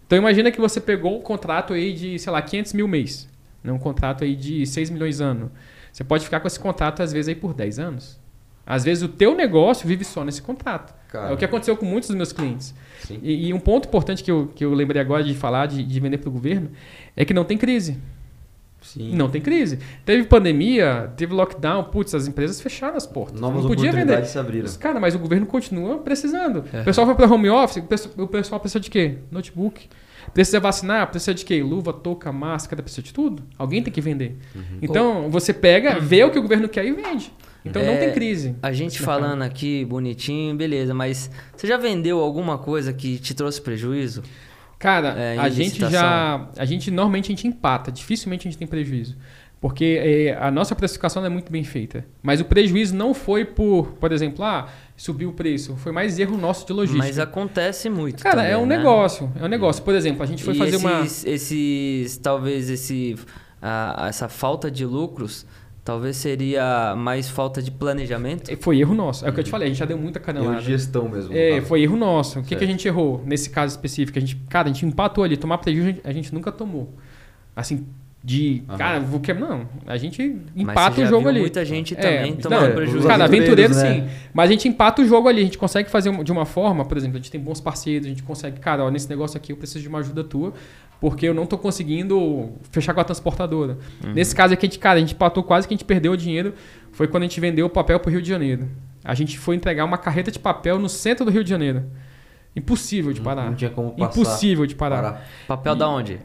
[0.06, 3.28] Então, imagina que você pegou um contrato aí de, sei lá, 500 mil mês.
[3.62, 3.70] Né?
[3.70, 5.50] Um contrato aí de 6 milhões ano.
[5.92, 8.18] Você pode ficar com esse contrato, às vezes, aí por 10 anos.
[8.68, 10.92] Às vezes o teu negócio vive só nesse contrato.
[11.30, 12.74] É o que aconteceu com muitos dos meus clientes.
[13.22, 16.00] E, e, um ponto importante que eu, que eu lembrei agora de falar, de, de
[16.00, 16.70] vender para o governo,
[17.16, 17.98] é que não tem crise.
[18.94, 19.14] Sim.
[19.14, 19.78] Não tem crise.
[20.04, 23.38] Teve pandemia, teve lockdown, putz, as empresas fecharam as portas.
[23.38, 24.24] Novas não podia vender.
[24.24, 24.62] se abriram.
[24.62, 26.64] Mas, cara, mas o governo continua precisando.
[26.72, 26.80] É.
[26.80, 27.82] O pessoal foi para home office,
[28.16, 29.18] o pessoal precisa de quê?
[29.30, 29.88] Notebook.
[30.32, 31.62] Precisa vacinar, precisa de quê?
[31.62, 33.42] Luva, touca, máscara, precisa de tudo.
[33.58, 34.36] Alguém tem que vender.
[34.54, 34.78] Uhum.
[34.80, 37.32] Então, você pega, vê o que o governo quer e vende.
[37.64, 38.56] Então é, não tem crise.
[38.62, 43.60] A gente falando aqui bonitinho, beleza, mas você já vendeu alguma coisa que te trouxe
[43.60, 44.22] prejuízo?
[44.78, 46.48] Cara, é, a gente já.
[46.56, 49.16] A gente normalmente a gente empata, dificilmente a gente tem prejuízo.
[49.60, 52.04] Porque é, a nossa precificação é muito bem feita.
[52.22, 55.74] Mas o prejuízo não foi por, por exemplo, ah, subiu o preço.
[55.76, 57.04] Foi mais erro nosso de logística.
[57.04, 58.22] Mas acontece muito.
[58.22, 58.76] Cara, também, é um né?
[58.76, 59.32] negócio.
[59.40, 59.82] É um negócio.
[59.82, 61.04] Por exemplo, a gente foi e fazer esses, uma.
[61.04, 62.18] Esses.
[62.18, 63.16] Talvez esse.
[63.60, 65.44] A, essa falta de lucros
[65.88, 68.54] Talvez seria mais falta de planejamento?
[68.58, 69.24] Foi erro nosso.
[69.24, 70.52] É o que eu te falei, a gente já deu muita canelada.
[70.52, 71.34] Erro de gestão mesmo.
[71.34, 72.40] É, foi erro nosso.
[72.40, 74.18] O que, que, a gente errou nesse caso específico?
[74.18, 75.34] A gente, cara, a gente empatou ali.
[75.34, 76.92] Tomar prejuízo a gente nunca tomou.
[77.56, 77.86] Assim,
[78.22, 78.62] de.
[78.68, 78.76] Uhum.
[78.76, 79.48] Cara, vou quebrar.
[79.48, 79.68] Não.
[79.86, 81.40] A gente empata o jogo ali.
[81.40, 83.06] muita gente é, também tomando não, prejuízo.
[83.06, 83.94] Cara, aventureiro né?
[83.94, 84.08] sim.
[84.34, 85.40] Mas a gente empata o jogo ali.
[85.40, 88.10] A gente consegue fazer de uma forma, por exemplo, a gente tem bons parceiros, a
[88.10, 90.52] gente consegue, cara, ó, nesse negócio aqui eu preciso de uma ajuda tua
[91.00, 93.78] porque eu não estou conseguindo fechar com a transportadora.
[94.04, 94.12] Uhum.
[94.12, 96.16] Nesse caso aqui, a gente, cara, a gente patou quase que a gente perdeu o
[96.16, 96.54] dinheiro.
[96.90, 98.68] Foi quando a gente vendeu o papel para o Rio de Janeiro.
[99.04, 101.84] A gente foi entregar uma carreta de papel no centro do Rio de Janeiro.
[102.54, 103.42] Impossível de parar.
[103.42, 104.20] Não, não tinha como passar.
[104.20, 104.96] Impossível de parar.
[104.96, 105.28] parar.
[105.46, 105.78] Papel e...
[105.78, 106.18] da onde?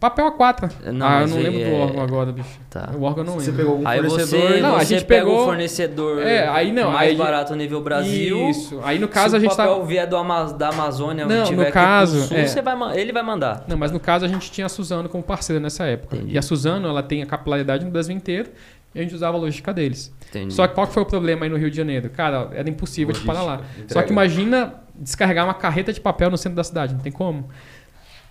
[0.00, 0.72] Papel A4.
[0.94, 1.70] Não, ah, eu não lembro é...
[1.70, 2.58] do órgão agora, bicho.
[2.70, 2.88] Tá.
[2.96, 3.44] O órgão não lembro.
[3.44, 4.48] Você pegou algum aí fornecedor?
[4.48, 7.16] Você, não, a gente pegou o fornecedor é, aí não, mais aí...
[7.16, 8.48] barato nível Brasil.
[8.48, 8.80] Isso.
[8.82, 9.64] Aí no caso a gente tá...
[9.64, 9.86] Se o papel tá...
[9.86, 10.54] vier do Ama...
[10.54, 12.46] da Amazônia, não, tiver no caso, sul, é...
[12.46, 12.98] você vai...
[12.98, 13.64] ele vai mandar.
[13.68, 16.16] Não, mas no caso a gente tinha a Suzano como parceira nessa época.
[16.16, 16.34] Entendi.
[16.34, 18.48] E a Suzano, ela tem a capilaridade no Brasil inteiro
[18.94, 20.10] e a gente usava a logística deles.
[20.30, 20.54] Entendi.
[20.54, 22.08] Só que qual que foi o problema aí no Rio de Janeiro?
[22.08, 23.62] Cara, era impossível logística, de parar lá.
[23.72, 23.92] Entrega.
[23.92, 27.48] Só que imagina descarregar uma carreta de papel no centro da cidade, não tem como.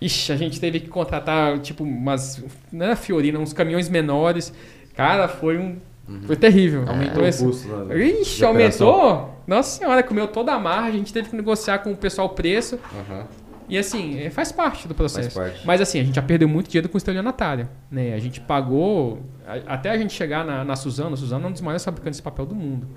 [0.00, 2.42] Ixi, a gente teve que contratar, tipo, umas.
[2.72, 4.52] Não era Fiorina, uns caminhões menores.
[4.94, 5.76] Cara, foi um.
[6.08, 6.22] Uhum.
[6.26, 6.84] Foi terrível.
[6.84, 7.44] É, aumentou esse.
[7.44, 9.34] Custo, né, Ixi, aumentou?
[9.46, 12.30] Nossa senhora, comeu toda a marra, a gente teve que negociar com o pessoal o
[12.30, 12.76] preço.
[12.76, 13.24] Uhum.
[13.68, 15.38] E assim, é, faz parte do processo.
[15.38, 15.64] Parte.
[15.64, 17.68] Mas assim, a gente já perdeu muito dinheiro com o estelionatário.
[17.88, 18.14] Né?
[18.14, 19.20] A gente pagou.
[19.66, 22.22] Até a gente chegar na, na Suzano, a Suzano é um dos maiores fabricantes de
[22.22, 22.88] papel do mundo.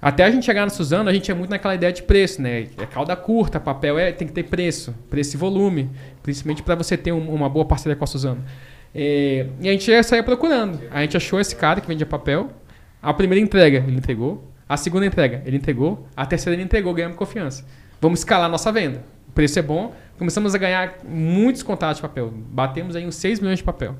[0.00, 2.66] Até a gente chegar na Suzano, a gente é muito naquela ideia de preço, né?
[2.76, 5.90] É cauda curta, papel é, tem que ter preço, preço e volume,
[6.24, 8.42] principalmente para você ter um, uma boa parceria com a Suzano.
[8.94, 10.80] É, e a gente sair procurando.
[10.90, 12.50] A gente achou esse cara que vendia papel.
[13.02, 14.50] A primeira entrega, ele entregou.
[14.66, 16.08] A segunda entrega, ele entregou.
[16.16, 17.64] A terceira, ele entregou, ganhamos confiança.
[18.00, 19.04] Vamos escalar a nossa venda.
[19.28, 19.94] O preço é bom.
[20.16, 22.32] Começamos a ganhar muitos contatos de papel.
[22.32, 23.94] Batemos aí uns 6 milhões de papel.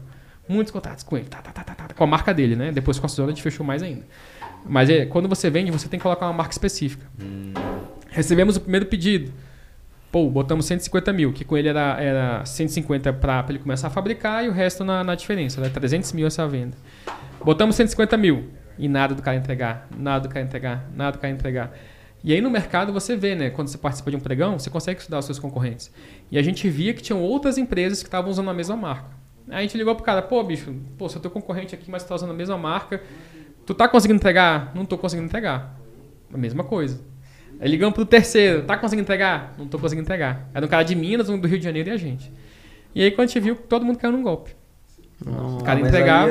[0.49, 1.27] Muitos contatos com ele.
[1.27, 2.73] Tá, tá, tá, tá, tá com a marca dele, né?
[2.73, 4.07] Depois com a Suzano a gente fechou mais ainda.
[4.65, 7.05] Mas é, quando você vende, você tem que colocar uma marca específica.
[7.23, 7.53] Hum.
[8.09, 9.31] Recebemos o primeiro pedido.
[10.15, 14.45] Pô, botamos 150 mil, que com ele era, era 150 para ele começar a fabricar
[14.45, 15.61] e o resto na, na diferença.
[15.61, 15.69] Né?
[15.69, 16.77] 300 mil essa venda.
[17.45, 18.45] Botamos 150 mil
[18.79, 21.77] e nada do cara entregar, nada do cara entregar, nada do cara entregar.
[22.23, 23.51] E aí no mercado você vê, né?
[23.51, 25.93] Quando você participa de um pregão, você consegue estudar os seus concorrentes.
[26.31, 29.11] E a gente via que tinham outras empresas que estavam usando a mesma marca.
[29.49, 32.15] Aí a gente ligou pro cara, pô, bicho, pô, sou teu concorrente aqui, mas tá
[32.15, 33.03] usando a mesma marca.
[33.67, 34.71] Tu tá conseguindo entregar?
[34.77, 35.77] Não tô conseguindo entregar.
[36.33, 37.01] A mesma coisa.
[37.65, 39.55] Aí ligamos pro terceiro, tá conseguindo entregar?
[39.57, 40.51] Não tô conseguindo entregar.
[40.53, 42.31] Era um cara de Minas, um do Rio de Janeiro e a gente.
[42.95, 44.55] E aí quando a gente viu, todo mundo caiu num golpe.
[45.25, 46.31] Nossa, o cara entregava.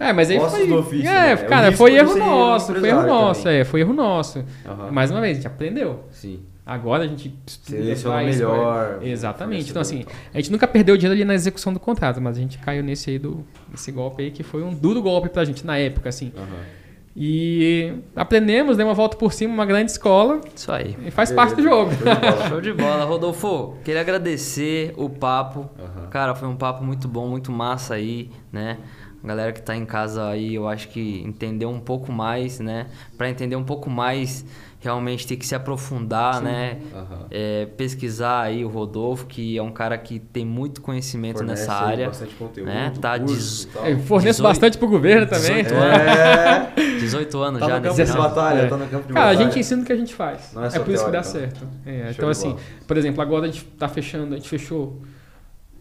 [0.00, 0.72] É, é, mas aí foi.
[0.72, 1.44] Ofício, é, né?
[1.44, 2.74] cara, foi erro nosso.
[2.74, 4.40] Foi erro nosso, é, foi erro nosso.
[4.40, 4.90] Uhum.
[4.90, 6.04] Mais uma vez, a gente aprendeu.
[6.10, 6.40] Sim.
[6.66, 8.98] Agora a gente seleciona melhor.
[9.02, 9.70] Exatamente.
[9.70, 10.04] Então, assim,
[10.34, 13.08] a gente nunca perdeu dinheiro ali na execução do contrato, mas a gente caiu nesse
[13.08, 16.32] aí do nesse golpe aí que foi um duro golpe pra gente na época, assim.
[16.36, 16.81] Uhum.
[17.14, 20.40] E aprendemos, deu uma volta por cima, uma grande escola.
[20.54, 20.96] Isso aí.
[21.04, 21.90] E faz parte do jogo.
[21.92, 22.48] Show de bola.
[22.48, 23.04] Show de bola.
[23.04, 25.68] Rodolfo, queria agradecer o papo.
[25.78, 26.08] Uhum.
[26.08, 28.78] Cara, foi um papo muito bom, muito massa aí, né?
[29.22, 32.88] A galera que está em casa aí, eu acho que entendeu um pouco mais, né?
[33.16, 34.44] Para entender um pouco mais
[34.82, 36.44] realmente tem que se aprofundar, Sim.
[36.44, 36.78] né?
[36.92, 37.26] Uhum.
[37.30, 41.72] É, pesquisar aí o Rodolfo, que é um cara que tem muito conhecimento Fornece nessa
[41.72, 42.06] área.
[42.08, 42.92] Bastante conteúdo, né?
[43.00, 45.62] Tá curso, é, forneço 18, bastante pro governo também.
[45.62, 47.00] 18 anos.
[47.00, 48.66] 18 anos tá já no campo nesse de batalha, é.
[48.66, 49.40] tá no campo de Cara, batalha.
[49.40, 50.50] a gente ensina o que a gente faz.
[50.52, 51.66] Não é, é por isso que dá certo.
[51.86, 52.56] É, então, assim,
[52.86, 55.00] por exemplo, agora a gente tá fechando, a gente fechou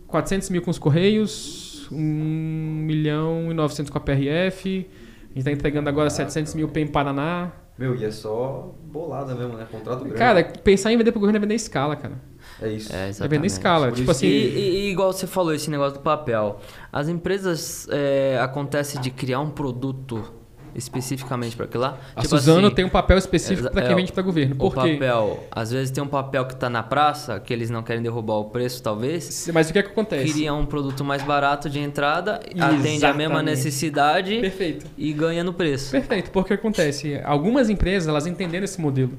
[0.07, 4.87] 400 mil com os Correios, 1 milhão e 900 com a PRF,
[5.31, 7.51] a gente tá entregando agora ah, 700 mil em Paraná.
[7.81, 9.65] Meu, e é só bolada mesmo, né?
[9.71, 10.15] Contrato grande.
[10.19, 12.13] Cara, pensar em vender pro governo é vender escala, cara.
[12.61, 12.95] É isso.
[12.95, 13.87] É, é vender escala.
[13.87, 14.27] Por tipo assim.
[14.27, 16.59] E, e, igual você falou, esse negócio do papel.
[16.93, 20.31] As empresas é, acontece de criar um produto
[20.75, 21.97] especificamente para aquilo lá?
[22.15, 24.55] A tipo Suzano assim, tem um papel específico para quem é, vende para governo.
[24.55, 24.93] Por o quê?
[24.93, 28.35] papel, às vezes tem um papel que está na praça, que eles não querem derrubar
[28.35, 29.49] o preço, talvez.
[29.53, 30.31] Mas o que, é que acontece?
[30.31, 32.87] Cria um produto mais barato de entrada, Exatamente.
[32.87, 34.85] atende a mesma necessidade Perfeito.
[34.97, 35.91] e ganha no preço.
[35.91, 37.19] Perfeito, porque acontece?
[37.23, 39.17] Algumas empresas, elas entenderam esse modelo.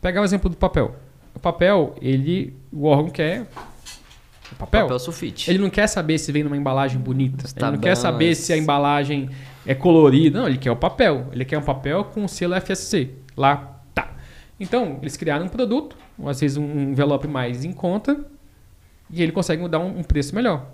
[0.00, 0.94] Pegar o exemplo do papel.
[1.34, 3.46] O papel, ele, o órgão quer
[4.58, 4.82] papel.
[4.82, 5.50] Papel sulfite.
[5.50, 7.46] Ele não quer saber se vem numa embalagem bonita.
[7.56, 9.30] ele não quer saber se a embalagem
[9.68, 10.40] é colorida.
[10.40, 11.28] Não, ele quer o papel.
[11.30, 13.10] Ele quer um papel com o selo FSC.
[13.36, 14.16] Lá, tá.
[14.58, 18.18] Então, eles criaram um produto, às vezes um envelope mais em conta,
[19.10, 20.70] e ele consegue dar um, um preço melhor.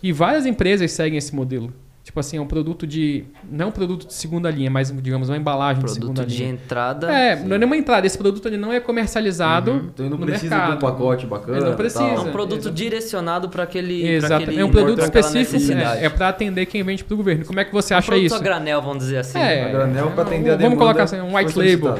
[0.00, 1.74] E várias empresas seguem esse modelo.
[2.06, 3.24] Tipo assim, é um produto de.
[3.50, 6.36] Não é um produto de segunda linha, mas, digamos, uma embalagem produto de segunda de
[6.36, 6.48] linha.
[6.50, 7.12] de entrada.
[7.12, 7.46] É, sim.
[7.46, 8.06] não é nenhuma entrada.
[8.06, 9.72] Esse produto ele não é comercializado.
[9.72, 9.90] Uhum.
[9.92, 10.70] Então ele não precisa mercado.
[10.70, 11.58] de um pacote bacana.
[11.58, 12.04] Ele não precisa.
[12.04, 12.76] É um produto Exato.
[12.76, 14.06] direcionado para aquele.
[14.06, 14.34] Exato.
[14.34, 15.72] Aquele é um produto específico.
[15.72, 17.44] É, é para atender quem vende para o governo.
[17.44, 18.36] Como é que você acha um isso?
[18.36, 19.40] a granel, vamos dizer assim.
[19.40, 21.96] É, a granel para atender a Vamos colocar assim, um white label.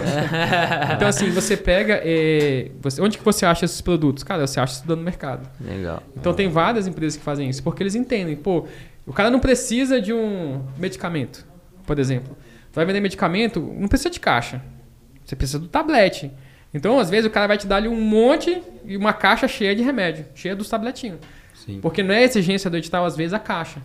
[0.95, 2.01] então, assim, você pega.
[2.05, 4.23] É, você, onde que você acha esses produtos?
[4.23, 5.49] Cara, você acha estudando no mercado.
[5.61, 6.01] Legal.
[6.17, 8.37] Então, tem várias empresas que fazem isso, porque eles entendem.
[8.37, 8.69] Pô,
[9.07, 11.47] o cara não precisa de um medicamento,
[11.87, 12.37] por exemplo.
[12.73, 14.61] Tu vai vender medicamento, não precisa de caixa.
[15.25, 16.31] Você precisa do tablete.
[16.75, 19.75] Então, às vezes, o cara vai te dar ali um monte e uma caixa cheia
[19.75, 21.21] de remédio, cheia dos tabletinhos.
[21.55, 21.81] Sim.
[21.81, 23.81] Porque não é exigência do edital, às vezes, a caixa.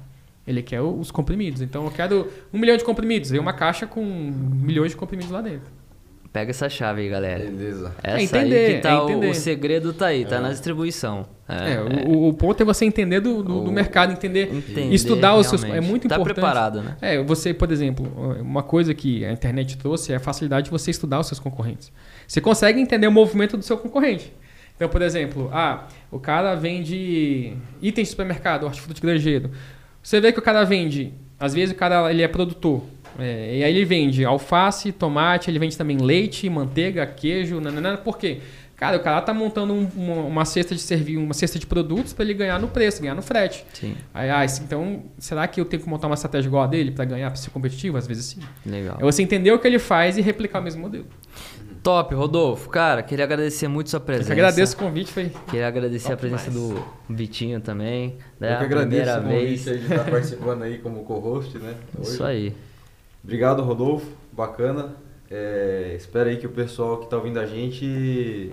[0.45, 1.61] Ele quer os comprimidos.
[1.61, 3.31] Então, eu quero um milhão de comprimidos.
[3.31, 5.72] E uma caixa com milhões de comprimidos lá dentro.
[6.33, 7.43] Pega essa chave aí, galera.
[7.43, 7.93] Beleza.
[8.01, 10.39] Essa é entender, aí que tá é o, o, segredo tá aí, tá é.
[10.39, 11.25] na distribuição.
[11.47, 15.35] É, é o, o, ponto é você entender do, do, do mercado, entender, entender, estudar
[15.35, 15.61] os seus.
[15.65, 16.35] É muito tá importante.
[16.35, 16.95] Tá preparado, né?
[17.01, 18.09] É, você, por exemplo,
[18.39, 21.91] uma coisa que a internet trouxe é a facilidade de você estudar os seus concorrentes.
[22.25, 24.33] Você consegue entender o movimento do seu concorrente.
[24.73, 29.51] Então, por exemplo, ah, o cara vende itens de supermercado, hortifruti granjeiro.
[30.01, 32.83] Você vê que o cara vende, às vezes o cara ele é produtor.
[33.19, 37.97] É, e aí ele vende alface, tomate, ele vende também leite, manteiga, queijo, nanana.
[37.97, 38.39] Por quê?
[38.81, 42.13] Cara, o cara tá montando um, uma, uma, cesta de servir, uma cesta de produtos
[42.13, 43.63] para ele ganhar no preço, ganhar no frete.
[43.73, 43.95] Sim.
[44.11, 47.05] Aí, ah, então, será que eu tenho que montar uma estratégia igual a dele para
[47.05, 47.95] ganhar, para ser competitivo?
[47.95, 48.39] Às vezes sim.
[48.65, 48.97] Legal.
[48.99, 51.05] É você entender o que ele faz e replicar o mesmo modelo.
[51.83, 52.71] Top, Rodolfo.
[52.71, 54.31] Cara, queria agradecer muito sua presença.
[54.31, 55.11] Eu que agradeço o convite.
[55.11, 56.73] Foi queria agradecer Top a presença demais.
[56.73, 58.17] do Vitinho também.
[58.39, 58.53] Né?
[58.53, 59.63] Eu que agradeço o convite vez.
[59.63, 61.75] de estar participando aí como co-host, né?
[61.99, 62.09] Hoje.
[62.09, 62.55] Isso aí.
[63.23, 64.07] Obrigado, Rodolfo.
[64.31, 64.95] Bacana.
[65.30, 68.52] É, espero aí que o pessoal que está ouvindo a gente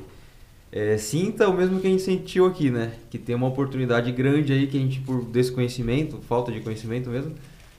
[0.70, 2.92] é, sinta o mesmo que a gente sentiu aqui, né?
[3.10, 7.34] Que tem uma oportunidade grande aí que a gente, por desconhecimento, falta de conhecimento mesmo,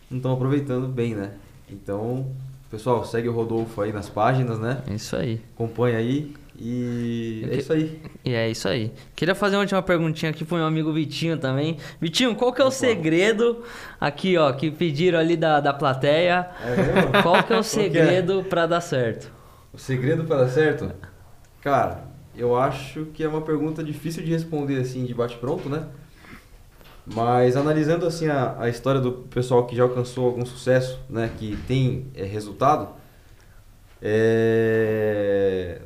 [0.09, 1.33] não estão aproveitando bem, né?
[1.69, 2.25] Então,
[2.69, 4.81] pessoal, segue o Rodolfo aí nas páginas, né?
[4.89, 5.39] É isso aí.
[5.53, 6.33] Acompanha aí.
[6.61, 8.01] E é isso aí.
[8.25, 8.91] E é isso aí.
[9.15, 11.77] Queria fazer uma última perguntinha aqui pro meu amigo Vitinho também.
[12.01, 13.63] Vitinho, qual que é o segredo
[13.99, 16.49] aqui, ó, que pediram ali da, da plateia?
[16.61, 17.23] É mesmo?
[17.23, 18.43] Qual que é o segredo é?
[18.43, 19.31] para dar certo?
[19.71, 20.91] O segredo para dar certo?
[21.61, 22.03] Cara,
[22.35, 25.87] eu acho que é uma pergunta difícil de responder assim de bate pronto, né?
[27.05, 31.57] Mas analisando assim a, a história do pessoal que já alcançou algum sucesso, né, que
[31.67, 32.89] tem é, resultado,
[34.01, 35.81] é,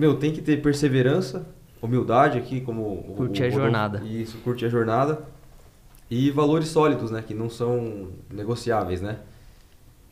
[0.00, 1.46] meu, tem que ter perseverança,
[1.82, 4.02] humildade aqui, como curtir o, a jornada.
[4.02, 5.20] Isso, curtir a jornada.
[6.10, 9.18] E valores sólidos, né, que não são negociáveis, né?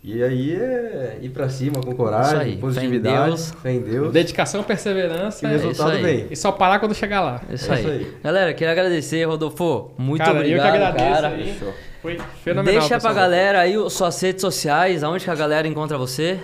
[0.05, 4.13] E aí é ir pra cima com coragem, aí, positividade, fé em, Deus.
[4.13, 5.45] Dedicação, perseverança.
[5.45, 6.27] E o resultado é vem.
[6.31, 7.41] E só parar quando chegar lá.
[7.51, 7.81] Isso, é aí.
[7.81, 8.17] isso aí.
[8.23, 9.91] Galera, queria agradecer, Rodolfo.
[9.99, 11.29] Muito cara, obrigado, eu que agradeço cara.
[11.29, 11.59] Aí.
[12.01, 12.81] Foi fenomenal.
[12.81, 16.39] Deixa pra galera aí suas redes sociais, aonde que a galera encontra você.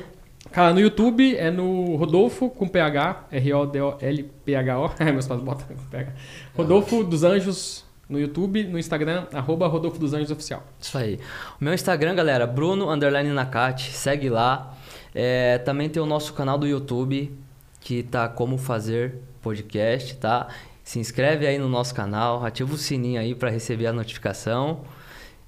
[0.55, 4.91] Cara, no YouTube é no Rodolfo com PH, R-O-D-O-L-P-H-O.
[5.13, 6.13] Meus pais botam com PH.
[6.57, 10.63] Rodolfo dos Anjos no YouTube, no Instagram, arroba Rodolfo dos Anjos Oficial.
[10.81, 11.19] Isso aí.
[11.61, 14.77] O meu Instagram, galera, Bruno Underline Nakati, segue lá.
[15.13, 17.37] É, também tem o nosso canal do YouTube,
[17.81, 20.47] que tá Como Fazer Podcast, tá?
[20.85, 24.83] Se inscreve aí no nosso canal, ativa o sininho aí para receber a notificação.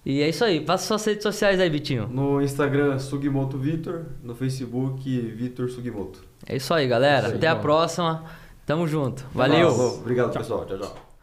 [0.09, 0.61] E é isso aí.
[0.61, 2.07] Passa suas redes sociais aí, Vitinho.
[2.07, 4.05] No Instagram, Sugimoto Vitor.
[4.23, 6.23] No Facebook, Vitor Sugimoto.
[6.47, 7.27] É isso aí, galera.
[7.27, 7.57] Isso aí, Até bom.
[7.57, 8.25] a próxima.
[8.65, 9.27] Tamo junto.
[9.35, 9.69] Valeu.
[9.69, 10.43] Obrigado, tchau.
[10.43, 10.65] pessoal.
[10.65, 11.16] Tchau, tchau.